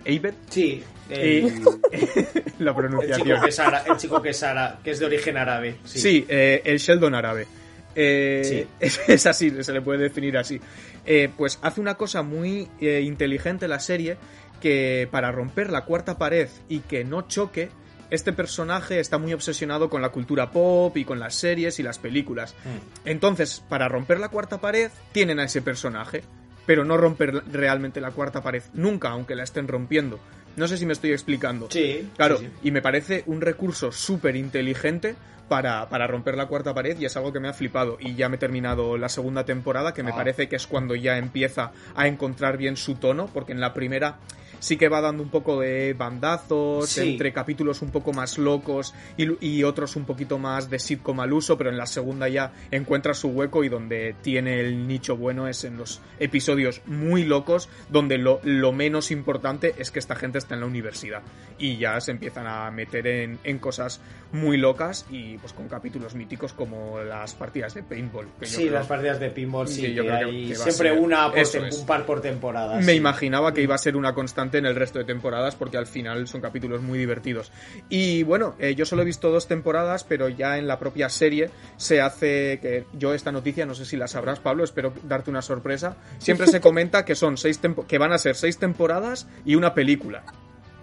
Abed. 0.01 0.34
Sí. 0.49 0.84
la 2.60 2.75
pronunciación. 2.75 3.27
El 3.27 3.34
chico 3.34 3.41
que 3.41 3.49
es, 3.49 3.60
el 3.60 3.97
chico 3.97 4.21
que 4.21 4.29
es, 4.29 4.45
que 4.84 4.91
es 4.91 4.99
de 4.99 5.05
origen 5.05 5.38
árabe. 5.38 5.75
Sí, 5.84 6.25
el 6.29 6.77
Sheldon 6.77 7.15
árabe. 7.15 7.47
Eh, 7.95 8.67
es, 8.79 9.25
así, 9.25 9.51
se 9.63 9.73
le 9.73 9.81
puede 9.81 9.99
definir 10.03 10.38
así. 10.38 10.60
Eh, 11.05 11.29
pues 11.36 11.60
hace 11.62 11.81
una 11.81 11.95
cosa 11.95 12.21
muy 12.21 12.67
eh, 12.79 13.01
inteligente 13.01 13.67
la 13.67 13.79
serie 13.79 14.17
que 14.62 15.10
para 15.12 15.32
romper 15.32 15.69
la 15.69 15.84
cuarta 15.84 16.17
pared 16.17 16.47
y 16.69 16.80
que 16.80 17.04
no 17.04 17.24
choque, 17.24 17.69
este 18.12 18.34
personaje 18.34 19.00
está 19.00 19.17
muy 19.17 19.34
obsesionado 19.34 19.89
con 19.89 20.02
la 20.02 20.10
cultura 20.10 20.52
pop 20.52 20.95
y 20.97 21.06
con 21.06 21.19
las 21.19 21.34
series 21.36 21.80
y 21.80 21.84
las 21.84 21.97
películas. 21.97 22.54
Mm. 22.63 23.08
Entonces, 23.10 23.63
para 23.67 23.88
romper 23.88 24.19
la 24.19 24.30
cuarta 24.30 24.60
pared, 24.60 24.91
tienen 25.13 25.39
a 25.39 25.45
ese 25.45 25.62
personaje, 25.62 26.21
pero 26.65 26.84
no 26.84 26.97
romper 26.97 27.43
realmente 27.52 28.02
la 28.02 28.12
cuarta 28.12 28.41
pared 28.43 28.63
nunca, 28.74 29.10
aunque 29.10 29.36
la 29.36 29.43
estén 29.43 29.67
rompiendo. 29.67 30.19
No 30.58 30.67
sé 30.67 30.78
si 30.78 30.86
me 30.86 30.93
estoy 30.93 31.12
explicando. 31.12 31.69
Sí. 31.71 32.10
Claro, 32.17 32.39
y 32.62 32.71
me 32.71 32.82
parece 32.82 33.24
un 33.26 33.39
recurso 33.39 33.93
súper 33.93 34.36
inteligente 34.36 35.15
para, 35.47 35.88
para, 35.88 36.08
romper 36.08 36.36
la 36.36 36.47
cuarta 36.47 36.74
pared 36.74 36.97
y 37.00 37.06
es 37.06 37.15
algo 37.15 37.32
que 37.32 37.39
me 37.39 37.47
ha 37.47 37.54
flipado. 37.54 37.97
Y 38.00 38.15
ya 38.15 38.28
me 38.28 38.36
he 38.36 38.39
terminado 38.39 38.97
la 38.97 39.08
segunda 39.08 39.45
temporada, 39.45 39.93
que 39.93 40.04
me 40.04 40.12
ah. 40.12 40.15
parece 40.15 40.50
que 40.50 40.58
es 40.58 40.67
cuando 40.67 40.95
ya 40.95 41.17
empieza 41.17 41.71
a 41.95 42.08
encontrar 42.08 42.58
bien 42.58 42.76
su 42.76 42.95
tono, 42.95 43.30
porque 43.34 43.54
en 43.54 43.62
la 43.62 43.74
primera 43.74 44.17
sí 44.62 44.78
que 44.78 44.88
va 44.88 45.02
dando 45.02 45.24
un 45.24 45.30
poco 45.30 45.60
de 45.60 45.93
bandazos, 45.93 46.97
entre 47.00 47.34
capítulos 47.34 47.82
un 47.82 47.89
poco 47.89 48.13
más 48.13 48.38
locos 48.38 48.93
y, 49.17 49.63
otros 49.63 49.95
un 49.95 50.06
poquito 50.06 50.39
más 50.39 50.69
de 50.69 50.80
sitcom 50.80 51.19
al 51.19 51.34
uso, 51.34 51.58
pero 51.58 51.69
en 51.69 51.78
la 51.78 51.86
segunda 51.86 52.30
ya 52.30 52.54
encuentra 52.71 53.13
su 53.13 53.30
hueco 53.30 53.63
y 53.63 53.69
donde 53.69 54.15
tiene 54.21 54.60
el 54.60 54.88
nicho 54.88 55.17
bueno 55.17 55.47
es 55.47 55.63
en 55.63 55.78
los 55.78 56.02
episodios 56.19 56.82
muy 56.86 57.24
locos, 57.26 57.69
donde 57.89 58.17
lo, 58.17 58.39
menos 58.71 59.12
importante 59.12 59.74
es 59.78 59.91
que 59.91 60.00
esta 60.00 60.15
gente 60.15 60.38
está 60.38 60.54
en 60.54 60.62
la 60.62 60.67
universidad 60.67 61.21
y 61.58 61.78
ya 61.78 62.00
se 62.00 62.12
empiezan 62.12 62.47
a 62.47 62.69
meter 62.71 63.08
en, 63.08 63.39
en 63.43 63.60
cosas 63.60 64.00
muy 64.32 64.58
locas 64.58 65.06
y 65.10 65.38
pues 65.38 65.54
con 65.54 65.67
capítulos 65.67 66.15
míticos 66.15 66.54
como 66.54 67.00
las 67.00 67.34
partidas 67.34 67.74
de 67.74 67.84
paintball. 67.84 68.28
sí, 68.41 68.69
las 68.69 68.88
partidas 68.88 69.19
de 69.19 69.30
paintball, 69.30 69.67
sí, 69.67 69.95
que 69.95 70.56
siempre 70.56 70.91
una 70.91 71.32
por 71.32 71.39
un 71.39 71.86
par 71.86 72.06
por 72.06 72.21
temporada. 72.21 72.80
Me 72.80 72.93
imaginaba 72.93 73.54
que 73.54 73.62
iba 73.62 73.76
a 73.76 73.78
ser 73.78 73.95
una 73.95 74.13
constante 74.13 74.50
en 74.57 74.65
el 74.65 74.75
resto 74.75 74.99
de 74.99 75.05
temporadas 75.05 75.55
porque 75.55 75.77
al 75.77 75.87
final 75.87 76.27
son 76.27 76.41
capítulos 76.41 76.81
muy 76.81 76.99
divertidos. 76.99 77.51
Y 77.89 78.23
bueno, 78.23 78.55
eh, 78.59 78.75
yo 78.75 78.85
solo 78.85 79.01
he 79.01 79.05
visto 79.05 79.31
dos 79.31 79.47
temporadas, 79.47 80.03
pero 80.03 80.29
ya 80.29 80.57
en 80.57 80.67
la 80.67 80.79
propia 80.79 81.09
serie 81.09 81.49
se 81.77 82.01
hace 82.01 82.59
que 82.61 82.85
yo 82.93 83.13
esta 83.13 83.31
noticia, 83.31 83.65
no 83.65 83.73
sé 83.73 83.85
si 83.85 83.97
la 83.97 84.07
sabrás 84.07 84.39
Pablo, 84.39 84.63
espero 84.63 84.93
darte 85.03 85.29
una 85.29 85.41
sorpresa, 85.41 85.97
siempre 86.17 86.47
se 86.47 86.61
comenta 86.61 87.05
que 87.05 87.15
son 87.15 87.37
seis 87.37 87.59
que 87.87 87.97
van 87.97 88.11
a 88.11 88.17
ser 88.17 88.35
seis 88.35 88.57
temporadas 88.57 89.27
y 89.45 89.55
una 89.55 89.73
película 89.73 90.23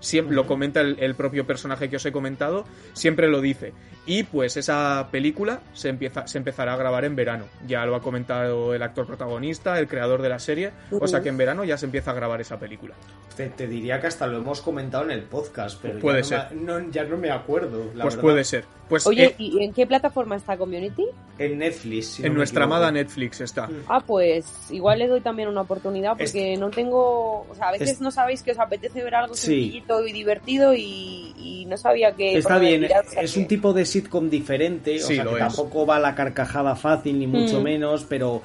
siempre 0.00 0.34
lo 0.34 0.46
comenta 0.46 0.80
el, 0.80 1.14
propio 1.14 1.46
personaje 1.46 1.88
que 1.88 1.96
os 1.96 2.06
he 2.06 2.12
comentado, 2.12 2.64
siempre 2.92 3.28
lo 3.28 3.40
dice. 3.40 3.72
Y 4.08 4.22
pues 4.22 4.56
esa 4.56 5.08
película 5.10 5.60
se, 5.74 5.90
empieza, 5.90 6.26
se 6.26 6.38
empezará 6.38 6.72
a 6.72 6.76
grabar 6.78 7.04
en 7.04 7.14
verano. 7.14 7.44
Ya 7.66 7.84
lo 7.84 7.94
ha 7.94 8.00
comentado 8.00 8.74
el 8.74 8.82
actor 8.82 9.06
protagonista, 9.06 9.78
el 9.78 9.86
creador 9.86 10.22
de 10.22 10.30
la 10.30 10.38
serie. 10.38 10.72
O 10.90 11.06
sea 11.06 11.20
que 11.20 11.28
en 11.28 11.36
verano 11.36 11.62
ya 11.62 11.76
se 11.76 11.84
empieza 11.84 12.12
a 12.12 12.14
grabar 12.14 12.40
esa 12.40 12.58
película. 12.58 12.94
Te, 13.36 13.68
diría 13.68 14.00
que 14.00 14.06
hasta 14.06 14.26
lo 14.26 14.38
hemos 14.38 14.62
comentado 14.62 15.04
en 15.04 15.10
el 15.10 15.22
podcast, 15.24 15.78
pero 15.80 16.00
puede 16.00 16.22
ya, 16.22 16.48
ser. 16.48 16.56
No, 16.56 16.90
ya 16.90 17.04
no 17.04 17.18
me 17.18 17.30
acuerdo. 17.30 17.92
pues 18.00 18.16
puede 18.16 18.44
ser. 18.44 18.64
Pues, 18.88 19.06
Oye, 19.06 19.26
eh, 19.26 19.34
¿y 19.36 19.62
en 19.62 19.72
qué 19.72 19.86
plataforma 19.86 20.36
está 20.36 20.56
Community? 20.56 21.04
En 21.38 21.58
Netflix. 21.58 22.20
en 22.20 22.34
nuestra 22.34 22.64
amada 22.64 22.90
Netflix 22.90 23.40
está. 23.42 23.68
Ah, 23.86 24.02
pues 24.04 24.46
igual 24.70 24.98
le 24.98 25.08
doy 25.08 25.20
también 25.20 25.48
una 25.48 25.60
oportunidad 25.60 26.16
porque 26.16 26.56
no 26.56 26.70
tengo. 26.70 27.46
O 27.48 27.54
sea, 27.54 27.68
a 27.68 27.72
veces 27.72 28.00
no 28.00 28.10
sabéis 28.10 28.42
que 28.42 28.52
os 28.52 28.58
apetece 28.58 29.04
ver 29.04 29.14
algo 29.14 29.34
sencillito 29.34 30.04
y 30.06 30.12
divertido 30.12 30.74
y, 30.74 31.66
no 31.68 31.76
sabía 31.76 32.12
que. 32.12 32.38
Está 32.38 32.58
bien, 32.58 32.88
es 33.20 33.36
un 33.36 33.46
tipo 33.46 33.72
de 33.72 33.84
sitcom 34.00 34.30
diferente, 34.30 35.02
o 35.02 35.06
sea, 35.06 35.24
que 35.24 35.38
tampoco 35.38 35.86
va 35.86 35.98
la 35.98 36.14
carcajada 36.14 36.76
fácil, 36.76 37.18
ni 37.18 37.26
mucho 37.26 37.60
mm. 37.60 37.62
menos, 37.62 38.04
pero 38.08 38.42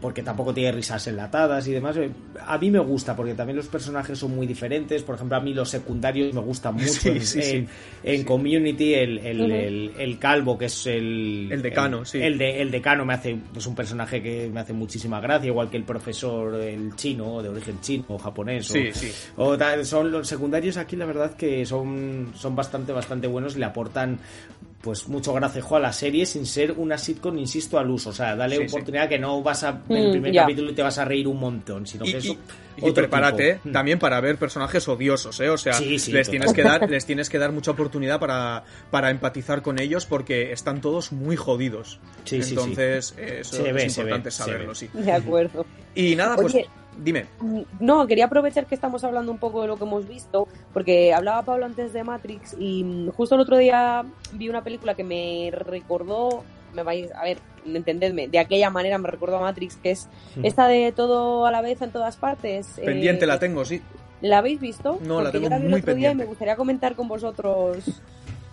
porque 0.00 0.22
tampoco 0.22 0.54
tiene 0.54 0.72
risas 0.72 1.06
enlatadas 1.06 1.66
y 1.66 1.72
demás. 1.72 1.96
A 2.46 2.58
mí 2.58 2.70
me 2.70 2.78
gusta 2.78 3.16
porque 3.16 3.34
también 3.34 3.56
los 3.56 3.66
personajes 3.66 4.18
son 4.18 4.34
muy 4.34 4.46
diferentes. 4.46 5.02
Por 5.02 5.16
ejemplo, 5.16 5.36
a 5.36 5.40
mí 5.40 5.52
los 5.54 5.68
secundarios 5.68 6.32
me 6.32 6.40
gustan 6.40 6.74
mucho. 6.76 7.10
en, 8.02 8.24
Community, 8.24 8.94
el, 8.94 9.18
el, 9.18 10.18
calvo, 10.18 10.56
que 10.56 10.66
es 10.66 10.86
el... 10.86 11.48
El 11.50 11.62
decano, 11.62 12.04
sí. 12.04 12.18
El, 12.18 12.38
de, 12.38 12.60
el 12.60 12.70
decano 12.70 13.04
me 13.04 13.14
hace 13.14 13.36
pues, 13.52 13.66
un 13.66 13.74
personaje 13.74 14.22
que 14.22 14.48
me 14.52 14.60
hace 14.60 14.72
muchísima 14.72 15.20
gracia, 15.20 15.48
igual 15.48 15.70
que 15.70 15.76
el 15.76 15.84
profesor, 15.84 16.54
el 16.56 16.94
chino, 16.94 17.42
de 17.42 17.48
origen 17.48 17.80
chino 17.80 18.04
o 18.08 18.18
japonés. 18.18 18.66
Sí, 18.66 18.90
sí. 18.92 19.10
O, 19.36 19.56
son 19.84 20.10
los 20.10 20.28
secundarios 20.28 20.76
aquí, 20.76 20.96
la 20.96 21.06
verdad 21.06 21.34
que 21.34 21.64
son, 21.66 22.32
son 22.34 22.54
bastante, 22.54 22.92
bastante 22.92 23.26
buenos. 23.26 23.56
Le 23.56 23.64
aportan 23.64 24.18
pues 24.80 25.08
mucho 25.08 25.32
gracejo 25.32 25.76
a 25.76 25.80
la 25.80 25.92
serie 25.92 26.24
sin 26.24 26.46
ser 26.46 26.72
una 26.72 26.98
sitcom, 26.98 27.36
insisto, 27.38 27.78
al 27.78 27.90
uso. 27.90 28.10
O 28.10 28.12
sea, 28.12 28.36
dale 28.36 28.64
oportunidad 28.66 29.08
que 29.08 29.18
no 29.18 29.42
vas 29.42 29.64
a 29.64 29.72
ver 29.72 29.98
el 29.98 30.08
mm, 30.08 30.12
primer 30.12 30.34
capítulo 30.34 30.70
y 30.70 30.74
te 30.74 30.82
vas 30.82 30.98
a 30.98 31.04
reír 31.04 31.26
un 31.26 31.40
montón, 31.40 31.86
sino 31.86 32.04
que 32.04 32.16
eso. 32.16 32.36
Y, 32.76 32.92
prepárate 32.92 33.58
mm. 33.64 33.72
también 33.72 33.98
para 33.98 34.20
ver 34.20 34.36
personajes 34.36 34.86
odiosos, 34.86 35.40
¿eh? 35.40 35.50
O 35.50 35.58
sea, 35.58 35.80
les, 35.80 36.04
tienes 36.30 36.52
que 36.52 36.62
dar, 36.62 36.88
les 36.88 37.04
tienes 37.04 37.28
que 37.28 37.38
dar 37.38 37.50
mucha 37.50 37.72
oportunidad 37.72 38.20
para, 38.20 38.62
para 38.90 39.10
empatizar 39.10 39.62
con 39.62 39.80
ellos 39.80 40.06
porque 40.06 40.52
están 40.52 40.80
todos 40.80 41.10
muy 41.10 41.34
jodidos. 41.34 41.98
Entonces, 42.30 43.14
eso 43.18 43.66
es 43.66 43.98
importante 43.98 44.30
saberlo, 44.30 44.74
sí. 44.76 44.88
De 44.92 45.10
acuerdo. 45.10 45.66
Y 45.96 46.14
nada, 46.14 46.36
pues 46.36 46.54
Dime. 46.98 47.26
No, 47.78 48.06
quería 48.06 48.24
aprovechar 48.24 48.66
que 48.66 48.74
estamos 48.74 49.04
hablando 49.04 49.30
un 49.30 49.38
poco 49.38 49.62
de 49.62 49.68
lo 49.68 49.76
que 49.76 49.84
hemos 49.84 50.06
visto, 50.08 50.48
porque 50.72 51.14
hablaba 51.14 51.42
Pablo 51.42 51.64
antes 51.64 51.92
de 51.92 52.02
Matrix 52.02 52.56
y 52.58 52.82
mm, 52.82 53.10
justo 53.10 53.36
el 53.36 53.40
otro 53.40 53.56
día 53.56 54.04
vi 54.32 54.48
una 54.48 54.64
película 54.64 54.94
que 54.94 55.04
me 55.04 55.50
recordó, 55.52 56.42
me 56.74 56.82
vais 56.82 57.10
a 57.12 57.22
ver, 57.22 57.38
entendedme, 57.64 58.26
de 58.28 58.38
aquella 58.40 58.70
manera 58.70 58.98
me 58.98 59.08
recordó 59.08 59.36
a 59.36 59.40
Matrix, 59.40 59.76
que 59.76 59.92
es 59.92 60.08
esta 60.42 60.66
de 60.66 60.92
todo 60.92 61.46
a 61.46 61.52
la 61.52 61.60
vez 61.60 61.80
en 61.82 61.92
todas 61.92 62.16
partes. 62.16 62.80
Pendiente 62.84 63.26
la 63.26 63.38
tengo, 63.38 63.64
sí. 63.64 63.80
¿La 64.20 64.38
habéis 64.38 64.60
visto? 64.60 64.98
No, 65.02 65.22
la 65.22 65.30
tengo 65.30 65.48
muy 65.50 65.80
pendiente. 65.82 66.16
y 66.16 66.18
me 66.18 66.24
gustaría 66.24 66.56
comentar 66.56 66.96
con 66.96 67.06
vosotros. 67.06 67.78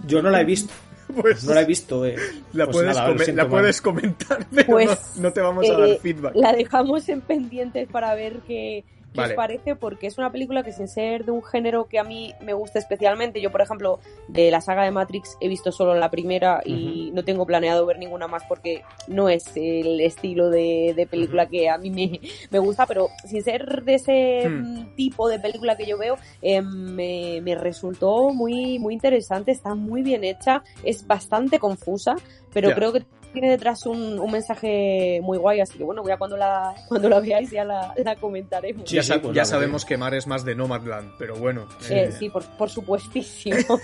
Yo 0.06 0.22
no 0.22 0.30
la 0.30 0.42
he 0.42 0.46
visto. 0.46 0.72
Pues 1.22 1.44
no 1.44 1.54
la 1.54 1.62
he 1.62 1.66
visto. 1.66 2.06
Eh. 2.06 2.16
La, 2.54 2.66
pues 2.66 2.78
puedes, 2.78 3.36
la 3.36 3.48
puedes, 3.48 3.82
comentar, 3.82 4.46
pero 4.54 4.68
pues, 4.68 5.18
no, 5.18 5.32
te 5.32 5.42
vamos 5.42 5.70
a 5.70 5.74
dar 5.74 5.90
eh, 5.90 6.00
feedback. 6.02 6.36
La 6.36 6.54
dejamos 6.54 7.08
en 7.10 7.22
pendientes 7.22 7.88
para 7.88 8.14
ver 8.16 8.40
qué, 8.48 8.84
¿Qué 9.16 9.22
os 9.22 9.34
parece? 9.34 9.76
Porque 9.76 10.08
es 10.08 10.18
una 10.18 10.32
película 10.32 10.64
que 10.64 10.72
sin 10.72 10.88
ser 10.88 11.26
de 11.26 11.32
un 11.32 11.44
género 11.44 11.88
que 11.88 12.00
a 12.00 12.04
mí 12.04 12.34
me 12.42 12.54
gusta 12.54 12.80
especialmente, 12.80 13.42
yo 13.42 13.52
por 13.52 13.62
ejemplo 13.62 14.00
de 14.28 14.52
la 14.52 14.62
saga 14.62 14.84
de 14.84 14.92
Matrix 14.92 15.38
he 15.40 15.48
visto 15.48 15.72
solo 15.72 15.96
la 15.96 16.12
primera 16.12 16.62
y 16.66 17.12
no 17.14 17.24
tengo 17.24 17.46
planeado 17.46 17.86
ver 17.86 17.98
ninguna 17.98 18.28
más 18.28 18.44
porque 18.48 18.84
no 19.08 19.30
es 19.30 19.52
el 19.56 20.02
estilo 20.02 20.50
de, 20.50 21.08
película 21.10 21.48
que 21.48 21.70
a 21.70 21.78
mí 21.78 21.90
me, 21.92 22.20
me, 22.50 22.60
gusta, 22.60 22.86
pero 22.86 23.10
sin 23.26 23.44
ser 23.44 23.84
de 23.84 23.96
ese 23.96 24.50
hmm. 24.50 24.96
tipo 24.96 25.30
de 25.30 25.40
película 25.40 25.78
que 25.78 25.86
yo 25.86 25.98
veo, 25.98 26.18
eh, 26.42 26.62
me, 26.62 27.40
me 27.42 27.56
resultó 27.56 28.32
muy, 28.32 28.80
muy 28.80 28.94
interesante, 28.94 29.52
está 29.52 29.76
muy 29.76 30.02
bien 30.02 30.24
hecha, 30.24 30.64
es 30.84 31.06
bastante 31.06 31.60
confusa, 31.60 32.16
pero 32.52 32.72
creo 32.74 32.94
que 32.94 33.06
tiene 33.36 33.52
detrás 33.52 33.86
un, 33.86 34.20
un, 34.20 34.32
mensaje 34.32 35.20
muy 35.22 35.38
guay, 35.38 35.60
así 35.62 35.78
que 35.78 35.84
bueno, 35.84 36.04
ya 36.08 36.18
cuando 36.18 36.36
la, 36.36 36.74
cuando 36.88 37.08
la 37.08 37.20
veáis 37.20 37.52
ya 37.52 37.64
la, 37.64 37.94
la 37.96 38.16
comentaremos. 38.16 38.90
ya, 38.90 39.22
pues 39.22 39.36
ya 39.36 39.46
sabemos 39.46 39.86
que 39.86 39.98
Mar 39.98 40.16
es 40.16 40.26
más 40.26 40.44
de 40.44 40.56
Nomadland, 40.56 41.12
pero 41.20 41.36
bueno. 41.36 41.68
Eh. 41.90 42.12
Sí, 42.18 42.30
por, 42.30 42.44
por 42.58 42.70
supuestísimo. 42.70 43.80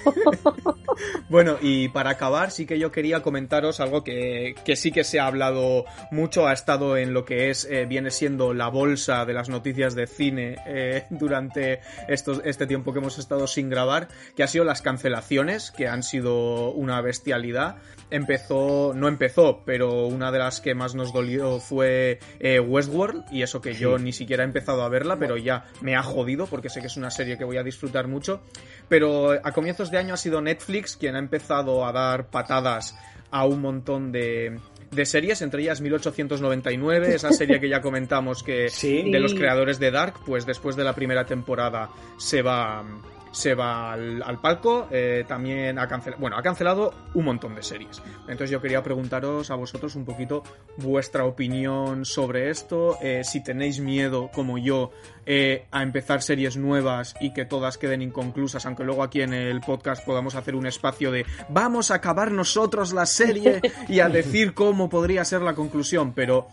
bueno, 1.29 1.57
y 1.61 1.89
para 1.89 2.11
acabar, 2.11 2.51
sí 2.51 2.65
que 2.65 2.79
yo 2.79 2.91
quería 2.91 3.21
comentaros 3.21 3.79
algo 3.79 4.03
que, 4.03 4.55
que 4.65 4.75
sí 4.75 4.91
que 4.91 5.03
se 5.03 5.19
ha 5.19 5.27
hablado 5.27 5.85
mucho, 6.09 6.47
ha 6.47 6.53
estado 6.53 6.97
en 6.97 7.13
lo 7.13 7.25
que 7.25 7.49
es, 7.49 7.65
eh, 7.65 7.85
viene 7.85 8.11
siendo 8.11 8.53
la 8.53 8.69
bolsa 8.69 9.25
de 9.25 9.33
las 9.33 9.49
noticias 9.49 9.95
de 9.95 10.07
cine 10.07 10.57
eh, 10.65 11.05
durante 11.09 11.81
estos, 12.07 12.41
este 12.45 12.67
tiempo 12.67 12.93
que 12.93 12.99
hemos 12.99 13.19
estado 13.19 13.47
sin 13.47 13.69
grabar, 13.69 14.07
que 14.35 14.43
ha 14.43 14.47
sido 14.47 14.65
las 14.65 14.81
cancelaciones, 14.81 15.71
que 15.71 15.87
han 15.87 16.03
sido 16.03 16.71
una 16.71 17.01
bestialidad. 17.01 17.77
Empezó, 18.09 18.93
no 18.95 19.07
empezó, 19.07 19.40
pero 19.65 20.07
una 20.07 20.31
de 20.31 20.39
las 20.39 20.61
que 20.61 20.75
más 20.75 20.95
nos 20.95 21.13
dolió 21.13 21.59
fue 21.59 22.19
eh, 22.39 22.59
Westworld, 22.59 23.25
y 23.31 23.41
eso 23.41 23.61
que 23.61 23.73
yo 23.73 23.97
ni 23.97 24.13
siquiera 24.13 24.43
he 24.43 24.45
empezado 24.45 24.83
a 24.83 24.89
verla, 24.89 25.17
pero 25.17 25.37
ya 25.37 25.65
me 25.81 25.95
ha 25.95 26.03
jodido 26.03 26.47
porque 26.47 26.69
sé 26.69 26.81
que 26.81 26.87
es 26.87 26.97
una 26.97 27.11
serie 27.11 27.37
que 27.37 27.43
voy 27.43 27.57
a 27.57 27.63
disfrutar 27.63 28.07
mucho. 28.07 28.41
Pero 28.89 29.31
a 29.31 29.51
comienzos 29.51 29.91
de 29.91 29.97
año 29.97 30.13
ha 30.13 30.17
sido 30.17 30.41
Netflix 30.41 30.97
quien 30.97 31.15
ha 31.15 31.19
empezado 31.19 31.85
a 31.85 31.91
dar 31.91 32.29
patadas 32.29 32.95
a 33.31 33.45
un 33.45 33.61
montón 33.61 34.11
de, 34.11 34.59
de 34.91 35.05
series, 35.05 35.41
entre 35.41 35.63
ellas 35.63 35.81
1899, 35.81 37.15
esa 37.15 37.31
serie 37.31 37.59
que 37.59 37.69
ya 37.69 37.81
comentamos 37.81 38.43
que 38.43 38.67
de 38.81 39.19
los 39.19 39.33
creadores 39.33 39.79
de 39.79 39.91
Dark, 39.91 40.15
pues 40.25 40.45
después 40.45 40.75
de 40.75 40.83
la 40.83 40.93
primera 40.93 41.25
temporada 41.25 41.89
se 42.17 42.41
va 42.41 42.83
se 43.31 43.55
va 43.55 43.93
al, 43.93 44.39
palco, 44.41 44.87
eh, 44.91 45.23
también 45.27 45.79
ha 45.79 45.87
cancelado, 45.87 46.21
bueno, 46.21 46.37
ha 46.37 46.41
cancelado 46.41 46.93
un 47.13 47.25
montón 47.25 47.55
de 47.55 47.63
series. 47.63 48.01
Entonces 48.21 48.49
yo 48.49 48.61
quería 48.61 48.83
preguntaros 48.83 49.49
a 49.51 49.55
vosotros 49.55 49.95
un 49.95 50.05
poquito 50.05 50.43
vuestra 50.77 51.25
opinión 51.25 52.05
sobre 52.05 52.49
esto, 52.49 52.97
eh, 53.01 53.21
si 53.23 53.41
tenéis 53.43 53.79
miedo, 53.79 54.29
como 54.33 54.57
yo, 54.57 54.91
eh, 55.25 55.65
a 55.71 55.83
empezar 55.83 56.21
series 56.21 56.57
nuevas 56.57 57.15
y 57.21 57.33
que 57.33 57.45
todas 57.45 57.77
queden 57.77 58.01
inconclusas, 58.01 58.65
aunque 58.65 58.83
luego 58.83 59.03
aquí 59.03 59.21
en 59.21 59.33
el 59.33 59.61
podcast 59.61 60.05
podamos 60.05 60.35
hacer 60.35 60.55
un 60.55 60.67
espacio 60.67 61.11
de 61.11 61.25
vamos 61.49 61.91
a 61.91 61.95
acabar 61.95 62.31
nosotros 62.31 62.93
la 62.93 63.05
serie 63.05 63.61
y 63.87 64.01
a 64.01 64.09
decir 64.09 64.53
cómo 64.53 64.89
podría 64.89 65.23
ser 65.23 65.41
la 65.41 65.53
conclusión, 65.53 66.13
pero 66.13 66.47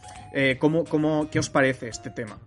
¿cómo, 0.59 0.85
cómo, 0.85 1.29
¿qué 1.31 1.39
os 1.39 1.51
parece 1.51 1.89
este 1.89 2.11
tema? 2.11 2.39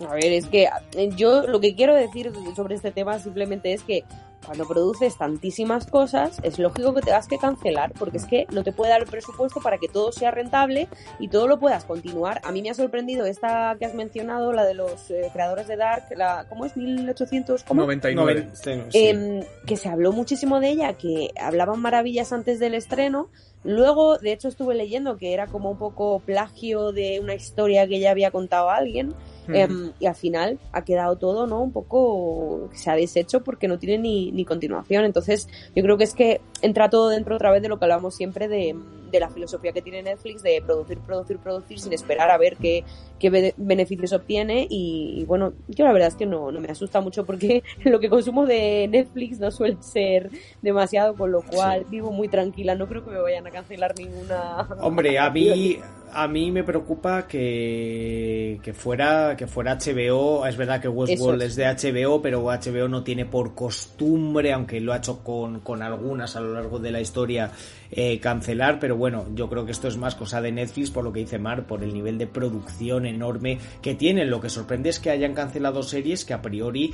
A 0.00 0.14
ver, 0.14 0.32
es 0.32 0.46
que 0.46 0.68
eh, 0.96 1.10
yo 1.16 1.46
lo 1.46 1.60
que 1.60 1.74
quiero 1.74 1.94
decir 1.94 2.32
sobre 2.56 2.74
este 2.74 2.90
tema 2.90 3.18
simplemente 3.18 3.72
es 3.72 3.82
que 3.82 4.04
cuando 4.44 4.66
produces 4.66 5.16
tantísimas 5.16 5.86
cosas, 5.86 6.38
es 6.42 6.58
lógico 6.58 6.94
que 6.94 7.00
tengas 7.00 7.26
que 7.28 7.38
cancelar, 7.38 7.92
porque 7.92 8.18
es 8.18 8.26
que 8.26 8.46
no 8.52 8.62
te 8.62 8.72
puede 8.72 8.90
dar 8.90 9.00
el 9.00 9.06
presupuesto 9.08 9.60
para 9.60 9.78
que 9.78 9.88
todo 9.88 10.12
sea 10.12 10.30
rentable 10.30 10.88
y 11.18 11.28
todo 11.28 11.48
lo 11.48 11.58
puedas 11.58 11.84
continuar. 11.84 12.40
A 12.44 12.52
mí 12.52 12.62
me 12.62 12.70
ha 12.70 12.74
sorprendido 12.74 13.26
esta 13.26 13.76
que 13.78 13.86
has 13.86 13.94
mencionado, 13.94 14.52
la 14.52 14.64
de 14.64 14.74
los 14.74 15.10
eh, 15.10 15.30
creadores 15.32 15.66
de 15.66 15.76
Dark, 15.76 16.04
la, 16.16 16.46
¿cómo 16.48 16.66
es? 16.66 16.76
1899. 16.76 18.48
Em, 18.92 19.42
que 19.66 19.76
se 19.76 19.88
habló 19.88 20.12
muchísimo 20.12 20.60
de 20.60 20.70
ella, 20.70 20.92
que 20.94 21.30
hablaban 21.40 21.80
maravillas 21.80 22.32
antes 22.32 22.58
del 22.58 22.74
estreno. 22.74 23.30
Luego, 23.62 24.18
de 24.18 24.32
hecho, 24.32 24.48
estuve 24.48 24.74
leyendo 24.74 25.16
que 25.16 25.32
era 25.32 25.46
como 25.46 25.70
un 25.70 25.78
poco 25.78 26.20
plagio 26.20 26.92
de 26.92 27.20
una 27.20 27.34
historia 27.34 27.88
que 27.88 27.98
ya 27.98 28.10
había 28.10 28.30
contado 28.30 28.68
alguien. 28.68 29.14
Em, 29.48 29.92
y 30.00 30.06
al 30.06 30.14
final 30.14 30.58
ha 30.72 30.84
quedado 30.84 31.16
todo, 31.16 31.46
¿no? 31.46 31.62
Un 31.62 31.72
poco 31.72 32.70
se 32.72 32.90
ha 32.90 32.96
deshecho 32.96 33.42
porque 33.42 33.68
no 33.68 33.78
tiene 33.78 33.98
ni, 33.98 34.32
ni 34.32 34.44
continuación. 34.44 35.04
Entonces, 35.04 35.48
yo 35.74 35.82
creo 35.82 35.96
que 35.98 36.04
es 36.04 36.14
que 36.14 36.40
entra 36.62 36.88
todo 36.88 37.08
dentro 37.08 37.36
otra 37.36 37.50
vez 37.50 37.62
de 37.62 37.68
lo 37.68 37.78
que 37.78 37.84
hablamos 37.84 38.14
siempre 38.14 38.48
de, 38.48 38.74
de 39.14 39.20
la 39.20 39.30
filosofía 39.30 39.72
que 39.72 39.82
tiene 39.82 40.02
Netflix 40.02 40.42
de 40.42 40.60
producir, 40.64 40.98
producir, 40.98 41.38
producir 41.38 41.78
sin 41.78 41.92
esperar 41.92 42.30
a 42.30 42.38
ver 42.38 42.56
qué, 42.56 42.84
qué 43.18 43.52
beneficios 43.56 44.12
obtiene. 44.12 44.66
Y, 44.68 45.24
bueno, 45.26 45.52
yo 45.68 45.84
la 45.84 45.92
verdad 45.92 46.08
es 46.08 46.16
que 46.16 46.26
no, 46.26 46.50
no 46.50 46.60
me 46.60 46.68
asusta 46.68 47.00
mucho 47.00 47.24
porque 47.24 47.62
lo 47.84 48.00
que 48.00 48.10
consumo 48.10 48.46
de 48.46 48.88
Netflix 48.88 49.38
no 49.38 49.50
suele 49.50 49.76
ser 49.80 50.30
demasiado, 50.62 51.14
con 51.14 51.32
lo 51.32 51.42
cual 51.42 51.86
vivo 51.88 52.10
muy 52.10 52.28
tranquila. 52.28 52.74
No 52.74 52.88
creo 52.88 53.04
que 53.04 53.10
me 53.10 53.20
vayan 53.20 53.46
a 53.46 53.50
cancelar 53.50 53.94
ninguna. 53.96 54.68
Hombre, 54.80 55.18
a 55.18 55.30
mí, 55.30 55.78
a 56.12 56.28
mí 56.28 56.50
me 56.50 56.64
preocupa 56.64 57.26
que, 57.26 58.60
que, 58.62 58.72
fuera, 58.72 59.36
que 59.36 59.46
fuera 59.46 59.78
HBO. 59.78 60.46
Es 60.46 60.56
verdad 60.56 60.80
que 60.80 60.88
Westworld 60.88 61.42
es. 61.42 61.56
de 61.56 61.66
HBO, 61.66 62.20
pero 62.20 62.42
HBO 62.42 62.88
no 62.88 63.04
tiene 63.04 63.26
por 63.26 63.54
costumbre, 63.54 64.52
aunque 64.52 64.80
lo 64.80 64.92
ha 64.92 64.98
hecho 64.98 65.22
con, 65.22 65.60
con 65.60 65.82
algunas 65.82 66.36
a 66.36 66.40
lo 66.40 66.52
largo 66.52 66.78
de 66.78 66.90
la 66.90 67.00
historia, 67.00 67.50
eh, 67.96 68.18
cancelar. 68.20 68.78
Pero 68.80 68.96
bueno, 68.96 69.26
yo 69.34 69.48
creo 69.48 69.64
que 69.64 69.72
esto 69.72 69.88
es 69.88 69.96
más 69.96 70.14
cosa 70.14 70.40
de 70.40 70.52
Netflix, 70.52 70.90
por 70.90 71.04
lo 71.04 71.12
que 71.12 71.20
dice 71.20 71.38
Mar, 71.38 71.66
por 71.66 71.82
el 71.82 71.94
nivel 71.94 72.18
de 72.18 72.26
producción 72.26 73.06
enorme 73.06 73.58
que 73.82 73.94
tienen. 73.94 74.30
Lo 74.30 74.40
que 74.40 74.50
sorprende 74.50 74.90
es 74.90 74.98
que 74.98 75.10
hayan 75.10 75.34
cancelado 75.34 75.82
series 75.82 76.24
que 76.24 76.34
a 76.34 76.42
priori 76.42 76.92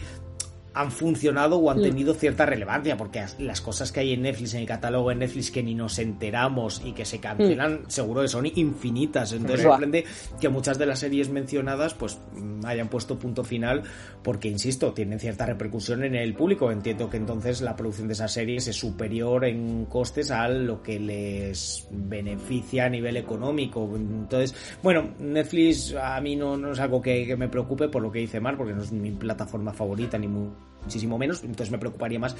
han 0.72 0.90
funcionado 0.90 1.58
o 1.58 1.70
han 1.70 1.82
tenido 1.82 2.14
cierta 2.14 2.46
relevancia, 2.46 2.96
porque 2.96 3.24
las 3.38 3.60
cosas 3.60 3.90
que 3.90 4.00
hay 4.00 4.12
en 4.12 4.22
Netflix, 4.22 4.54
en 4.54 4.60
el 4.60 4.66
catálogo 4.66 5.08
de 5.08 5.16
Netflix 5.16 5.50
que 5.50 5.62
ni 5.62 5.74
nos 5.74 5.98
enteramos 5.98 6.80
y 6.84 6.92
que 6.92 7.04
se 7.04 7.18
cancelan, 7.18 7.82
mm. 7.82 7.90
seguro 7.90 8.22
que 8.22 8.28
son 8.28 8.46
infinitas. 8.46 9.32
Entonces 9.32 9.62
sorprende 9.62 10.04
que 10.40 10.48
muchas 10.48 10.78
de 10.78 10.86
las 10.86 11.00
series 11.00 11.28
mencionadas 11.28 11.94
pues 11.94 12.18
mm, 12.34 12.64
hayan 12.64 12.88
puesto 12.88 13.18
punto 13.18 13.42
final, 13.42 13.82
porque 14.22 14.48
insisto, 14.48 14.92
tienen 14.92 15.18
cierta 15.18 15.46
repercusión 15.46 16.04
en 16.04 16.14
el 16.14 16.34
público. 16.34 16.70
Entiendo 16.70 17.10
que 17.10 17.16
entonces 17.16 17.60
la 17.60 17.74
producción 17.74 18.06
de 18.06 18.14
esas 18.14 18.32
series 18.32 18.68
es 18.68 18.76
superior 18.76 19.44
en 19.44 19.86
costes 19.86 20.30
a 20.30 20.48
lo 20.48 20.82
que 20.82 21.00
les 21.00 21.86
beneficia 21.90 22.86
a 22.86 22.88
nivel 22.88 23.16
económico. 23.16 23.90
Entonces, 23.96 24.54
bueno, 24.82 25.14
Netflix 25.18 25.94
a 25.94 26.20
mí 26.20 26.36
no, 26.36 26.56
no 26.56 26.72
es 26.72 26.78
algo 26.78 27.02
que, 27.02 27.26
que 27.26 27.36
me 27.36 27.48
preocupe 27.48 27.88
por 27.88 28.02
lo 28.02 28.12
que 28.12 28.20
dice 28.20 28.40
Mar, 28.40 28.56
porque 28.56 28.72
no 28.72 28.82
es 28.82 28.92
mi 28.92 29.10
plataforma 29.10 29.72
favorita 29.72 30.16
ni 30.16 30.28
muy 30.28 30.59
muchísimo 30.82 31.18
menos, 31.18 31.42
entonces 31.42 31.70
me 31.70 31.78
preocuparía 31.78 32.18
más 32.18 32.36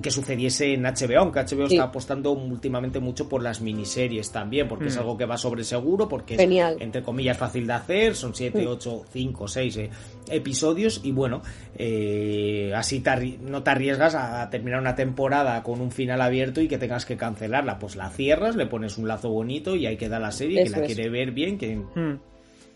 que 0.00 0.10
sucediese 0.10 0.74
en 0.74 0.82
HBO, 0.84 1.18
aunque 1.18 1.40
HBO 1.40 1.66
está 1.66 1.84
apostando 1.84 2.32
últimamente 2.32 3.00
mucho 3.00 3.28
por 3.28 3.42
las 3.42 3.60
miniseries 3.60 4.30
también, 4.30 4.68
porque 4.68 4.86
es 4.86 4.96
mm. 4.96 5.00
algo 5.00 5.16
que 5.16 5.26
va 5.26 5.36
sobre 5.36 5.64
seguro, 5.64 6.08
porque 6.08 6.34
es, 6.34 6.40
entre 6.80 7.02
comillas, 7.02 7.36
fácil 7.36 7.66
de 7.66 7.72
hacer, 7.74 8.14
son 8.14 8.34
7, 8.34 8.66
8, 8.66 9.04
5, 9.10 9.48
6 9.48 9.80
episodios, 10.30 11.00
y 11.02 11.12
bueno, 11.12 11.42
eh, 11.76 12.72
así 12.74 13.02
no 13.42 13.62
te 13.62 13.70
arriesgas 13.70 14.14
a 14.14 14.48
terminar 14.50 14.80
una 14.80 14.94
temporada 14.94 15.62
con 15.62 15.80
un 15.80 15.90
final 15.90 16.20
abierto 16.20 16.60
y 16.60 16.68
que 16.68 16.78
tengas 16.78 17.04
que 17.04 17.16
cancelarla, 17.16 17.78
pues 17.78 17.96
la 17.96 18.08
cierras, 18.10 18.56
le 18.56 18.66
pones 18.66 18.98
un 18.98 19.08
lazo 19.08 19.30
bonito 19.30 19.76
y 19.76 19.86
ahí 19.86 19.96
queda 19.96 20.18
la 20.18 20.32
serie, 20.32 20.64
que 20.64 20.70
la 20.70 20.82
quiere 20.82 21.08
ver 21.10 21.32
bien, 21.32 21.58
que... 21.58 21.76
Mm. 21.76 22.31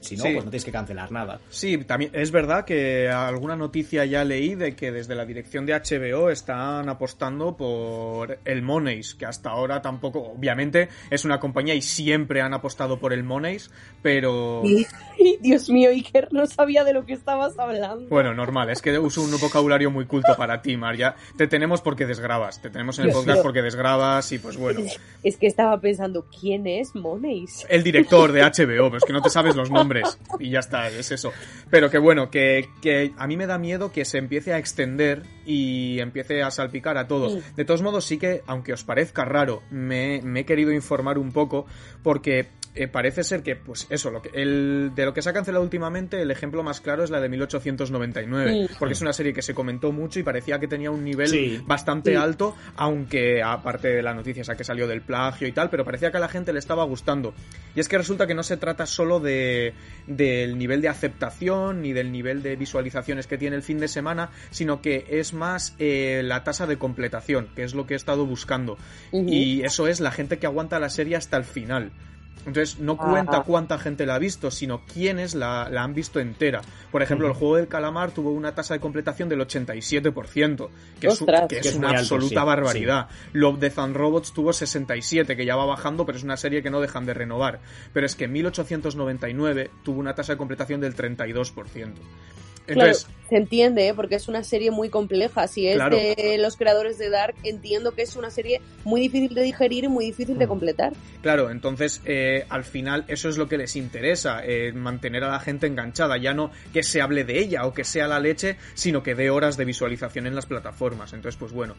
Si 0.06 0.16
no, 0.16 0.24
pues 0.24 0.34
no 0.36 0.42
tienes 0.42 0.64
que 0.64 0.72
cancelar 0.72 1.10
nada. 1.12 1.40
Sí, 1.48 1.78
también 1.78 2.10
es 2.14 2.30
verdad 2.30 2.64
que 2.64 3.08
alguna 3.08 3.56
noticia 3.56 4.04
ya 4.04 4.24
leí 4.24 4.54
de 4.54 4.74
que 4.74 4.92
desde 4.92 5.14
la 5.14 5.24
dirección 5.24 5.66
de 5.66 5.74
HBO 5.74 6.30
están 6.30 6.88
apostando 6.88 7.56
por 7.56 8.38
el 8.44 8.62
Moneys, 8.62 9.14
que 9.14 9.26
hasta 9.26 9.50
ahora 9.50 9.82
tampoco, 9.82 10.20
obviamente 10.20 10.88
es 11.10 11.24
una 11.24 11.40
compañía 11.40 11.74
y 11.74 11.82
siempre 11.82 12.40
han 12.40 12.54
apostado 12.54 12.98
por 12.98 13.12
el 13.12 13.22
Moneys, 13.22 13.70
pero... 14.02 14.62
Dios 15.40 15.68
mío, 15.68 15.90
Iker, 15.90 16.28
no 16.32 16.46
sabía 16.46 16.84
de 16.84 16.92
lo 16.92 17.04
que 17.04 17.12
estabas 17.12 17.58
hablando. 17.58 18.08
Bueno, 18.08 18.34
normal, 18.34 18.70
es 18.70 18.80
que 18.80 18.96
uso 18.98 19.22
un 19.22 19.30
vocabulario 19.40 19.90
muy 19.90 20.06
culto 20.06 20.36
para 20.36 20.62
ti, 20.62 20.76
Mar. 20.76 20.96
Ya 20.96 21.16
te 21.36 21.46
tenemos 21.46 21.80
porque 21.80 22.06
desgrabas, 22.06 22.60
te 22.60 22.70
tenemos 22.70 22.98
en 22.98 23.06
el 23.06 23.12
podcast 23.12 23.42
porque 23.42 23.62
desgrabas 23.62 24.30
y 24.32 24.38
pues 24.38 24.56
bueno. 24.56 24.80
Es 25.22 25.36
que 25.36 25.46
estaba 25.46 25.80
pensando, 25.80 26.26
¿quién 26.40 26.66
es 26.66 26.94
Moneys? 26.94 27.66
El 27.68 27.82
director 27.82 28.32
de 28.32 28.42
HBO, 28.42 28.86
pero 28.86 28.98
es 28.98 29.04
que 29.04 29.12
no 29.12 29.22
te 29.22 29.30
sabes 29.30 29.56
los 29.56 29.70
nombres 29.70 29.95
y 30.38 30.50
ya 30.50 30.60
está, 30.60 30.88
es 30.88 31.10
eso. 31.10 31.32
Pero 31.70 31.90
que 31.90 31.98
bueno, 31.98 32.30
que, 32.30 32.68
a 33.16 33.26
mí 33.26 33.36
me 33.36 33.46
da 33.46 33.58
miedo 33.58 33.92
que 33.92 34.04
se 34.04 34.18
empiece 34.18 34.52
a 34.52 34.58
extender 34.58 35.22
y 35.44 36.00
empiece 36.00 36.42
a 36.42 36.50
salpicar 36.50 36.98
a 36.98 37.06
todos. 37.06 37.54
De 37.56 37.64
todos 37.64 37.82
modos, 37.82 38.04
sí 38.04 38.18
que, 38.18 38.42
aunque 38.46 38.72
os 38.72 38.84
parezca 38.84 39.24
raro, 39.24 39.62
me, 39.70 40.16
he 40.16 40.44
querido 40.44 40.72
informar 40.72 41.18
un 41.18 41.32
poco 41.32 41.66
porque 42.02 42.46
eh, 42.76 42.88
parece 42.88 43.24
ser 43.24 43.42
que, 43.42 43.56
pues 43.56 43.86
eso, 43.90 44.10
lo 44.10 44.20
que, 44.22 44.30
el, 44.34 44.92
de 44.94 45.04
lo 45.04 45.14
que 45.14 45.22
se 45.22 45.30
ha 45.30 45.32
cancelado 45.32 45.64
últimamente, 45.64 46.20
el 46.20 46.30
ejemplo 46.30 46.62
más 46.62 46.80
claro 46.80 47.04
es 47.04 47.10
la 47.10 47.20
de 47.20 47.28
1899, 47.28 48.68
porque 48.78 48.92
es 48.92 49.00
una 49.00 49.12
serie 49.12 49.32
que 49.32 49.42
se 49.42 49.54
comentó 49.54 49.92
mucho 49.92 50.20
y 50.20 50.22
parecía 50.22 50.58
que 50.58 50.68
tenía 50.68 50.90
un 50.90 51.02
nivel 51.02 51.62
bastante 51.66 52.16
alto, 52.16 52.54
aunque 52.76 53.42
aparte 53.42 53.88
de 53.88 54.02
la 54.02 54.14
noticia 54.14 54.42
esa 54.42 54.56
que 54.56 54.64
salió 54.64 54.86
del 54.86 55.00
plagio 55.00 55.48
y 55.48 55.52
tal, 55.52 55.70
pero 55.70 55.84
parecía 55.84 56.10
que 56.10 56.18
a 56.18 56.20
la 56.20 56.28
gente 56.28 56.52
le 56.52 56.58
estaba 56.58 56.84
gustando. 56.84 57.34
Y 57.74 57.80
es 57.80 57.88
que 57.88 57.98
resulta 57.98 58.26
que 58.26 58.34
no 58.34 58.42
se 58.42 58.56
trata 58.56 58.86
solo 58.86 59.20
de 59.20 59.74
del 60.06 60.58
nivel 60.58 60.80
de 60.80 60.88
aceptación 60.88 61.82
ni 61.82 61.92
del 61.92 62.12
nivel 62.12 62.42
de 62.42 62.56
visualizaciones 62.56 63.26
que 63.26 63.38
tiene 63.38 63.56
el 63.56 63.62
fin 63.62 63.78
de 63.78 63.88
semana, 63.88 64.30
sino 64.50 64.80
que 64.82 65.06
es 65.08 65.32
más 65.32 65.74
eh, 65.78 66.22
la 66.24 66.44
tasa 66.44 66.66
de 66.66 66.78
completación, 66.78 67.48
que 67.54 67.64
es 67.64 67.74
lo 67.74 67.86
que 67.86 67.94
he 67.94 67.96
estado 67.96 68.26
buscando. 68.26 68.76
Y 69.12 69.62
eso 69.62 69.86
es 69.88 70.00
la 70.00 70.10
gente 70.10 70.38
que 70.38 70.46
aguanta 70.46 70.78
la 70.78 70.90
serie 70.90 71.16
hasta 71.16 71.36
el 71.36 71.44
final. 71.44 71.92
Entonces 72.46 72.78
no 72.78 72.96
cuenta 72.96 73.42
cuánta 73.42 73.78
gente 73.78 74.06
la 74.06 74.14
ha 74.16 74.18
visto, 74.18 74.50
sino 74.50 74.82
quiénes 74.84 75.34
la, 75.34 75.64
han 75.64 75.94
visto 75.94 76.20
entera. 76.20 76.62
Por 76.92 77.02
ejemplo, 77.02 77.26
el 77.26 77.32
juego 77.32 77.56
del 77.56 77.66
calamar 77.66 78.12
tuvo 78.12 78.30
una 78.30 78.54
tasa 78.54 78.74
de 78.74 78.80
completación 78.80 79.28
del 79.28 79.40
87%, 79.40 80.68
que, 81.00 81.06
es, 81.08 81.24
que 81.48 81.58
es, 81.58 81.74
una 81.74 81.90
absoluta 81.90 82.44
barbaridad. 82.44 83.08
Love, 83.32 83.58
Death 83.58 83.78
and 83.78 83.96
Robots 83.96 84.32
tuvo 84.32 84.52
67, 84.52 85.36
que 85.36 85.44
ya 85.44 85.56
va 85.56 85.66
bajando, 85.66 86.06
pero 86.06 86.18
es 86.18 86.24
una 86.24 86.36
serie 86.36 86.62
que 86.62 86.70
no 86.70 86.80
dejan 86.80 87.04
de 87.04 87.14
renovar. 87.14 87.58
Pero 87.92 88.06
es 88.06 88.14
que 88.14 88.28
1899 88.28 89.70
tuvo 89.82 89.98
una 89.98 90.14
tasa 90.14 90.34
de 90.34 90.38
completación 90.38 90.80
del 90.80 90.94
32% 90.94 91.94
claro, 92.66 92.92
se 93.28 93.36
entiende, 93.36 93.88
¿eh? 93.88 93.94
porque 93.94 94.14
es 94.14 94.28
una 94.28 94.44
serie 94.44 94.70
muy 94.70 94.88
compleja. 94.88 95.48
Si 95.48 95.66
es 95.66 95.78
de 95.78 96.36
los 96.38 96.56
creadores 96.56 96.98
de 96.98 97.10
Dark, 97.10 97.34
entiendo 97.42 97.92
que 97.92 98.02
es 98.02 98.16
una 98.16 98.30
serie 98.30 98.60
muy 98.84 99.00
difícil 99.00 99.34
de 99.34 99.42
digerir 99.42 99.84
y 99.84 99.88
muy 99.88 100.06
difícil 100.06 100.38
de 100.38 100.46
mm. 100.46 100.48
completar. 100.48 100.92
Claro, 101.22 101.50
entonces 101.50 102.02
eh, 102.04 102.46
al 102.48 102.64
final 102.64 103.04
eso 103.08 103.28
es 103.28 103.36
lo 103.36 103.48
que 103.48 103.58
les 103.58 103.74
interesa, 103.76 104.44
eh, 104.44 104.72
mantener 104.72 105.24
a 105.24 105.30
la 105.30 105.40
gente 105.40 105.66
enganchada, 105.66 106.16
ya 106.18 106.34
no 106.34 106.50
que 106.72 106.82
se 106.82 107.00
hable 107.00 107.24
de 107.24 107.38
ella 107.40 107.66
o 107.66 107.74
que 107.74 107.84
sea 107.84 108.06
la 108.06 108.20
leche, 108.20 108.56
sino 108.74 109.02
que 109.02 109.14
dé 109.14 109.30
horas 109.30 109.56
de 109.56 109.64
visualización 109.64 110.26
en 110.26 110.34
las 110.34 110.46
plataformas. 110.46 111.12
Entonces, 111.12 111.38
pues 111.38 111.52
bueno, 111.52 111.74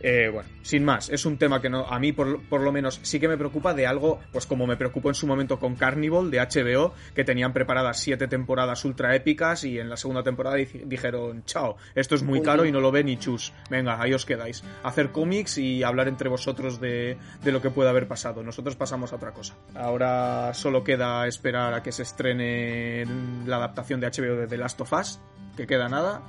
bueno, 0.00 0.48
sin 0.62 0.84
más, 0.84 1.08
es 1.08 1.24
un 1.26 1.38
tema 1.38 1.60
que 1.60 1.70
no, 1.70 1.86
a 1.86 1.98
mí 1.98 2.12
por, 2.12 2.42
por, 2.48 2.60
lo 2.60 2.72
menos 2.72 3.00
sí 3.02 3.18
que 3.20 3.28
me 3.28 3.36
preocupa 3.36 3.74
de 3.74 3.86
algo, 3.86 4.20
pues 4.32 4.46
como 4.46 4.66
me 4.66 4.76
preocupó 4.76 5.08
en 5.08 5.14
su 5.14 5.26
momento 5.26 5.58
con 5.58 5.74
Carnival 5.74 6.30
de 6.30 6.40
HBO, 6.40 6.94
que 7.14 7.24
tenían 7.24 7.52
preparadas 7.52 8.00
siete 8.00 8.28
temporadas 8.28 8.84
ultra 8.84 9.14
épicas 9.14 9.64
y 9.64 9.78
en 9.78 9.88
la 9.88 9.96
segunda 9.96 10.22
temporada 10.22 10.56
dijeron, 10.56 11.44
chao, 11.44 11.76
esto 11.94 12.14
es 12.14 12.22
muy 12.22 12.42
caro 12.42 12.64
y 12.64 12.72
no 12.72 12.80
lo 12.80 12.92
ve 12.92 13.04
ni 13.04 13.16
chus. 13.18 13.52
Venga, 13.70 14.00
ahí 14.00 14.12
os 14.12 14.26
quedáis. 14.26 14.62
Hacer 14.82 15.12
cómics 15.12 15.58
y 15.58 15.82
hablar 15.82 16.08
entre 16.08 16.28
vosotros 16.28 16.80
de, 16.80 17.16
de 17.42 17.52
lo 17.52 17.62
que 17.62 17.70
puede 17.70 17.90
haber 17.90 18.06
pasado. 18.06 18.42
Nosotros 18.42 18.76
pasamos 18.76 19.12
a 19.12 19.16
otra 19.16 19.32
cosa. 19.32 19.54
Ahora 19.74 20.52
solo 20.54 20.84
queda 20.84 21.26
esperar 21.26 21.74
a 21.74 21.82
que 21.82 21.92
se 21.92 22.02
estrene 22.02 23.06
la 23.46 23.56
adaptación 23.56 24.00
de 24.00 24.08
HBO 24.08 24.36
de 24.36 24.46
The 24.46 24.58
Last 24.58 24.80
of 24.80 24.92
Us, 24.92 25.20
que 25.56 25.66
queda 25.66 25.88
nada. 25.88 26.22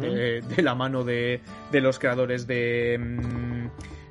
De, 0.00 0.42
la 0.62 0.74
mano 0.74 1.04
de, 1.04 1.40
de 1.70 1.80
los 1.80 1.98
creadores 1.98 2.46
de... 2.46 2.98
Mm, 2.98 3.66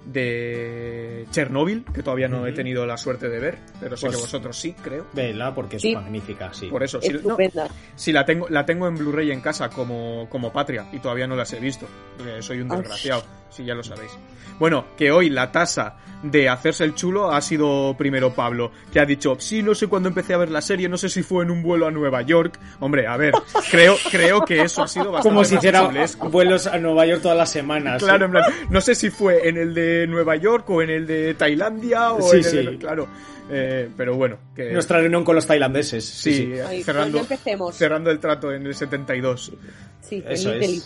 de 0.08 1.26
Chernobyl, 1.32 1.84
que 1.94 2.02
todavía 2.02 2.28
no 2.28 2.48
he 2.48 2.54
tenido 2.54 2.86
la 2.86 2.98
suerte 2.98 3.30
de 3.30 3.40
ver, 3.40 3.58
pero 3.80 3.98
sé 3.98 4.06
que 4.06 4.12
pues 4.14 4.22
vosotros 4.22 4.58
sí, 4.58 4.74
creo. 4.82 5.06
Vela, 5.14 5.54
porque 5.54 5.78
es 5.78 5.94
magnífica, 5.94 6.54
sí. 6.54 6.68
Por 6.68 6.84
eso, 6.84 7.00
si, 7.02 8.12
la 8.12 8.26
tengo, 8.26 8.48
la 8.50 8.66
tengo 8.66 8.88
en 8.88 8.96
Blu-ray 8.96 9.32
en 9.32 9.42
casa 9.42 9.70
como, 9.70 10.28
como 10.30 10.52
patria 10.52 10.88
y 10.94 11.00
todavía 11.00 11.28
no 11.28 11.36
las 11.36 11.52
he 11.54 11.60
visto, 11.60 11.88
soy 12.40 12.62
un 12.62 12.70
desgraciado, 12.70 13.24
si 13.50 13.66
ya 13.66 13.74
lo 13.74 13.84
sabéis. 13.84 14.12
Bueno, 14.60 14.86
que 14.98 15.12
hoy 15.12 15.30
la 15.30 15.52
tasa 15.52 15.98
de 16.24 16.50
hacerse 16.50 16.84
el 16.84 16.96
chulo 16.96 17.32
ha 17.32 17.42
sido 17.42 17.96
primero 17.98 18.34
Pablo, 18.34 18.72
que 18.92 19.00
ha 19.00 19.06
dicho, 19.06 19.36
sí, 19.40 19.62
no 19.62 19.76
sé 19.76 19.88
cuándo 19.88 20.10
empecé 20.10 20.34
a 20.34 20.38
ver 20.38 20.50
la 20.50 20.62
serie, 20.62 20.90
no 20.90 20.98
sé 20.98 21.10
si 21.10 21.22
fue 21.22 21.44
en 21.44 21.52
un 21.52 21.62
vuelo 21.62 21.86
a 21.88 21.92
Nueva 21.92 22.22
York. 22.24 22.60
Hombre, 22.80 23.08
a 23.08 23.18
ver, 23.18 23.34
creo, 23.72 23.96
creo 24.12 24.42
que 24.42 24.62
eso 24.62 24.84
ha 24.84 24.88
sido 24.88 25.12
bastante 25.12 25.30
Como 25.30 25.46
si 25.46 25.56
hiciera 25.56 25.90
vuelos 26.30 26.68
a 26.68 26.78
Nueva 26.80 27.06
York 27.06 27.22
todas 27.22 27.38
las 27.38 27.52
semanas. 27.52 28.02
Claro, 28.02 28.26
en 28.26 28.32
plan, 28.32 28.44
no 28.70 28.82
sé 28.82 28.96
si 28.96 29.10
fue 29.10 29.48
en 29.48 29.58
el 29.58 29.74
de 29.74 30.08
Nueva 30.08 30.36
York 30.36 30.70
o 30.70 30.82
en 30.82 30.90
el 30.90 31.08
de 31.08 31.34
Tailandia 31.36 32.14
o 32.14 32.34
en 32.34 32.46
el 32.46 32.66
de, 32.66 32.78
claro. 32.78 33.08
Eh, 33.50 33.90
pero 33.96 34.16
bueno. 34.16 34.38
Que... 34.56 34.74
Nuestra 34.74 35.00
reunión 35.00 35.24
con 35.24 35.36
los 35.36 35.46
tailandeses. 35.46 36.04
Sí, 36.04 36.54
cerrando, 36.84 37.26
cerrando 37.72 38.12
el 38.12 38.20
trato 38.20 38.52
en 38.52 38.66
el 38.66 38.76
72. 38.76 39.54
Sí, 40.02 40.24
Eso 40.28 40.52
es. 40.54 40.86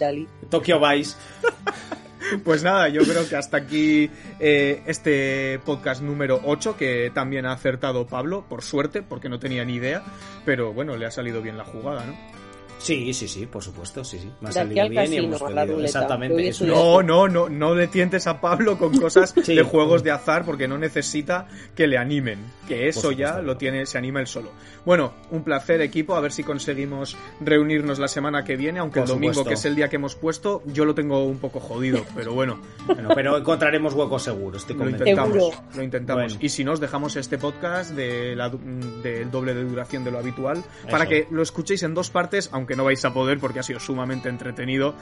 Tokyo 0.50 0.80
Vice. 0.80 1.16
Pues 2.40 2.64
nada, 2.64 2.88
yo 2.88 3.02
creo 3.04 3.28
que 3.28 3.36
hasta 3.36 3.58
aquí 3.58 4.10
eh, 4.40 4.82
este 4.86 5.60
podcast 5.66 6.02
número 6.02 6.40
8, 6.44 6.78
que 6.78 7.12
también 7.14 7.46
ha 7.46 7.52
acertado 7.52 8.08
Pablo, 8.08 8.46
por 8.48 8.64
suerte, 8.64 9.02
porque 9.02 9.30
no 9.30 9.40
tenía 9.40 9.66
ni 9.66 9.76
idea, 9.76 10.04
pero 10.46 10.74
bueno, 10.74 10.96
le 10.96 11.06
ha 11.06 11.12
salido 11.12 11.42
bien 11.42 11.58
la 11.58 11.66
jugada, 11.66 12.06
¿no? 12.06 12.41
Sí, 12.82 13.14
sí, 13.14 13.28
sí, 13.28 13.46
por 13.46 13.64
supuesto, 13.64 14.04
sí, 14.04 14.18
sí. 14.20 14.32
Me 14.42 14.50
ha 14.50 14.52
salido 14.52 14.90
bien 14.90 15.14
y 15.14 15.18
hemos 15.18 15.40
podido. 15.40 15.80
Exactamente. 15.82 16.52
no, 16.66 17.04
no, 17.04 17.28
no, 17.28 17.48
no 17.48 17.76
le 17.76 17.88
tientes 17.88 18.26
a 18.26 18.42
Pablo 18.42 18.78
con 18.78 18.98
cosas 18.98 19.36
de 19.46 19.62
juegos 19.62 20.04
de 20.04 20.12
azar 20.12 20.46
porque 20.46 20.68
no 20.68 20.78
necesita 20.78 21.48
que 21.76 21.86
le 21.86 21.98
animen. 21.98 22.40
Que 22.68 22.88
eso 22.88 23.12
ya 23.12 23.40
lo 23.42 23.58
tiene, 23.58 23.86
se 23.86 23.98
anima 23.98 24.20
él 24.20 24.28
solo. 24.28 24.52
Bueno, 24.86 25.14
un 25.30 25.44
placer, 25.44 25.82
equipo. 25.82 26.16
A 26.16 26.22
ver 26.22 26.32
si 26.32 26.44
conseguimos 26.44 27.18
reunirnos 27.40 28.00
la 28.00 28.08
semana 28.08 28.44
que 28.44 28.56
viene, 28.56 28.80
aunque 28.80 29.02
el 29.02 29.06
domingo, 29.06 29.46
que 29.46 29.54
es 29.54 29.66
el 29.66 29.76
día 29.76 29.90
que 29.90 29.98
hemos 29.98 30.16
puesto, 30.16 30.64
yo 30.66 30.86
lo 30.86 30.96
tengo 30.96 31.24
un 31.26 31.38
poco 31.38 31.60
jodido, 31.60 32.04
pero 32.16 32.34
bueno. 32.34 32.60
bueno 32.88 33.10
pero 33.14 33.38
encontraremos 33.38 33.94
huecos 33.94 34.24
seguros, 34.24 34.68
Lo 34.70 34.90
intentamos, 34.90 35.54
lo 35.76 35.84
intentamos. 35.84 36.38
Y 36.40 36.50
si 36.50 36.64
no, 36.64 36.72
os 36.72 36.80
dejamos 36.80 37.16
este 37.16 37.38
podcast 37.38 37.92
de 37.92 38.36
del 39.04 39.32
doble 39.32 39.54
de 39.54 39.64
duración 39.64 40.04
de 40.04 40.12
lo 40.12 40.20
habitual 40.20 40.64
para 40.90 41.08
que 41.08 41.28
lo 41.30 41.42
escuchéis 41.42 41.84
en 41.84 41.94
dos 41.94 42.10
partes, 42.10 42.50
aunque 42.52 42.71
que 42.72 42.78
no 42.78 42.86
vais 42.86 43.04
a 43.04 43.12
poder 43.12 43.38
porque 43.38 43.60
ha 43.60 43.64
sido 43.64 43.82
sumamente 43.82 44.30
entretenido 44.30 44.96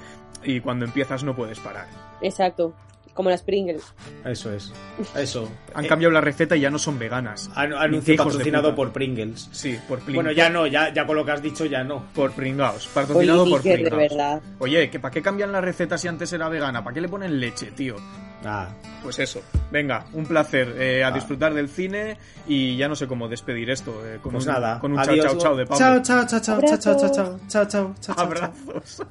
y 0.43 0.59
cuando 0.59 0.85
empiezas 0.85 1.23
no 1.23 1.35
puedes 1.35 1.59
parar. 1.59 1.85
Exacto. 2.19 2.73
Como 3.13 3.29
las 3.29 3.43
Pringles. 3.43 3.83
Eso 4.25 4.51
es. 4.51 4.73
Eso. 5.15 5.47
Han 5.75 5.85
cambiado 5.85 6.11
la 6.11 6.19
receta 6.19 6.55
y 6.55 6.61
ya 6.61 6.71
no 6.71 6.79
son 6.79 6.97
veganas. 6.97 7.47
Anuncio 7.53 8.15
patrocinado 8.15 8.73
por 8.73 8.91
Pringles. 8.91 9.49
Sí, 9.51 9.77
por 9.87 9.99
Pringles. 9.99 10.15
Bueno, 10.15 10.31
ya 10.31 10.49
no, 10.49 10.65
ya, 10.65 10.91
ya 10.91 11.05
con 11.05 11.15
lo 11.15 11.23
que 11.23 11.31
has 11.31 11.43
dicho 11.43 11.65
ya 11.65 11.83
no. 11.83 12.05
Por 12.15 12.31
Pringaos. 12.31 12.87
Patrocinado 12.87 13.47
por 13.47 13.61
Pringles. 13.61 13.95
verdad. 13.95 14.41
Oye, 14.57 14.87
¿para 14.99 15.11
qué 15.11 15.21
cambian 15.21 15.51
la 15.51 15.61
receta 15.61 15.95
si 15.95 16.07
antes 16.07 16.33
era 16.33 16.49
vegana? 16.49 16.83
¿Para 16.83 16.95
qué 16.95 17.01
le 17.01 17.09
ponen 17.09 17.39
leche, 17.39 17.67
tío? 17.67 17.97
Ah. 18.43 18.69
Pues 19.03 19.19
eso. 19.19 19.41
Venga, 19.71 20.05
un 20.13 20.25
placer 20.25 20.75
eh, 20.77 21.03
a 21.03 21.07
ah. 21.07 21.11
disfrutar 21.11 21.53
del 21.53 21.69
cine 21.69 22.17
y 22.47 22.77
ya 22.77 22.87
no 22.87 22.95
sé 22.95 23.07
cómo 23.07 23.27
despedir 23.27 23.69
esto. 23.69 24.05
Eh, 24.05 24.19
con 24.21 24.33
pues 24.33 24.45
un, 24.45 24.53
nada. 24.53 24.79
Con 24.79 24.93
un 24.93 25.03
chao 25.03 25.15
chao 25.15 25.37
chao 25.37 25.55
de 25.55 25.65
Pablo. 25.65 25.79
Chao 25.79 26.01
chao 26.03 26.25
chao 26.27 26.39
chao 26.41 26.61
chao 26.61 26.77
chao 26.77 27.11
chao 27.11 27.39
chao 27.47 27.65
chao 27.67 27.95
chao 27.99 28.15
Abrazos. 28.17 29.03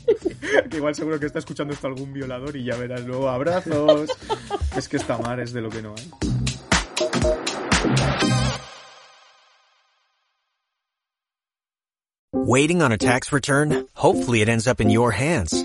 que 0.70 0.76
igual 0.76 0.94
seguro 0.94 1.18
que 1.18 1.26
está 1.26 1.38
escuchando 1.38 1.74
esto 1.74 1.86
algún 1.86 2.12
violador 2.12 2.56
y 2.56 2.64
ya 2.64 2.76
verás 2.76 3.04
luego 3.04 3.28
abrazos. 3.28 4.10
es 4.76 4.88
que 4.88 4.96
esta 4.96 5.18
mar 5.18 5.40
es 5.40 5.52
de 5.52 5.60
lo 5.60 5.70
que 5.70 5.82
no 5.82 5.94
hay. 5.96 6.10
Waiting 12.32 12.82
on 12.82 12.92
a 12.92 12.98
tax 12.98 13.32
return? 13.32 13.86
Hopefully 13.94 14.42
it 14.42 14.48
ends 14.48 14.68
up 14.68 14.80
in 14.80 14.90
your 14.90 15.12
hands. 15.12 15.64